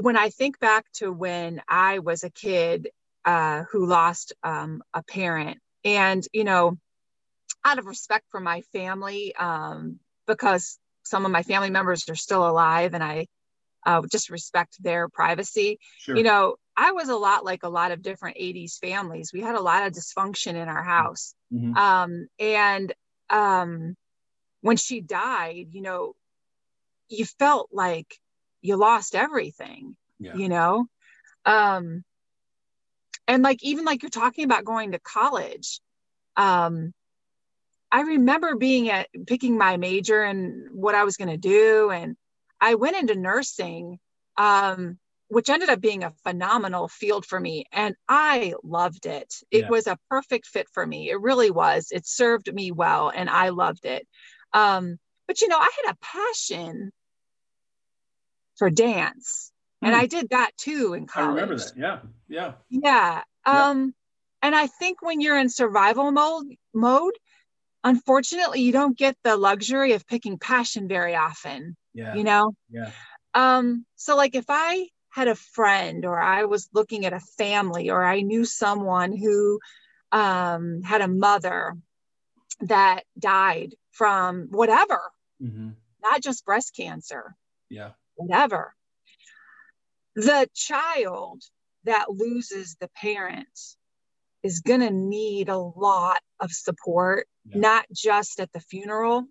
when 0.00 0.16
I 0.16 0.30
think 0.30 0.58
back 0.58 0.86
to 0.94 1.12
when 1.12 1.62
I 1.68 1.98
was 1.98 2.24
a 2.24 2.30
kid 2.30 2.88
uh, 3.24 3.64
who 3.70 3.86
lost 3.86 4.32
um, 4.42 4.82
a 4.94 5.02
parent, 5.02 5.58
and 5.84 6.26
you 6.32 6.44
know, 6.44 6.78
out 7.64 7.78
of 7.78 7.86
respect 7.86 8.26
for 8.30 8.40
my 8.40 8.62
family, 8.72 9.34
um, 9.36 10.00
because 10.26 10.78
some 11.04 11.24
of 11.24 11.32
my 11.32 11.42
family 11.42 11.70
members 11.70 12.08
are 12.08 12.14
still 12.14 12.48
alive, 12.48 12.94
and 12.94 13.02
I 13.02 13.26
uh, 13.86 14.02
just 14.10 14.30
respect 14.30 14.82
their 14.82 15.08
privacy. 15.08 15.78
Sure. 15.98 16.16
You 16.16 16.22
know, 16.22 16.56
I 16.76 16.92
was 16.92 17.08
a 17.08 17.16
lot 17.16 17.44
like 17.44 17.62
a 17.62 17.68
lot 17.68 17.92
of 17.92 18.02
different 18.02 18.36
80s 18.38 18.78
families. 18.78 19.32
We 19.32 19.40
had 19.40 19.54
a 19.54 19.60
lot 19.60 19.86
of 19.86 19.92
dysfunction 19.92 20.54
in 20.54 20.68
our 20.68 20.82
house. 20.82 21.34
Mm-hmm. 21.52 21.76
Um, 21.76 22.26
and 22.38 22.92
um, 23.28 23.96
when 24.60 24.76
she 24.76 25.00
died, 25.00 25.68
you 25.72 25.82
know, 25.82 26.14
you 27.08 27.24
felt 27.24 27.68
like 27.72 28.18
you 28.62 28.76
lost 28.76 29.14
everything 29.14 29.96
yeah. 30.18 30.34
you 30.34 30.48
know 30.48 30.86
um 31.44 32.04
and 33.26 33.42
like 33.42 33.62
even 33.62 33.84
like 33.84 34.02
you're 34.02 34.10
talking 34.10 34.44
about 34.44 34.64
going 34.64 34.92
to 34.92 34.98
college 35.00 35.80
um 36.36 36.92
I 37.92 38.02
remember 38.02 38.54
being 38.54 38.88
at 38.88 39.08
picking 39.26 39.58
my 39.58 39.76
major 39.76 40.22
and 40.22 40.70
what 40.70 40.94
I 40.94 41.02
was 41.02 41.16
going 41.16 41.28
to 41.30 41.36
do. 41.36 41.90
And 41.90 42.16
I 42.60 42.76
went 42.76 42.96
into 42.96 43.16
nursing, 43.16 43.98
um, 44.36 44.96
which 45.26 45.50
ended 45.50 45.70
up 45.70 45.80
being 45.80 46.04
a 46.04 46.12
phenomenal 46.22 46.86
field 46.86 47.26
for 47.26 47.40
me. 47.40 47.64
And 47.72 47.96
I 48.08 48.54
loved 48.62 49.06
it. 49.06 49.34
It 49.50 49.62
yeah. 49.62 49.68
was 49.68 49.88
a 49.88 49.98
perfect 50.08 50.46
fit 50.46 50.68
for 50.72 50.86
me. 50.86 51.10
It 51.10 51.20
really 51.20 51.50
was. 51.50 51.88
It 51.90 52.06
served 52.06 52.54
me 52.54 52.70
well 52.70 53.10
and 53.12 53.28
I 53.28 53.48
loved 53.48 53.84
it. 53.84 54.06
Um, 54.52 54.98
but 55.26 55.40
you 55.40 55.48
know, 55.48 55.58
I 55.58 55.70
had 55.84 55.92
a 55.92 55.98
passion 56.00 56.92
for 58.56 58.70
dance. 58.70 59.52
Mm. 59.82 59.88
And 59.88 59.96
hmm. 59.96 60.02
I 60.02 60.06
did 60.06 60.28
that 60.30 60.50
too 60.56 60.94
in 60.94 61.06
college. 61.06 61.28
I 61.28 61.34
remember 61.34 61.56
that. 61.56 61.72
Yeah. 61.76 62.00
Yeah. 62.28 62.52
Yeah. 62.68 63.22
Um, 63.46 63.94
and 64.42 64.54
I 64.54 64.66
think 64.66 65.02
when 65.02 65.20
you're 65.20 65.38
in 65.38 65.48
survival 65.48 66.12
mode 66.12 66.46
mode, 66.74 67.14
unfortunately 67.82 68.60
you 68.60 68.72
don't 68.72 68.96
get 68.96 69.16
the 69.24 69.36
luxury 69.36 69.92
of 69.92 70.06
picking 70.06 70.38
passion 70.38 70.88
very 70.88 71.16
often. 71.16 71.76
Yeah. 71.94 72.14
You 72.14 72.24
know? 72.24 72.52
Yeah. 72.70 72.90
Um, 73.34 73.86
so 73.96 74.16
like 74.16 74.34
if 74.34 74.46
I 74.48 74.88
had 75.10 75.28
a 75.28 75.34
friend 75.34 76.04
or 76.04 76.20
I 76.20 76.44
was 76.44 76.68
looking 76.72 77.06
at 77.06 77.12
a 77.12 77.20
family 77.20 77.90
or 77.90 78.04
I 78.04 78.20
knew 78.20 78.44
someone 78.44 79.16
who 79.16 79.58
um 80.12 80.82
had 80.82 81.00
a 81.00 81.08
mother 81.08 81.76
that 82.62 83.04
died 83.18 83.74
from 83.90 84.48
whatever, 84.50 85.00
mm-hmm. 85.42 85.70
not 86.02 86.22
just 86.22 86.44
breast 86.44 86.74
cancer. 86.76 87.34
Yeah. 87.68 87.90
Whatever. 88.16 88.74
The 90.16 90.48
child 90.54 91.42
that 91.84 92.06
loses 92.10 92.76
the 92.80 92.88
parent 92.96 93.48
is 94.42 94.60
going 94.60 94.80
to 94.80 94.90
need 94.90 95.48
a 95.48 95.58
lot 95.58 96.20
of 96.40 96.50
support, 96.50 97.26
yeah. 97.44 97.58
not 97.58 97.86
just 97.92 98.40
at 98.40 98.52
the 98.52 98.60
funeral. 98.60 99.24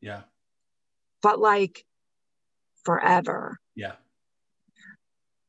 Yeah. 0.00 0.22
But 1.22 1.38
like 1.38 1.84
forever. 2.84 3.58
Yeah. 3.74 3.94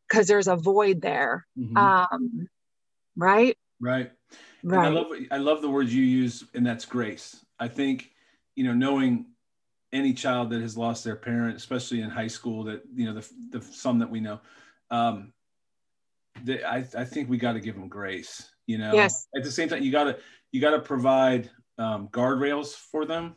Because 0.07 0.27
there's 0.27 0.47
a 0.47 0.55
void 0.55 1.01
there. 1.01 1.45
Mm-hmm. 1.57 1.77
Um, 1.77 2.47
right? 3.15 3.57
Right. 3.79 4.11
Right. 4.63 4.87
And 4.87 4.97
I 4.97 5.01
love 5.01 5.07
I 5.31 5.37
love 5.37 5.61
the 5.61 5.69
words 5.69 5.93
you 5.93 6.03
use, 6.03 6.43
and 6.53 6.65
that's 6.65 6.85
grace. 6.85 7.45
I 7.59 7.67
think, 7.67 8.11
you 8.55 8.63
know, 8.63 8.73
knowing 8.73 9.25
any 9.91 10.13
child 10.13 10.49
that 10.51 10.61
has 10.61 10.77
lost 10.77 11.03
their 11.03 11.15
parent, 11.15 11.55
especially 11.57 12.01
in 12.01 12.09
high 12.09 12.27
school, 12.27 12.63
that 12.65 12.83
you 12.93 13.05
know, 13.05 13.13
the 13.13 13.29
the 13.51 13.61
some 13.61 13.99
that 13.99 14.09
we 14.09 14.19
know, 14.19 14.39
um, 14.91 15.33
they, 16.43 16.63
I 16.63 16.77
I 16.97 17.05
think 17.05 17.29
we 17.29 17.37
got 17.37 17.53
to 17.53 17.59
give 17.59 17.75
them 17.75 17.87
grace 17.87 18.49
you 18.69 18.77
know 18.77 18.93
yes 18.93 19.27
at 19.35 19.43
the 19.43 19.51
same 19.51 19.67
time 19.67 19.81
you 19.81 19.91
gotta 19.91 20.17
you 20.51 20.61
gotta 20.61 20.79
provide 20.79 21.49
um, 21.79 22.07
guardrails 22.09 22.75
for 22.75 23.03
them 23.03 23.35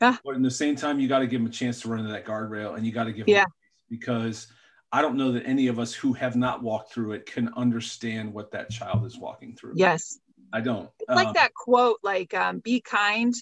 ah. 0.00 0.18
but 0.24 0.36
in 0.36 0.42
the 0.42 0.50
same 0.50 0.76
time 0.76 1.00
you 1.00 1.08
got 1.08 1.18
to 1.18 1.26
give 1.26 1.40
them 1.40 1.48
a 1.48 1.52
chance 1.52 1.80
to 1.80 1.88
run 1.88 1.98
into 1.98 2.12
that 2.12 2.24
guardrail 2.24 2.76
and 2.76 2.86
you 2.86 2.92
got 2.92 3.04
to 3.04 3.12
give 3.12 3.26
them 3.26 3.34
yeah. 3.34 3.44
because 3.88 4.46
i 4.92 5.02
don't 5.02 5.16
know 5.16 5.32
that 5.32 5.46
any 5.46 5.68
of 5.68 5.78
us 5.78 5.92
who 5.92 6.12
have 6.12 6.36
not 6.36 6.62
walked 6.62 6.92
through 6.92 7.12
it 7.12 7.26
can 7.26 7.52
understand 7.56 8.32
what 8.32 8.50
that 8.50 8.70
child 8.70 9.04
is 9.04 9.18
walking 9.18 9.54
through 9.54 9.72
yes 9.76 10.18
i 10.52 10.60
don't 10.60 10.88
it's 11.00 11.08
like 11.16 11.28
um, 11.28 11.32
that 11.34 11.52
quote 11.54 11.98
like 12.02 12.34
um, 12.34 12.58
be 12.58 12.80
kind 12.80 13.34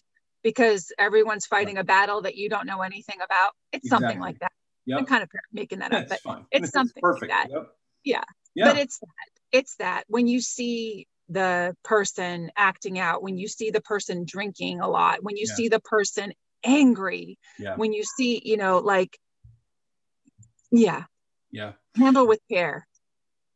because 0.42 0.92
everyone's 0.99 1.46
fighting 1.46 1.78
a 1.78 1.84
battle 1.84 2.22
that 2.22 2.36
you 2.36 2.49
don't 2.49 2.66
know 2.66 2.82
anything 2.82 3.16
about 3.24 3.51
it's 3.72 3.86
exactly. 3.86 4.07
something 4.07 4.20
like 4.20 4.38
that 4.38 4.53
yep. 4.86 4.99
i'm 4.99 5.07
kind 5.07 5.22
of 5.22 5.28
making 5.53 5.78
that 5.78 5.92
up 5.92 6.09
but 6.09 6.20
fine. 6.20 6.44
it's 6.51 6.70
something 6.70 7.01
perfect 7.01 7.30
like 7.30 7.49
that. 7.49 7.53
Yep. 7.53 7.68
yeah 8.05 8.22
yeah. 8.59 8.64
But 8.72 8.78
it's 8.78 8.99
that 8.99 9.28
it's 9.53 9.76
that 9.76 10.05
when 10.09 10.26
you 10.26 10.40
see 10.40 11.07
the 11.28 11.76
person 11.84 12.51
acting 12.57 12.99
out, 12.99 13.22
when 13.22 13.38
you 13.38 13.46
see 13.46 13.70
the 13.70 13.80
person 13.80 14.24
drinking 14.26 14.80
a 14.80 14.88
lot, 14.88 15.22
when 15.22 15.36
you 15.36 15.46
yeah. 15.49 15.55
see 15.55 15.68
the 15.68 15.80
person 15.80 16.32
angry, 16.64 17.38
yeah. 17.59 17.76
when 17.76 17.92
you 17.92 18.03
see, 18.03 18.42
you 18.44 18.57
know, 18.57 18.78
like, 18.78 19.16
yeah. 20.72 21.05
Yeah. 21.51 21.72
Handle 21.96 22.26
with 22.26 22.40
care. 22.51 22.86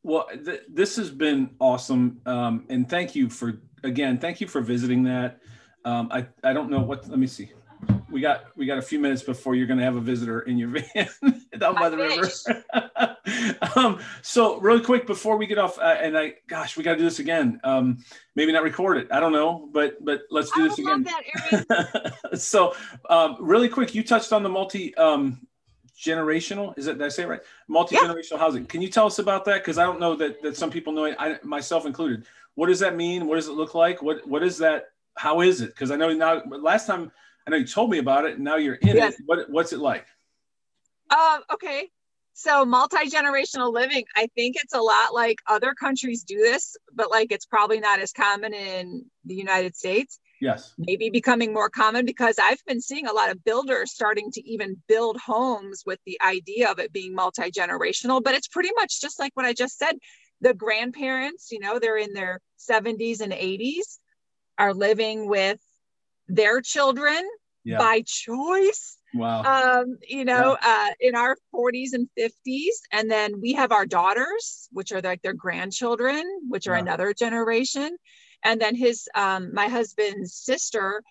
Well, 0.02 0.26
th- 0.44 0.62
this 0.68 0.96
has 0.96 1.10
been 1.10 1.54
awesome. 1.60 2.20
Um, 2.26 2.66
and 2.68 2.88
thank 2.88 3.14
you 3.14 3.28
for, 3.28 3.60
again, 3.84 4.18
thank 4.18 4.40
you 4.40 4.48
for 4.48 4.60
visiting 4.60 5.04
that. 5.04 5.38
Um, 5.84 6.08
I, 6.10 6.26
I 6.42 6.52
don't 6.52 6.70
know 6.70 6.80
what, 6.80 7.08
let 7.08 7.18
me 7.18 7.26
see 7.26 7.52
we 8.12 8.20
got 8.20 8.44
we 8.56 8.66
got 8.66 8.78
a 8.78 8.82
few 8.82 8.98
minutes 8.98 9.22
before 9.22 9.54
you're 9.54 9.66
going 9.66 9.78
to 9.78 9.84
have 9.84 9.96
a 9.96 10.00
visitor 10.00 10.40
in 10.40 10.58
your 10.58 10.68
van 10.94 11.08
down 11.58 11.74
by 11.74 11.88
the 11.88 11.96
river. 11.96 13.16
um, 13.76 13.98
so 14.20 14.60
really 14.60 14.82
quick 14.82 15.06
before 15.06 15.36
we 15.36 15.46
get 15.46 15.58
off, 15.58 15.78
uh, 15.78 15.96
and 16.00 16.16
I 16.16 16.34
gosh, 16.46 16.76
we 16.76 16.84
got 16.84 16.92
to 16.92 16.98
do 16.98 17.04
this 17.04 17.18
again. 17.18 17.60
Um, 17.64 18.04
maybe 18.36 18.52
not 18.52 18.62
record 18.62 18.98
it. 18.98 19.08
I 19.10 19.18
don't 19.18 19.32
know, 19.32 19.68
but 19.72 20.04
but 20.04 20.22
let's 20.30 20.50
do 20.52 20.64
I 20.64 20.68
this 20.68 20.78
again. 20.78 21.06
That, 21.68 22.14
so 22.34 22.74
um, 23.08 23.36
really 23.40 23.68
quick, 23.68 23.94
you 23.94 24.04
touched 24.04 24.32
on 24.32 24.42
the 24.42 24.50
multi 24.50 24.94
um, 24.96 25.46
generational. 25.98 26.76
Is 26.78 26.86
that 26.86 26.98
did 26.98 27.04
I 27.04 27.08
say 27.08 27.24
right? 27.24 27.40
Multi 27.68 27.96
generational 27.96 28.32
yeah. 28.32 28.38
housing. 28.38 28.66
Can 28.66 28.82
you 28.82 28.88
tell 28.88 29.06
us 29.06 29.18
about 29.18 29.44
that? 29.46 29.62
Because 29.62 29.78
I 29.78 29.84
don't 29.84 30.00
know 30.00 30.16
that 30.16 30.42
that 30.42 30.56
some 30.56 30.70
people 30.70 30.92
know 30.92 31.04
it. 31.04 31.16
I 31.18 31.38
myself 31.42 31.86
included. 31.86 32.24
What 32.54 32.66
does 32.66 32.80
that 32.80 32.96
mean? 32.96 33.26
What 33.26 33.36
does 33.36 33.48
it 33.48 33.52
look 33.52 33.74
like? 33.74 34.02
What 34.02 34.26
what 34.26 34.42
is 34.42 34.58
that? 34.58 34.90
How 35.16 35.40
is 35.40 35.60
it? 35.60 35.68
Because 35.68 35.90
I 35.90 35.96
know 35.96 36.12
now 36.12 36.42
last 36.46 36.86
time 36.86 37.12
I 37.46 37.50
know 37.50 37.56
you 37.56 37.66
told 37.66 37.90
me 37.90 37.98
about 37.98 38.24
it. 38.26 38.34
And 38.34 38.44
now 38.44 38.56
you're 38.56 38.74
in 38.76 38.96
yes. 38.96 39.14
it. 39.14 39.20
What, 39.26 39.50
what's 39.50 39.72
it 39.72 39.80
like? 39.80 40.06
Um, 41.10 41.42
okay. 41.52 41.90
So 42.34 42.64
multi 42.64 43.10
generational 43.10 43.72
living, 43.72 44.04
I 44.16 44.28
think 44.34 44.56
it's 44.56 44.74
a 44.74 44.80
lot 44.80 45.12
like 45.12 45.38
other 45.46 45.74
countries 45.74 46.24
do 46.24 46.38
this, 46.38 46.76
but 46.94 47.10
like 47.10 47.30
it's 47.30 47.44
probably 47.44 47.78
not 47.78 48.00
as 48.00 48.12
common 48.12 48.54
in 48.54 49.04
the 49.24 49.34
United 49.34 49.76
States. 49.76 50.18
Yes. 50.42 50.74
Maybe 50.76 51.08
becoming 51.08 51.52
more 51.52 51.70
common 51.70 52.04
because 52.04 52.34
I've 52.42 52.62
been 52.66 52.80
seeing 52.80 53.06
a 53.06 53.12
lot 53.12 53.30
of 53.30 53.44
builders 53.44 53.92
starting 53.92 54.32
to 54.32 54.42
even 54.42 54.82
build 54.88 55.16
homes 55.16 55.84
with 55.86 56.00
the 56.04 56.20
idea 56.20 56.68
of 56.68 56.80
it 56.80 56.92
being 56.92 57.14
multi 57.14 57.52
generational. 57.52 58.20
But 58.20 58.34
it's 58.34 58.48
pretty 58.48 58.70
much 58.74 59.00
just 59.00 59.20
like 59.20 59.30
what 59.34 59.46
I 59.46 59.52
just 59.52 59.78
said. 59.78 59.94
The 60.40 60.52
grandparents, 60.52 61.52
you 61.52 61.60
know, 61.60 61.78
they're 61.78 61.96
in 61.96 62.12
their 62.12 62.40
70s 62.58 63.20
and 63.20 63.32
80s, 63.32 63.98
are 64.58 64.74
living 64.74 65.28
with 65.28 65.60
their 66.26 66.60
children 66.60 67.22
yeah. 67.62 67.78
by 67.78 68.02
choice. 68.04 68.98
Wow. 69.14 69.42
Um, 69.44 69.98
you 70.08 70.24
know, 70.24 70.58
yeah. 70.60 70.88
uh, 70.88 70.94
in 70.98 71.14
our 71.14 71.36
40s 71.54 71.90
and 71.92 72.08
50s. 72.18 72.80
And 72.90 73.08
then 73.08 73.40
we 73.40 73.52
have 73.52 73.70
our 73.70 73.86
daughters, 73.86 74.68
which 74.72 74.90
are 74.90 75.00
like 75.00 75.22
their 75.22 75.34
grandchildren, 75.34 76.24
which 76.48 76.66
are 76.66 76.74
yeah. 76.74 76.80
another 76.82 77.14
generation. 77.14 77.96
And 78.44 78.60
then 78.60 78.74
his, 78.74 79.08
um, 79.14 79.54
my 79.54 79.68
husband's 79.68 80.34
sister, 80.34 81.02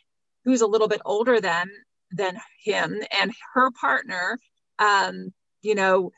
who's 0.46 0.62
a 0.62 0.68
little 0.68 0.88
bit 0.88 1.02
older 1.06 1.40
than 1.40 1.70
than 2.12 2.38
him, 2.64 3.02
and 3.20 3.32
her 3.54 3.72
partner. 3.72 4.38
Um, 4.80 5.34
you 5.62 5.76
know, 5.76 6.12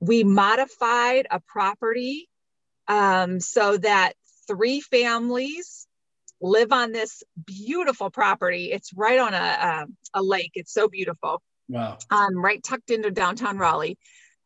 we 0.00 0.24
modified 0.24 1.26
a 1.30 1.40
property 1.40 2.28
um, 2.88 3.40
so 3.40 3.76
that 3.78 4.14
three 4.46 4.80
families 4.80 5.86
live 6.40 6.72
on 6.72 6.92
this 6.92 7.22
beautiful 7.44 8.10
property. 8.10 8.70
It's 8.72 8.92
right 8.94 9.18
on 9.18 9.34
a, 9.34 9.36
a, 9.36 9.86
a 10.14 10.22
lake. 10.22 10.52
It's 10.54 10.72
so 10.72 10.88
beautiful. 10.88 11.42
Wow. 11.68 11.98
Um, 12.10 12.36
right 12.36 12.62
tucked 12.62 12.90
into 12.90 13.10
downtown 13.10 13.58
Raleigh. 13.58 13.98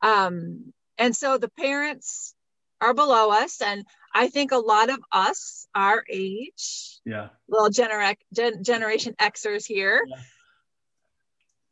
Um, 0.03 0.73
and 0.97 1.15
so 1.15 1.39
the 1.39 1.51
parents 1.51 2.35
are 2.81 2.95
below 2.95 3.31
us. 3.31 3.61
And 3.61 3.85
I 4.15 4.29
think 4.29 4.53
a 4.53 4.59
lot 4.59 4.91
of 4.91 4.99
us, 5.13 5.67
our 5.75 6.05
age, 6.09 7.01
yeah, 7.05 7.29
little 7.49 7.71
genera- 7.71 8.17
gen- 8.35 8.65
generation 8.65 9.15
Xers 9.21 9.67
here. 9.67 10.05
Yeah. 10.07 10.17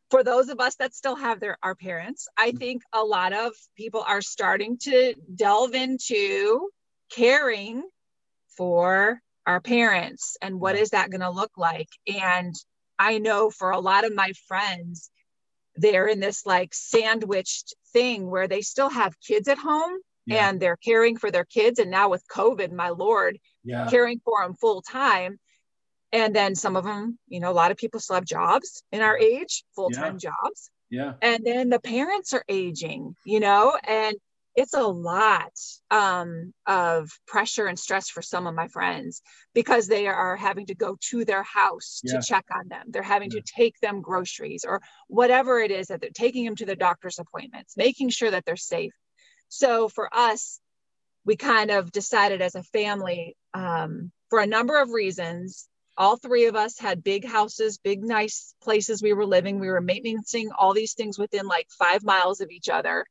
For 0.09 0.23
those 0.23 0.47
of 0.47 0.61
us 0.61 0.75
that 0.75 0.93
still 0.93 1.15
have 1.15 1.39
their 1.39 1.57
our 1.61 1.75
parents, 1.75 2.27
I 2.37 2.49
mm-hmm. 2.49 2.57
think 2.57 2.81
a 2.93 3.03
lot 3.03 3.33
of 3.33 3.53
people 3.75 4.03
are 4.07 4.21
starting 4.21 4.77
to 4.83 5.13
delve 5.35 5.73
into 5.73 6.69
caring 7.09 7.83
for 8.57 9.21
our 9.45 9.61
parents 9.61 10.35
and 10.41 10.59
what 10.59 10.75
is 10.75 10.89
that 10.89 11.09
going 11.09 11.21
to 11.21 11.29
look 11.29 11.51
like 11.57 11.87
and 12.07 12.53
i 12.99 13.17
know 13.17 13.49
for 13.49 13.71
a 13.71 13.79
lot 13.79 14.03
of 14.05 14.13
my 14.13 14.31
friends 14.47 15.09
they're 15.75 16.07
in 16.07 16.19
this 16.19 16.45
like 16.45 16.73
sandwiched 16.73 17.73
thing 17.93 18.29
where 18.29 18.47
they 18.47 18.61
still 18.61 18.89
have 18.89 19.19
kids 19.21 19.47
at 19.47 19.57
home 19.57 19.93
yeah. 20.27 20.49
and 20.49 20.59
they're 20.59 20.77
caring 20.77 21.17
for 21.17 21.31
their 21.31 21.45
kids 21.45 21.79
and 21.79 21.89
now 21.89 22.09
with 22.09 22.23
covid 22.27 22.71
my 22.71 22.89
lord 22.89 23.39
yeah. 23.63 23.87
caring 23.89 24.19
for 24.23 24.43
them 24.43 24.53
full 24.53 24.81
time 24.81 25.39
and 26.11 26.35
then 26.35 26.55
some 26.55 26.75
of 26.75 26.83
them 26.83 27.17
you 27.27 27.39
know 27.39 27.51
a 27.51 27.53
lot 27.53 27.71
of 27.71 27.77
people 27.77 27.99
still 27.99 28.15
have 28.15 28.25
jobs 28.25 28.83
in 28.91 29.01
our 29.01 29.17
age 29.17 29.63
full-time 29.75 30.17
yeah. 30.21 30.29
jobs 30.29 30.69
yeah 30.89 31.13
and 31.21 31.43
then 31.45 31.69
the 31.69 31.79
parents 31.79 32.33
are 32.33 32.43
aging 32.47 33.15
you 33.25 33.39
know 33.39 33.77
and 33.87 34.15
it's 34.57 34.73
a 34.73 34.81
lot 34.81 35.53
um, 35.91 36.51
of 36.65 37.11
pressure 37.27 37.67
and 37.67 37.77
stress 37.77 38.09
for 38.09 38.23
some 38.23 38.47
of 38.47 38.55
my 38.55 38.67
friends 38.67 39.21
because 39.53 39.87
they 39.87 40.07
are 40.07 40.35
having 40.35 40.65
to 40.65 40.73
go 40.73 40.97
to 41.11 41.23
their 41.23 41.43
house 41.43 42.01
yeah. 42.03 42.13
to 42.13 42.25
check 42.25 42.43
on 42.51 42.67
them. 42.67 42.87
They're 42.87 43.03
having 43.03 43.29
yeah. 43.29 43.41
to 43.41 43.53
take 43.55 43.79
them 43.81 44.01
groceries 44.01 44.65
or 44.67 44.81
whatever 45.09 45.59
it 45.59 45.69
is 45.69 45.87
that 45.87 46.01
they're 46.01 46.09
taking 46.11 46.43
them 46.43 46.55
to 46.55 46.65
the 46.65 46.75
doctor's 46.75 47.19
appointments, 47.19 47.77
making 47.77 48.09
sure 48.09 48.31
that 48.31 48.45
they're 48.45 48.55
safe. 48.55 48.93
So 49.49 49.89
for 49.89 50.09
us, 50.13 50.59
we 51.25 51.35
kind 51.35 51.71
of 51.71 51.91
decided 51.91 52.41
as 52.41 52.55
a 52.55 52.63
family, 52.63 53.35
um, 53.53 54.11
for 54.29 54.39
a 54.39 54.47
number 54.47 54.81
of 54.81 54.91
reasons, 54.91 55.67
all 55.97 56.15
three 56.15 56.45
of 56.45 56.55
us 56.55 56.77
had 56.77 57.03
big 57.03 57.25
houses, 57.25 57.79
big, 57.79 58.03
nice 58.03 58.53
places 58.61 59.01
we 59.01 59.13
were 59.13 59.25
living. 59.25 59.59
We 59.59 59.69
were 59.69 59.81
maintaining 59.81 60.51
all 60.57 60.73
these 60.73 60.93
things 60.93 61.17
within 61.17 61.47
like 61.47 61.67
five 61.77 62.03
miles 62.03 62.39
of 62.39 62.49
each 62.51 62.69
other. 62.69 63.05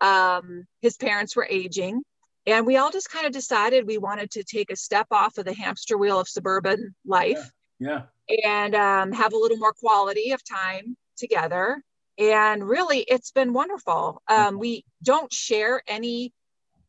Um, 0.00 0.66
his 0.80 0.96
parents 0.96 1.34
were 1.34 1.46
aging. 1.50 2.02
And 2.46 2.64
we 2.64 2.76
all 2.76 2.90
just 2.90 3.10
kind 3.10 3.26
of 3.26 3.32
decided 3.32 3.86
we 3.86 3.98
wanted 3.98 4.30
to 4.32 4.44
take 4.44 4.70
a 4.70 4.76
step 4.76 5.08
off 5.10 5.36
of 5.36 5.44
the 5.44 5.52
hamster 5.52 5.98
wheel 5.98 6.20
of 6.20 6.28
suburban 6.28 6.94
life. 7.04 7.50
Yeah. 7.78 8.02
yeah. 8.28 8.44
And 8.44 8.74
um, 8.74 9.12
have 9.12 9.32
a 9.32 9.38
little 9.38 9.58
more 9.58 9.74
quality 9.74 10.30
of 10.30 10.40
time 10.44 10.96
together. 11.16 11.82
And 12.18 12.68
really, 12.68 12.98
it's 12.98 13.30
been 13.30 13.52
wonderful. 13.52 14.22
Um, 14.26 14.58
we 14.58 14.84
don't 15.02 15.32
share 15.32 15.82
any, 15.86 16.32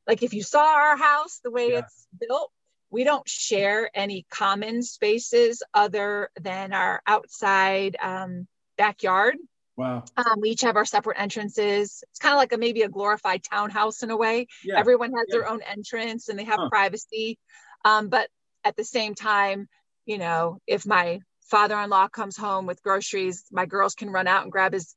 like, 0.07 0.23
if 0.23 0.34
you 0.34 0.41
saw 0.41 0.65
our 0.65 0.97
house, 0.97 1.39
the 1.43 1.51
way 1.51 1.71
yeah. 1.71 1.80
it's 1.80 2.07
built, 2.19 2.51
we 2.89 3.03
don't 3.03 3.30
share 3.30 3.91
any 3.93 4.25
common 4.32 4.82
spaces 4.82 5.61
other 5.71 6.32
than 6.41 6.73
our 6.73 7.03
outside 7.05 7.95
um, 8.01 8.47
backyard. 8.77 9.38
Wow. 9.77 10.03
Um, 10.17 10.41
we 10.41 10.49
each 10.49 10.61
have 10.61 10.75
our 10.75 10.86
separate 10.86 11.19
entrances. 11.19 12.03
It's 12.09 12.19
kind 12.19 12.34
of 12.34 12.39
like 12.39 12.51
a 12.51 12.57
maybe 12.57 12.82
a 12.82 12.89
glorified 12.89 13.43
townhouse 13.43 14.01
in 14.01 14.09
a 14.09 14.17
way. 14.17 14.47
Yeah. 14.65 14.80
Everyone 14.80 15.11
has 15.11 15.25
yeah. 15.30 15.38
their 15.38 15.49
own 15.49 15.61
entrance 15.61 16.27
and 16.27 16.38
they 16.38 16.43
have 16.43 16.59
huh. 16.59 16.69
privacy. 16.69 17.38
Um, 17.86 18.09
but 18.09 18.27
at 18.63 18.75
the 18.75 18.84
same 18.84 19.15
time, 19.15 19.69
you 20.05 20.17
know, 20.17 20.57
if 20.65 20.86
my 20.86 21.21
father-in-law 21.43 22.09
comes 22.09 22.36
home 22.36 22.65
with 22.65 22.84
groceries, 22.84 23.45
my 23.51 23.67
girls 23.67 23.93
can 23.93 24.09
run 24.09 24.27
out 24.27 24.43
and 24.43 24.51
grab 24.51 24.73
his 24.73 24.95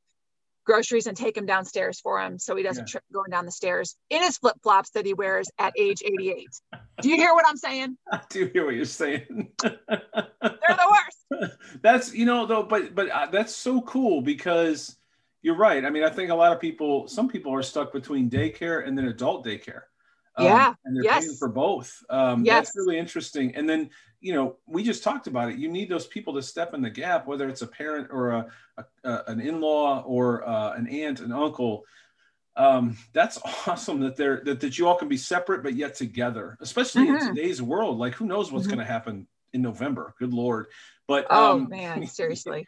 groceries 0.65 1.07
and 1.07 1.17
take 1.17 1.37
him 1.37 1.45
downstairs 1.45 1.99
for 1.99 2.21
him 2.21 2.39
so 2.39 2.55
he 2.55 2.63
doesn't 2.63 2.87
yeah. 2.87 2.91
trip 2.91 3.03
going 3.13 3.29
down 3.29 3.45
the 3.45 3.51
stairs 3.51 3.95
in 4.09 4.21
his 4.21 4.37
flip 4.37 4.55
flops 4.63 4.91
that 4.91 5.05
he 5.05 5.13
wears 5.13 5.49
at 5.59 5.73
age 5.77 6.01
88. 6.05 6.47
do 7.01 7.09
you 7.09 7.15
hear 7.15 7.33
what 7.33 7.45
I'm 7.47 7.57
saying? 7.57 7.97
I 8.11 8.21
do 8.29 8.49
hear 8.53 8.65
what 8.65 8.75
you're 8.75 8.85
saying. 8.85 9.49
They're 9.61 9.77
the 10.41 10.97
worst. 11.39 11.57
That's 11.81 12.13
you 12.13 12.25
know 12.25 12.45
though, 12.45 12.63
but 12.63 12.95
but 12.95 13.09
uh, 13.09 13.27
that's 13.31 13.55
so 13.55 13.81
cool 13.81 14.21
because 14.21 14.95
you're 15.43 15.57
right. 15.57 15.83
I 15.83 15.89
mean, 15.89 16.03
I 16.03 16.09
think 16.09 16.31
a 16.31 16.35
lot 16.35 16.53
of 16.53 16.59
people, 16.59 17.07
some 17.07 17.27
people 17.27 17.53
are 17.53 17.61
stuck 17.61 17.91
between 17.91 18.29
daycare 18.29 18.87
and 18.87 18.97
then 18.97 19.05
adult 19.05 19.45
daycare. 19.45 19.81
Um, 20.35 20.45
yeah. 20.45 20.73
And 20.85 20.95
they're 20.95 21.03
yes. 21.03 21.25
paying 21.25 21.37
for 21.37 21.49
both. 21.49 22.03
Um, 22.09 22.43
yes. 22.43 22.67
That's 22.67 22.77
really 22.77 22.97
interesting. 22.97 23.55
And 23.55 23.69
then, 23.69 23.89
you 24.19 24.33
know, 24.33 24.57
we 24.65 24.83
just 24.83 25.03
talked 25.03 25.27
about 25.27 25.51
it. 25.51 25.57
You 25.57 25.69
need 25.69 25.89
those 25.89 26.07
people 26.07 26.33
to 26.35 26.41
step 26.41 26.73
in 26.73 26.81
the 26.81 26.89
gap, 26.89 27.27
whether 27.27 27.47
it's 27.49 27.61
a 27.61 27.67
parent 27.67 28.07
or 28.11 28.31
a, 28.31 28.47
a, 28.77 28.83
a 29.03 29.23
an 29.27 29.41
in-law 29.41 30.03
or 30.05 30.47
uh, 30.47 30.73
an 30.73 30.87
aunt, 30.87 31.19
an 31.19 31.31
uncle. 31.31 31.83
Um, 32.55 32.97
that's 33.13 33.39
awesome 33.67 33.99
that 34.01 34.15
they're 34.15 34.41
that, 34.45 34.59
that 34.61 34.77
you 34.77 34.87
all 34.87 34.95
can 34.95 35.07
be 35.07 35.17
separate 35.17 35.63
but 35.63 35.75
yet 35.75 35.95
together, 35.95 36.57
especially 36.61 37.07
mm-hmm. 37.07 37.27
in 37.27 37.35
today's 37.35 37.61
world. 37.61 37.97
Like, 37.97 38.15
who 38.15 38.25
knows 38.25 38.51
what's 38.51 38.65
mm-hmm. 38.65 38.75
going 38.75 38.87
to 38.87 38.91
happen 38.91 39.27
in 39.53 39.61
November? 39.61 40.15
Good 40.19 40.33
lord! 40.33 40.67
But 41.07 41.27
oh 41.29 41.53
um, 41.53 41.69
man, 41.69 42.07
seriously. 42.07 42.67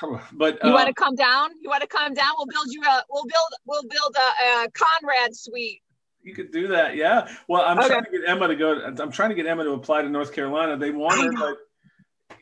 but 0.32 0.58
you 0.64 0.70
uh, 0.70 0.74
want 0.74 0.88
to 0.88 0.94
come 0.94 1.14
down? 1.14 1.50
You 1.60 1.68
want 1.68 1.82
to 1.82 1.88
come 1.88 2.14
down? 2.14 2.32
We'll 2.38 2.46
build 2.46 2.68
you 2.70 2.82
a. 2.82 3.02
We'll 3.10 3.24
build. 3.24 3.52
We'll 3.66 3.82
build 3.82 4.16
a, 4.16 4.64
a 4.64 4.70
Conrad 4.70 5.34
suite 5.34 5.82
you 6.24 6.34
could 6.34 6.50
do 6.50 6.68
that. 6.68 6.96
Yeah. 6.96 7.28
Well, 7.48 7.62
I'm 7.62 7.78
okay. 7.78 7.88
trying 7.88 8.04
to 8.04 8.10
get 8.10 8.28
Emma 8.28 8.48
to 8.48 8.56
go. 8.56 8.80
I'm 8.98 9.12
trying 9.12 9.28
to 9.28 9.34
get 9.34 9.46
Emma 9.46 9.64
to 9.64 9.72
apply 9.72 10.02
to 10.02 10.08
North 10.08 10.32
Carolina. 10.32 10.76
They 10.76 10.90
want 10.90 11.22
her, 11.22 11.32
but 11.32 11.58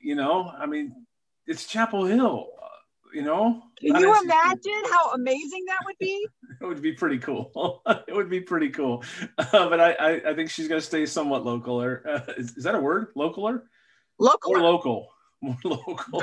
you 0.01 0.15
know, 0.15 0.51
I 0.57 0.67
mean, 0.67 0.95
it's 1.47 1.67
Chapel 1.67 2.05
Hill. 2.05 2.47
Uh, 2.63 2.67
you 3.13 3.23
know. 3.23 3.63
Can 3.81 3.97
you 3.97 4.23
imagine 4.23 4.83
how 4.91 5.13
amazing 5.13 5.65
that 5.67 5.81
would 5.85 5.99
be? 5.99 6.27
it 6.61 6.65
would 6.65 6.81
be 6.81 6.93
pretty 6.93 7.19
cool. 7.19 7.83
it 8.09 8.15
would 8.15 8.31
be 8.31 8.41
pretty 8.41 8.71
cool. 8.71 9.05
Uh, 9.39 9.69
but 9.69 9.81
I, 9.81 9.93
I, 9.93 10.31
I, 10.31 10.35
think 10.35 10.49
she's 10.49 10.69
going 10.69 10.81
to 10.81 10.87
stay 10.87 11.05
somewhat 11.05 11.45
local. 11.45 11.83
Or 11.83 12.03
uh, 12.09 12.33
is, 12.39 12.57
is, 12.57 12.65
that 12.65 12.75
a 12.75 12.81
word? 12.81 13.09
Localer. 13.15 13.63
Local. 14.19 14.53
Or 14.53 14.61
local 14.61 15.09
more 15.43 15.59
local. 15.65 16.23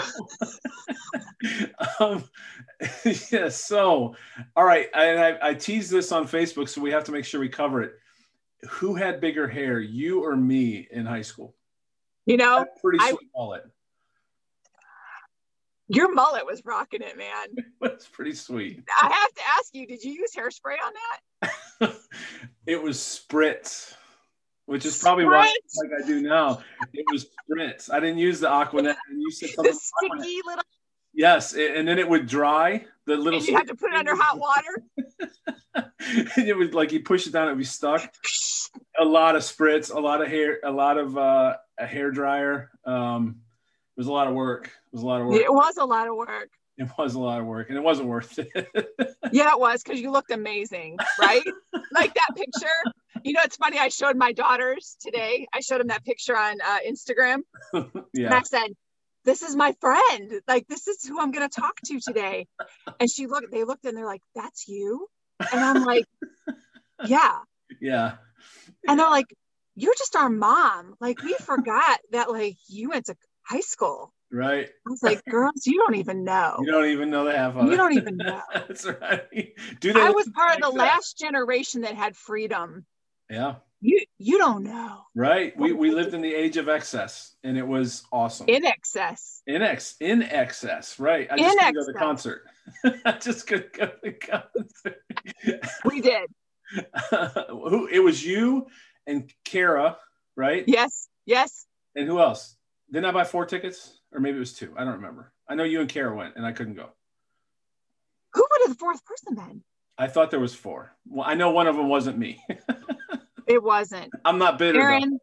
um, 2.00 2.24
yes. 3.06 3.32
Yeah, 3.32 3.50
so, 3.50 4.16
all 4.56 4.64
right. 4.64 4.88
I, 4.94 5.32
I, 5.32 5.50
I 5.50 5.54
teased 5.54 5.92
this 5.92 6.12
on 6.12 6.28
Facebook, 6.28 6.70
so 6.70 6.82
we 6.82 6.92
have 6.92 7.04
to 7.06 7.12
make 7.12 7.26
sure 7.26 7.40
we 7.40 7.50
cover 7.50 7.82
it. 7.84 7.94
Who 8.70 8.96
had 8.96 9.22
bigger 9.22 9.48
hair, 9.48 9.80
you 9.80 10.24
or 10.24 10.36
me, 10.36 10.88
in 10.92 11.06
high 11.06 11.22
school? 11.22 11.56
You 12.26 12.38
know, 12.38 12.66
pretty 12.82 13.00
sweet 13.00 13.30
I, 13.36 13.40
mullet. 13.40 13.64
Your 15.88 16.14
mullet 16.14 16.46
was 16.46 16.64
rocking 16.66 17.02
it, 17.02 17.18
man. 17.18 17.66
That's 17.82 18.08
pretty 18.08 18.34
sweet. 18.34 18.84
I 19.02 19.12
have 19.12 19.34
to 19.34 19.42
ask 19.58 19.74
you, 19.74 19.88
did 19.88 20.04
you 20.04 20.12
use 20.12 20.32
hairspray 20.36 20.76
on 20.86 20.94
that? 21.82 21.96
it 22.68 22.82
was 22.82 22.98
spritz 22.98 23.94
which 24.70 24.86
is 24.86 25.00
probably 25.00 25.26
why 25.26 25.52
like 25.78 25.90
I 26.04 26.06
do 26.06 26.22
now. 26.22 26.62
It 26.94 27.04
was 27.12 27.26
spritz. 27.26 27.92
I 27.92 28.00
didn't 28.00 28.20
use 28.20 28.40
the 28.40 28.48
Aquanet, 28.48 28.96
and 29.10 29.20
you 29.20 29.32
said 29.32 29.50
something. 29.50 29.74
The 29.74 29.80
sticky 29.80 30.40
little. 30.46 30.64
Yes, 31.12 31.54
and 31.54 31.88
then 31.88 31.98
it 31.98 32.08
would 32.08 32.28
dry. 32.28 32.86
The 33.06 33.18
little. 33.18 33.40
And 33.40 33.48
you 33.48 33.58
had 33.58 33.68
to 33.68 33.76
put 33.76 33.92
it 33.92 33.98
under 33.98 34.16
hot 34.16 34.38
water. 35.76 35.90
it 36.38 36.56
was 36.56 36.74
like 36.76 36.92
you 36.92 37.00
push 37.00 37.26
it 37.26 37.34
down, 37.34 37.48
it 37.48 37.52
would 37.52 37.58
be 37.58 37.64
stuck. 37.64 38.14
a 39.00 39.04
lot 39.04 39.36
of 39.36 39.42
spritz, 39.42 39.94
a 39.94 40.00
lot 40.00 40.22
of 40.22 40.28
hair, 40.28 40.60
a 40.64 40.72
lot 40.72 41.00
of 41.00 41.18
uh, 41.18 41.56
a 41.80 41.88
hair 41.88 42.12
dryer. 42.12 42.70
Um, 42.86 43.42
it 43.98 44.00
was 44.00 44.08
a 44.08 44.12
lot 44.12 44.28
of 44.28 44.36
work. 44.36 44.68
It 44.68 44.72
was 44.94 45.02
a 45.02 45.08
lot 45.08 45.22
of 45.22 45.28
work. 45.28 45.42
It 45.42 45.52
was 45.52 45.78
a 45.78 45.86
lot 45.86 46.08
of 46.08 46.16
work. 46.16 46.50
It 46.80 46.88
was 46.98 47.14
a 47.14 47.20
lot 47.20 47.40
of 47.40 47.46
work, 47.46 47.70
and 47.70 47.78
it 47.78 47.82
wasn't 47.82 48.08
worth 48.08 48.40
it. 48.40 48.50
yeah, 49.32 49.52
it 49.52 49.60
was 49.60 49.84
because 49.84 50.00
you 50.00 50.12
looked 50.12 50.32
amazing, 50.32 50.98
right? 51.20 51.44
like 51.92 52.14
that 52.14 52.36
picture 52.36 52.94
you 53.24 53.34
know, 53.34 53.42
it's 53.44 53.58
funny. 53.58 53.78
I 53.80 53.90
showed 53.90 54.16
my 54.16 54.32
daughters 54.32 54.96
today. 55.02 55.48
I 55.54 55.62
showed 55.62 55.80
them 55.80 55.88
that 55.88 56.06
picture 56.06 56.38
on 56.38 56.58
uh, 56.62 56.80
Instagram. 56.88 57.42
yeah. 58.14 58.26
And 58.26 58.34
I 58.34 58.42
said, 58.44 58.72
"This 59.26 59.42
is 59.42 59.56
my 59.56 59.76
friend. 59.82 60.42
Like, 60.48 60.68
this 60.68 60.88
is 60.88 61.06
who 61.06 61.20
I'm 61.20 61.32
going 61.32 61.48
to 61.48 61.62
talk 61.62 61.76
to 61.86 62.00
today." 62.00 62.48
And 63.00 63.10
she 63.12 63.28
looked. 63.28 63.52
They 63.52 63.64
looked 63.64 63.86
and 63.86 63.98
they're 63.98 64.06
like, 64.06 64.22
"That's 64.36 64.68
you." 64.68 65.08
And 65.40 65.62
I'm 65.62 65.84
like, 65.84 66.06
"Yeah." 67.06 67.40
Yeah. 67.80 68.16
And 68.88 69.00
they're 69.00 69.10
like, 69.10 69.34
"You're 69.76 69.96
just 69.98 70.16
our 70.16 70.30
mom. 70.30 70.96
Like, 71.00 71.22
we 71.22 71.34
forgot 71.34 72.00
that. 72.12 72.32
Like, 72.32 72.58
you 72.68 72.90
went 72.90 73.06
to 73.08 73.16
high 73.44 73.62
school." 73.62 74.14
Right. 74.32 74.68
I 74.68 74.90
was 74.90 75.02
like, 75.02 75.24
girls, 75.26 75.66
you 75.66 75.78
don't 75.80 75.96
even 75.96 76.24
know. 76.24 76.58
You 76.62 76.72
don't 76.72 76.86
even 76.86 77.10
know 77.10 77.26
the 77.26 77.36
half 77.36 77.56
of 77.56 77.68
You 77.68 77.76
don't 77.76 77.94
even 77.94 78.18
know. 78.18 78.42
That's 78.54 78.86
right. 78.86 79.54
Do 79.80 79.92
they 79.92 80.02
I 80.02 80.12
was 80.12 80.30
part 80.30 80.56
of 80.56 80.62
the 80.62 80.70
last 80.70 81.18
generation 81.18 81.82
that 81.82 81.96
had 81.96 82.16
freedom 82.16 82.86
yeah. 83.30 83.56
You 83.82 84.04
you 84.18 84.38
don't 84.38 84.64
know. 84.64 85.04
Right. 85.16 85.58
We 85.58 85.72
we 85.72 85.92
lived 85.92 86.14
in 86.14 86.22
the 86.22 86.34
age 86.34 86.58
of 86.58 86.68
excess 86.68 87.36
and 87.44 87.58
it 87.58 87.66
was 87.66 88.04
awesome. 88.12 88.48
In 88.50 88.66
excess. 88.66 89.42
In 89.48 89.62
ex 89.62 89.96
in 90.02 90.22
excess. 90.24 91.00
Right. 91.00 91.28
I 91.32 91.38
just 91.38 91.58
couldn't 91.58 91.76
go 91.76 91.86
to 91.86 91.94
the 91.94 92.00
concert. 92.00 92.44
I 93.06 93.12
just 93.14 93.48
couldn't 93.48 93.74
go 93.74 93.86
to 93.86 93.98
the 94.04 94.12
concert. 94.12 95.02
we 95.86 96.02
did. 96.02 96.30
who 97.50 97.88
it 97.88 98.00
was 98.00 98.26
you 98.26 98.68
and 99.08 99.32
Kara, 99.46 99.98
right? 100.36 100.66
Yes. 100.68 101.08
Yes. 101.26 101.66
And 101.96 102.08
who 102.08 102.20
else? 102.20 102.56
Didn't 102.92 103.06
I 103.06 103.12
buy 103.12 103.24
four 103.24 103.46
tickets? 103.46 103.99
Or 104.12 104.20
maybe 104.20 104.38
it 104.38 104.40
was 104.40 104.54
two. 104.54 104.74
I 104.76 104.84
don't 104.84 104.96
remember. 104.96 105.32
I 105.48 105.56
know 105.56 105.64
you 105.64 105.82
and 105.82 105.90
Kara 105.90 106.16
went 106.16 106.36
and 106.36 106.46
I 106.46 106.52
couldn't 106.52 106.76
go. 106.76 106.90
Who 108.34 108.42
would 108.42 108.68
have 108.68 108.78
the 108.78 108.80
fourth 108.80 109.04
person 109.06 109.36
been? 109.36 109.64
I 109.98 110.08
thought 110.08 110.32
there 110.32 110.40
was 110.40 110.56
four. 110.56 110.96
Well, 111.08 111.26
I 111.28 111.34
know 111.34 111.52
one 111.52 111.68
of 111.68 111.76
them 111.76 111.90
wasn't 111.90 112.18
me. 112.18 112.44
It 113.50 113.64
wasn't. 113.64 114.14
I'm 114.24 114.38
not 114.38 114.60
bitter. 114.60 114.80
Aaron, 114.80 115.20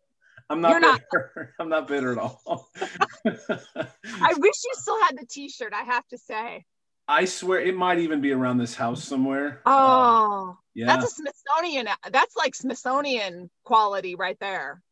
I'm 0.50 0.60
not 0.60 0.82
bitter. 0.82 1.54
I'm 1.60 1.68
not 1.68 1.86
bitter 1.86 2.10
at 2.10 2.18
all. 2.18 2.42
I 2.76 4.34
wish 4.36 4.54
you 4.64 4.72
still 4.72 5.00
had 5.00 5.16
the 5.16 5.24
T-shirt. 5.30 5.72
I 5.72 5.84
have 5.84 6.06
to 6.08 6.18
say. 6.18 6.64
I 7.06 7.24
swear 7.26 7.60
it 7.60 7.76
might 7.76 8.00
even 8.00 8.20
be 8.20 8.32
around 8.32 8.58
this 8.58 8.74
house 8.74 9.04
somewhere. 9.04 9.62
Oh, 9.64 10.50
uh, 10.50 10.54
yeah. 10.74 10.86
That's 10.86 11.04
a 11.04 11.14
Smithsonian. 11.14 11.86
That's 12.10 12.34
like 12.34 12.56
Smithsonian 12.56 13.48
quality 13.62 14.16
right 14.16 14.36
there. 14.40 14.82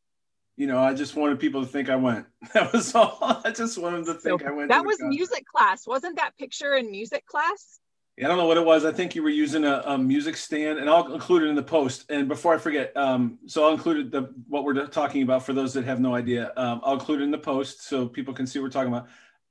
You 0.56 0.68
know, 0.68 0.78
I 0.78 0.94
just 0.94 1.16
wanted 1.16 1.40
people 1.40 1.62
to 1.62 1.66
think 1.66 1.88
I 1.88 1.96
went. 1.96 2.26
That 2.54 2.72
was 2.72 2.94
all. 2.94 3.18
I 3.44 3.50
just 3.50 3.78
wanted 3.78 4.06
to 4.06 4.14
think 4.14 4.40
so 4.40 4.48
I 4.48 4.52
went. 4.52 4.68
That 4.68 4.84
was 4.84 4.98
music 5.00 5.44
class. 5.46 5.86
Wasn't 5.86 6.16
that 6.16 6.36
picture 6.38 6.74
in 6.74 6.90
music 6.90 7.26
class? 7.26 7.80
Yeah, 8.16 8.26
I 8.26 8.28
don't 8.28 8.38
know 8.38 8.46
what 8.46 8.56
it 8.56 8.64
was. 8.64 8.84
I 8.84 8.92
think 8.92 9.16
you 9.16 9.24
were 9.24 9.28
using 9.28 9.64
a, 9.64 9.82
a, 9.86 9.98
music 9.98 10.36
stand, 10.36 10.78
and 10.78 10.88
I'll 10.88 11.12
include 11.12 11.42
it 11.42 11.48
in 11.48 11.56
the 11.56 11.64
post. 11.64 12.08
And 12.10 12.28
before 12.28 12.54
I 12.54 12.58
forget, 12.58 12.96
um, 12.96 13.40
so 13.46 13.64
I'll 13.64 13.72
include 13.72 14.12
the 14.12 14.32
what 14.48 14.62
we're 14.62 14.86
talking 14.86 15.22
about 15.22 15.44
for 15.44 15.52
those 15.52 15.74
that 15.74 15.84
have 15.84 15.98
no 15.98 16.14
idea. 16.14 16.52
Um, 16.56 16.80
I'll 16.84 16.94
include 16.94 17.22
it 17.22 17.24
in 17.24 17.32
the 17.32 17.38
post 17.38 17.88
so 17.88 18.06
people 18.06 18.32
can 18.32 18.46
see 18.46 18.60
what 18.60 18.64
we're 18.64 18.70
talking 18.70 18.92
about. 18.92 19.08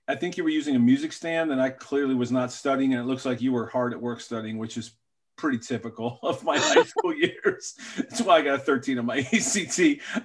I 0.07 0.15
think 0.15 0.37
you 0.37 0.45
were 0.45 0.49
using 0.49 0.77
a 0.77 0.79
music 0.79 1.11
stand, 1.11 1.51
and 1.51 1.61
I 1.61 1.71
clearly 1.71 2.15
was 2.15 2.31
not 2.31 2.53
studying, 2.53 2.93
and 2.93 3.01
it 3.01 3.05
looks 3.05 3.25
like 3.25 3.41
you 3.41 3.51
were 3.51 3.67
hard 3.67 3.91
at 3.91 4.01
work 4.01 4.21
studying, 4.21 4.57
which 4.57 4.77
is 4.77 4.91
pretty 5.35 5.59
typical 5.59 6.19
of 6.23 6.43
my 6.43 6.57
high 6.57 6.83
school 6.83 7.13
years. 7.15 7.75
That's 7.97 8.21
why 8.21 8.37
I 8.37 8.41
got 8.41 8.55
a 8.55 8.59
13 8.59 8.99
on 8.99 9.05
my 9.05 9.19
ACT. 9.33 9.79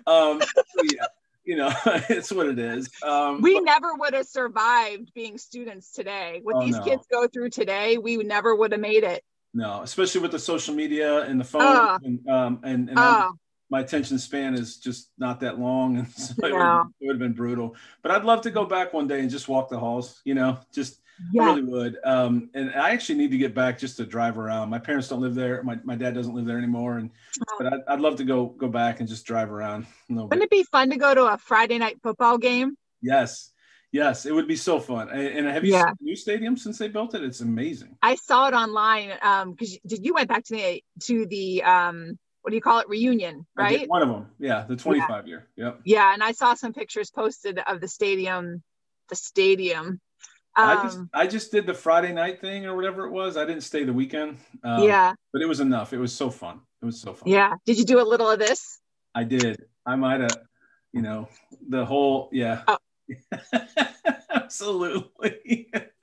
Um, 0.06 0.42
yeah 0.84 1.06
you 1.48 1.56
know, 1.56 1.72
it's 2.11 2.30
what 2.30 2.46
it 2.46 2.59
is. 2.59 2.90
Um, 3.02 3.40
we 3.40 3.54
but, 3.54 3.64
never 3.64 3.94
would 3.94 4.12
have 4.12 4.26
survived 4.26 5.14
being 5.14 5.38
students 5.38 5.92
today. 5.92 6.40
What 6.42 6.56
oh, 6.56 6.61
these 6.61 6.76
no. 6.76 6.84
kids 6.84 7.06
go 7.11 7.26
through 7.26 7.48
today, 7.48 7.96
we 7.96 8.18
never 8.18 8.54
would 8.54 8.72
have 8.72 8.82
made 8.82 9.02
it. 9.02 9.24
No, 9.54 9.80
especially 9.80 10.20
with 10.20 10.32
the 10.32 10.38
social 10.38 10.74
media 10.74 11.22
and 11.22 11.40
the 11.40 11.44
phone 11.44 12.00
and 12.04 12.28
um, 12.28 12.61
and, 12.64 12.90
and 12.90 13.38
my 13.70 13.80
attention 13.80 14.18
span 14.18 14.54
is 14.54 14.76
just 14.76 15.11
not 15.18 15.40
that 15.40 15.59
long, 15.59 15.96
and 15.96 16.09
so 16.11 16.34
it, 16.44 16.50
No. 16.50 16.59
would, 16.59 16.92
it 17.00 17.06
would 17.06 17.14
have 17.14 17.18
been 17.18 17.32
brutal. 17.32 17.76
But 18.02 18.12
I'd 18.12 18.24
love 18.24 18.42
to 18.42 18.50
go 18.50 18.66
back 18.66 18.92
one 18.92 19.09
day 19.09 19.20
and 19.20 19.30
just 19.30 19.48
walk 19.48 19.70
the 19.70 19.78
halls. 19.78 20.20
You 20.24 20.34
know, 20.34 20.59
just 20.72 21.00
I 21.19 21.23
Yeah. 21.33 21.45
really 21.55 21.62
would. 21.62 21.99
Um, 22.05 22.51
and 22.55 22.71
I 22.75 22.91
actually 22.91 23.16
need 23.19 23.31
to 23.33 23.39
get 23.39 23.55
back 23.55 23.79
just 23.79 23.97
to 23.97 24.07
drive 24.07 24.39
around. 24.39 24.71
My 24.71 24.79
parents 24.79 25.09
don't 25.09 25.21
live 25.21 25.35
there. 25.35 25.62
My, 25.62 25.79
my 25.85 25.97
dad 25.97 26.14
doesn't 26.14 26.35
live 26.35 26.47
there 26.47 26.59
anymore. 26.59 26.99
And 26.99 27.11
but 27.59 27.73
I'd, 27.73 27.81
I'd 27.89 28.01
love 28.01 28.16
to 28.16 28.25
go 28.25 28.47
go 28.47 28.69
back 28.69 29.01
and 29.01 29.09
just 29.09 29.27
drive 29.27 29.51
around 29.51 29.87
Wouldn't 30.09 30.31
bit. 30.31 30.43
it 30.43 30.51
be 30.51 30.62
fun 30.64 30.91
to 30.91 30.97
go 30.97 31.14
to 31.14 31.27
a 31.27 31.39
Friday 31.39 31.79
night 31.79 31.99
football 32.03 32.39
game? 32.39 32.77
Yes, 33.03 33.53
yes, 33.93 34.27
it 34.27 34.35
would 34.35 34.47
be 34.49 34.57
so 34.57 34.79
fun. 34.81 35.09
And, 35.11 35.47
have 35.47 35.64
you 35.64 35.73
Yeah. 35.73 35.87
seen 35.87 35.95
the 36.01 36.05
new 36.05 36.16
stadium 36.16 36.57
since 36.57 36.79
they 36.79 36.89
built 36.89 37.14
it? 37.14 37.25
It's 37.25 37.41
amazing. 37.41 37.97
I 38.03 38.14
saw 38.14 38.49
it 38.49 38.55
online 38.55 39.12
um 39.23 39.53
because 39.53 39.79
did 39.87 40.05
you 40.05 40.14
went 40.14 40.29
back 40.29 40.45
to 40.45 40.55
the 40.55 40.85
to 41.05 41.27
the 41.27 41.62
um 41.64 42.19
what 42.43 42.51
do 42.51 42.57
you 42.57 42.62
call 42.62 42.79
it 42.79 42.89
reunion 42.89 43.47
right? 43.57 43.89
One 43.89 44.03
of 44.03 44.09
them. 44.09 44.27
Yeah, 44.39 44.64
the 44.69 44.77
25 44.77 45.27
year. 45.27 45.49
Yep. 45.57 45.81
Yeah, 45.85 46.12
and 46.14 46.23
I 46.23 46.33
saw 46.33 46.55
some 46.55 46.73
pictures 46.73 47.11
posted 47.11 47.59
of 47.59 47.81
the 47.81 47.89
stadium, 47.89 48.62
the 49.09 49.16
stadium. 49.16 50.01
I 50.59 50.82
just 50.82 50.98
Um, 50.98 51.11
I 51.14 51.26
just 51.26 51.52
did 51.52 51.66
the 51.66 51.74
Friday 51.74 52.12
night 52.12 52.40
thing 52.40 52.66
or 52.66 52.74
whatever 52.76 53.06
it 53.06 53.11
was. 53.11 53.36
I 53.36 53.44
didn't 53.44 53.62
stay 53.62 53.84
the 53.84 53.92
weekend. 53.92 54.38
Um, 54.64 54.82
yeah, 54.82 55.14
but 55.32 55.40
it 55.42 55.46
was 55.46 55.61
enough. 55.61 55.92
It 55.92 55.98
was 55.98 56.14
so 56.14 56.30
fun. 56.30 56.61
It 56.82 56.86
was 56.86 57.00
so 57.00 57.14
fun. 57.14 57.28
yeah. 57.30 57.54
Did 57.66 57.78
you 57.78 57.84
do 57.84 58.00
a 58.00 58.02
little 58.02 58.28
of 58.30 58.38
this? 58.38 58.80
I 59.14 59.24
did. 59.24 59.64
I 59.86 59.96
might 59.96 60.20
have, 60.20 60.36
you 60.92 61.02
know, 61.02 61.28
the 61.68 61.84
whole 61.84 62.28
yeah. 62.32 62.62
Oh. 62.68 62.78
Absolutely. 64.30 65.70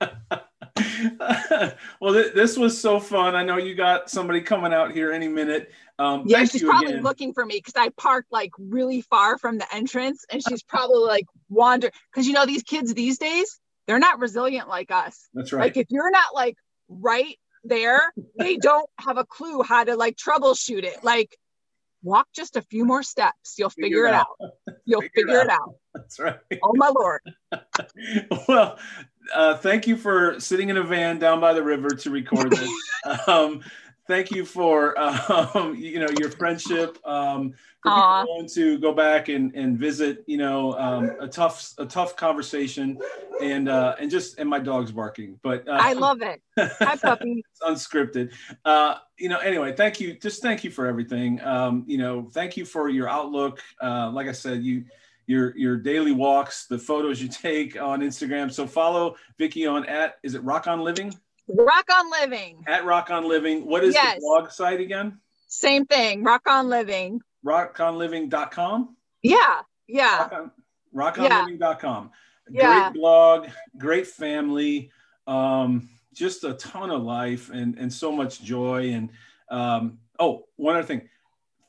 well, 2.00 2.12
th- 2.12 2.34
this 2.34 2.56
was 2.56 2.80
so 2.80 2.98
fun. 3.00 3.34
I 3.34 3.44
know 3.44 3.56
you 3.56 3.74
got 3.74 4.10
somebody 4.10 4.40
coming 4.40 4.72
out 4.72 4.92
here 4.92 5.12
any 5.12 5.28
minute. 5.28 5.70
Um, 5.98 6.24
Yeah, 6.26 6.44
she's 6.44 6.62
probably 6.62 6.92
again. 6.92 7.02
looking 7.02 7.32
for 7.32 7.44
me 7.44 7.56
because 7.56 7.74
I 7.76 7.88
parked 7.90 8.30
like 8.32 8.50
really 8.58 9.00
far 9.02 9.38
from 9.38 9.58
the 9.58 9.74
entrance, 9.74 10.24
and 10.30 10.42
she's 10.46 10.62
probably 10.62 10.98
like 10.98 11.26
wander 11.48 11.90
because 12.12 12.26
you 12.26 12.32
know 12.34 12.46
these 12.46 12.62
kids 12.62 12.92
these 12.94 13.18
days 13.18 13.58
they're 13.86 13.98
not 13.98 14.18
resilient 14.18 14.68
like 14.68 14.90
us. 14.90 15.28
That's 15.34 15.52
right. 15.52 15.62
Like 15.62 15.76
if 15.76 15.86
you're 15.90 16.10
not 16.10 16.34
like 16.34 16.56
right 16.88 17.38
there, 17.64 18.00
they 18.38 18.56
don't 18.60 18.88
have 18.98 19.18
a 19.18 19.24
clue 19.24 19.62
how 19.62 19.84
to 19.84 19.96
like 19.96 20.16
troubleshoot 20.16 20.84
it. 20.84 21.02
Like 21.02 21.36
walk 22.02 22.28
just 22.34 22.56
a 22.56 22.62
few 22.62 22.84
more 22.84 23.02
steps, 23.02 23.54
you'll 23.58 23.70
figure, 23.70 24.06
it 24.06 24.14
out. 24.14 24.26
You'll 24.84 25.02
Figure 25.02 25.10
it 25.14 25.26
figure 25.26 25.40
it 25.40 25.50
out. 25.50 25.74
That's 25.94 26.18
right. 26.18 26.38
Oh 26.62 26.72
my 26.76 26.88
lord. 26.88 27.20
well, 28.48 28.78
uh, 29.34 29.56
thank 29.56 29.86
you 29.86 29.96
for 29.96 30.38
sitting 30.38 30.68
in 30.68 30.76
a 30.76 30.82
van 30.82 31.18
down 31.18 31.40
by 31.40 31.52
the 31.52 31.62
river 31.62 31.90
to 31.90 32.10
record 32.10 32.52
this. 32.52 32.70
um, 33.26 33.62
thank 34.08 34.30
you 34.30 34.44
for 34.44 34.98
um, 34.98 35.74
you 35.78 35.98
know 35.98 36.08
your 36.18 36.30
friendship. 36.30 36.98
Um, 37.06 37.54
for 37.82 37.90
people 37.90 38.24
willing 38.28 38.48
to 38.48 38.78
go 38.78 38.92
back 38.92 39.28
and, 39.28 39.54
and 39.54 39.78
visit, 39.78 40.24
you 40.26 40.36
know, 40.36 40.72
um, 40.72 41.12
a 41.20 41.28
tough 41.28 41.72
a 41.78 41.86
tough 41.86 42.16
conversation, 42.16 42.98
and 43.40 43.68
uh, 43.68 43.94
and 44.00 44.10
just 44.10 44.38
and 44.38 44.48
my 44.48 44.58
dog's 44.58 44.90
barking, 44.90 45.38
but 45.42 45.68
uh, 45.68 45.78
I 45.80 45.92
love 45.92 46.22
it. 46.22 46.42
Hi 46.58 46.96
puppy. 47.02 47.44
it's 47.52 47.62
unscripted. 47.62 48.32
Uh, 48.64 48.96
you 49.18 49.28
know, 49.28 49.38
anyway, 49.38 49.72
thank 49.72 50.00
you. 50.00 50.14
Just 50.14 50.42
thank 50.42 50.64
you 50.64 50.70
for 50.70 50.86
everything. 50.86 51.40
Um, 51.42 51.84
you 51.86 51.98
know, 51.98 52.28
thank 52.32 52.56
you 52.56 52.64
for 52.64 52.88
your 52.88 53.08
outlook. 53.08 53.62
Uh, 53.80 54.10
like 54.10 54.26
I 54.26 54.32
said, 54.32 54.62
you 54.62 54.84
your 55.26 55.56
your 55.56 55.76
daily 55.76 56.12
walks, 56.12 56.66
the 56.66 56.78
photos 56.78 57.22
you 57.22 57.28
take 57.28 57.80
on 57.80 58.00
Instagram. 58.00 58.52
So 58.52 58.66
follow 58.66 59.16
Vicki 59.38 59.66
on 59.66 59.86
at 59.86 60.16
is 60.22 60.34
it 60.34 60.42
Rock 60.42 60.66
on 60.66 60.80
Living 60.80 61.14
Rock 61.48 61.88
on 61.92 62.10
living. 62.10 62.64
at 62.66 62.84
Rock 62.84 63.10
on 63.10 63.28
Living. 63.28 63.66
What 63.66 63.84
is 63.84 63.94
Yes. 63.94 64.16
the 64.16 64.20
blog 64.20 64.50
site 64.50 64.80
again? 64.80 65.20
Same 65.48 65.86
thing. 65.86 66.24
Rock 66.24 66.42
on 66.48 66.68
living. 66.68 67.20
Rockonliving.com. 67.44 68.96
Yeah. 69.22 69.60
Yeah. 69.86 70.18
Rock 70.18 70.32
on, 70.32 70.50
rockonliving.com. 70.94 72.10
Yeah. 72.50 72.90
Great 72.90 73.00
blog, 73.00 73.48
great 73.78 74.06
family, 74.06 74.90
um, 75.26 75.88
just 76.12 76.44
a 76.44 76.54
ton 76.54 76.90
of 76.90 77.02
life 77.02 77.50
and, 77.50 77.76
and 77.78 77.92
so 77.92 78.10
much 78.12 78.42
joy. 78.42 78.90
And 78.90 79.10
um, 79.50 79.98
oh, 80.18 80.46
one 80.56 80.76
other 80.76 80.86
thing. 80.86 81.08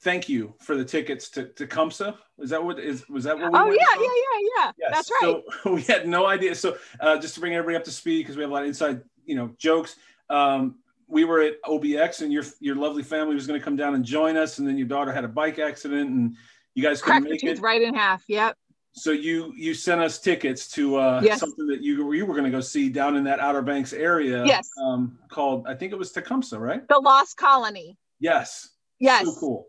Thank 0.01 0.29
you 0.29 0.53
for 0.59 0.75
the 0.75 0.85
tickets 0.85 1.29
to, 1.31 1.45
to 1.53 1.65
Kumsa. 1.65 2.15
Is 2.39 2.51
that 2.51 2.63
what 2.63 2.79
is 2.79 3.09
was 3.09 3.23
that 3.23 3.37
what 3.37 3.51
we 3.51 3.57
Oh 3.59 3.71
yeah, 3.71 3.99
yeah, 3.99 4.03
yeah, 4.03 4.49
yeah. 4.55 4.71
Yes. 4.79 4.91
That's 4.93 5.11
right. 5.11 5.43
So 5.63 5.71
we 5.73 5.81
had 5.81 6.07
no 6.07 6.27
idea. 6.27 6.53
So 6.53 6.77
uh, 6.99 7.17
just 7.17 7.33
to 7.33 7.39
bring 7.39 7.55
everybody 7.55 7.75
up 7.75 7.83
to 7.85 7.91
speed, 7.91 8.19
because 8.19 8.37
we 8.37 8.43
have 8.43 8.51
a 8.51 8.53
lot 8.53 8.61
of 8.61 8.67
inside, 8.67 9.01
you 9.27 9.35
know, 9.35 9.51
jokes. 9.59 9.95
Um, 10.29 10.79
we 11.07 11.23
were 11.23 11.41
at 11.41 11.61
OBX, 11.63 12.21
and 12.21 12.33
your 12.33 12.43
your 12.59 12.75
lovely 12.75 13.03
family 13.03 13.35
was 13.35 13.45
going 13.47 13.59
to 13.59 13.63
come 13.63 13.75
down 13.75 13.93
and 13.95 14.03
join 14.03 14.35
us, 14.35 14.57
and 14.59 14.67
then 14.67 14.77
your 14.77 14.87
daughter 14.87 15.11
had 15.13 15.23
a 15.23 15.27
bike 15.27 15.59
accident, 15.59 16.09
and 16.09 16.35
you 16.73 16.83
guys 16.83 17.01
couldn't 17.01 17.21
Cracked 17.23 17.31
make 17.31 17.41
tooth 17.41 17.59
it. 17.59 17.61
right 17.61 17.81
in 17.81 17.93
half. 17.93 18.23
Yep. 18.27 18.57
So 18.93 19.11
you 19.11 19.53
you 19.55 19.73
sent 19.75 20.01
us 20.01 20.19
tickets 20.19 20.67
to 20.69 20.95
uh, 20.97 21.21
Yes. 21.23 21.39
something 21.39 21.67
that 21.67 21.81
you 21.81 22.11
you 22.13 22.25
were 22.25 22.33
going 22.33 22.45
to 22.45 22.49
go 22.51 22.61
see 22.61 22.89
down 22.89 23.15
in 23.15 23.23
that 23.25 23.39
Outer 23.39 23.61
Banks 23.61 23.93
area. 23.93 24.43
Yes. 24.45 24.69
Um, 24.81 25.19
called 25.29 25.67
I 25.67 25.75
think 25.75 25.93
it 25.93 25.99
was 25.99 26.11
Tecumseh, 26.11 26.57
right? 26.59 26.85
The 26.87 26.99
Lost 26.99 27.37
Colony. 27.37 27.97
Yes. 28.19 28.69
Yes. 28.99 29.25
So 29.25 29.35
cool. 29.39 29.67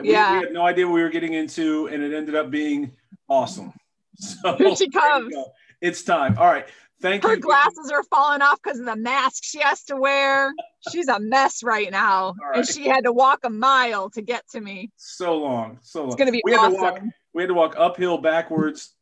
We, 0.00 0.10
Yeah. 0.12 0.38
we 0.38 0.44
had 0.44 0.52
no 0.52 0.66
idea 0.66 0.86
what 0.86 0.92
we 0.94 1.02
were 1.02 1.08
getting 1.08 1.32
into, 1.32 1.86
and 1.88 2.02
it 2.02 2.14
ended 2.14 2.34
up 2.34 2.50
being 2.50 2.92
awesome. 3.28 3.72
So 4.18 4.56
Here 4.56 4.74
she 4.76 4.88
comes. 4.90 5.34
It's 5.82 6.02
time. 6.02 6.38
All 6.38 6.46
right. 6.46 6.66
Thank 7.00 7.22
you. 7.24 7.30
Her 7.30 7.34
you. 7.36 7.40
glasses 7.42 7.90
are 7.92 8.02
falling 8.04 8.42
off 8.42 8.58
because 8.62 8.78
of 8.78 8.86
the 8.86 8.96
mask 8.96 9.44
she 9.44 9.60
has 9.60 9.82
to 9.84 9.96
wear. 9.96 10.52
She's 10.90 11.08
a 11.08 11.20
mess 11.20 11.62
right 11.62 11.90
now. 11.90 12.34
right. 12.40 12.58
And 12.58 12.66
she 12.66 12.88
had 12.88 13.04
to 13.04 13.12
walk 13.12 13.40
a 13.44 13.50
mile 13.50 14.10
to 14.10 14.22
get 14.22 14.48
to 14.52 14.60
me. 14.60 14.90
So 14.96 15.36
long. 15.36 15.78
So 15.82 16.00
long. 16.00 16.08
It's 16.08 16.16
gonna 16.16 16.32
be 16.32 16.42
we 16.44 16.52
had 16.52 16.68
to 16.68 16.74
walk. 16.74 16.94
awesome. 16.94 17.12
We 17.34 17.42
had 17.42 17.48
to 17.48 17.54
walk 17.54 17.74
uphill 17.76 18.18
backwards 18.18 18.94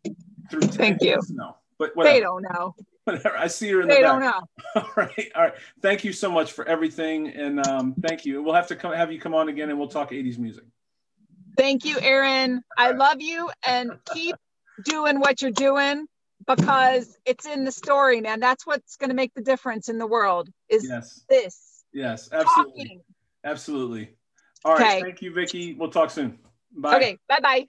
through. 0.51 0.62
Thank 0.62 1.03
you. 1.03 1.20
No, 1.30 1.57
but 1.78 1.92
They 1.97 2.20
don't 2.20 2.42
know. 2.42 2.74
whatever. 3.05 3.36
I 3.36 3.47
see 3.47 3.70
her 3.70 3.80
in 3.82 3.88
They 3.88 3.97
the 3.97 4.03
don't 4.03 4.20
know. 4.20 4.42
All 4.76 4.90
right. 4.97 5.30
All 5.36 5.42
right. 5.42 5.55
Thank 5.80 6.05
you 6.05 6.12
so 6.12 6.30
much 6.30 6.53
for 6.53 6.66
everything, 6.66 7.28
and 7.28 7.64
um, 7.64 7.95
thank 8.03 8.26
you. 8.26 8.42
We'll 8.42 8.55
have 8.55 8.66
to 8.68 8.76
come 8.76 8.92
have 8.92 9.12
you 9.12 9.20
come 9.20 9.34
on 9.34 9.49
again, 9.49 9.70
and 9.70 9.78
we'll 9.78 9.88
talk 9.88 10.11
'80s 10.11 10.38
music. 10.38 10.64
Thank 11.57 11.84
you, 11.84 11.99
Aaron. 12.01 12.62
I 12.76 12.90
love 12.90 13.20
you 13.20 13.49
and 13.64 13.92
keep 14.12 14.34
doing 14.84 15.20
what 15.20 15.40
you're 15.40 15.53
doing 15.53 16.07
because 16.47 17.16
it's 17.24 17.47
in 17.47 17.64
the 17.64 17.72
story, 17.72 18.20
man. 18.20 18.40
That's 18.40 18.66
what's 18.66 18.97
going 18.97 19.11
to 19.11 19.16
make 19.16 19.32
the 19.34 19.42
difference 19.42 19.88
in 19.88 19.99
the 19.99 20.07
world 20.07 20.49
is 20.68 20.86
Yes. 20.88 21.24
this 21.28 21.84
Yes. 21.92 22.28
Absolutely. 22.32 22.84
talking. 22.84 23.01
Absolutely. 23.45 24.11
All 24.64 24.74
right. 24.74 24.82
Okay. 24.82 25.01
Thank 25.03 25.22
you, 25.22 25.32
Vicki. 25.32 25.74
We'll 25.74 25.90
talk 25.90 26.11
soon. 26.11 26.38
Bye. 26.72 26.97
Okay, 26.97 27.18
bye 27.28 27.40
bye. 27.40 27.68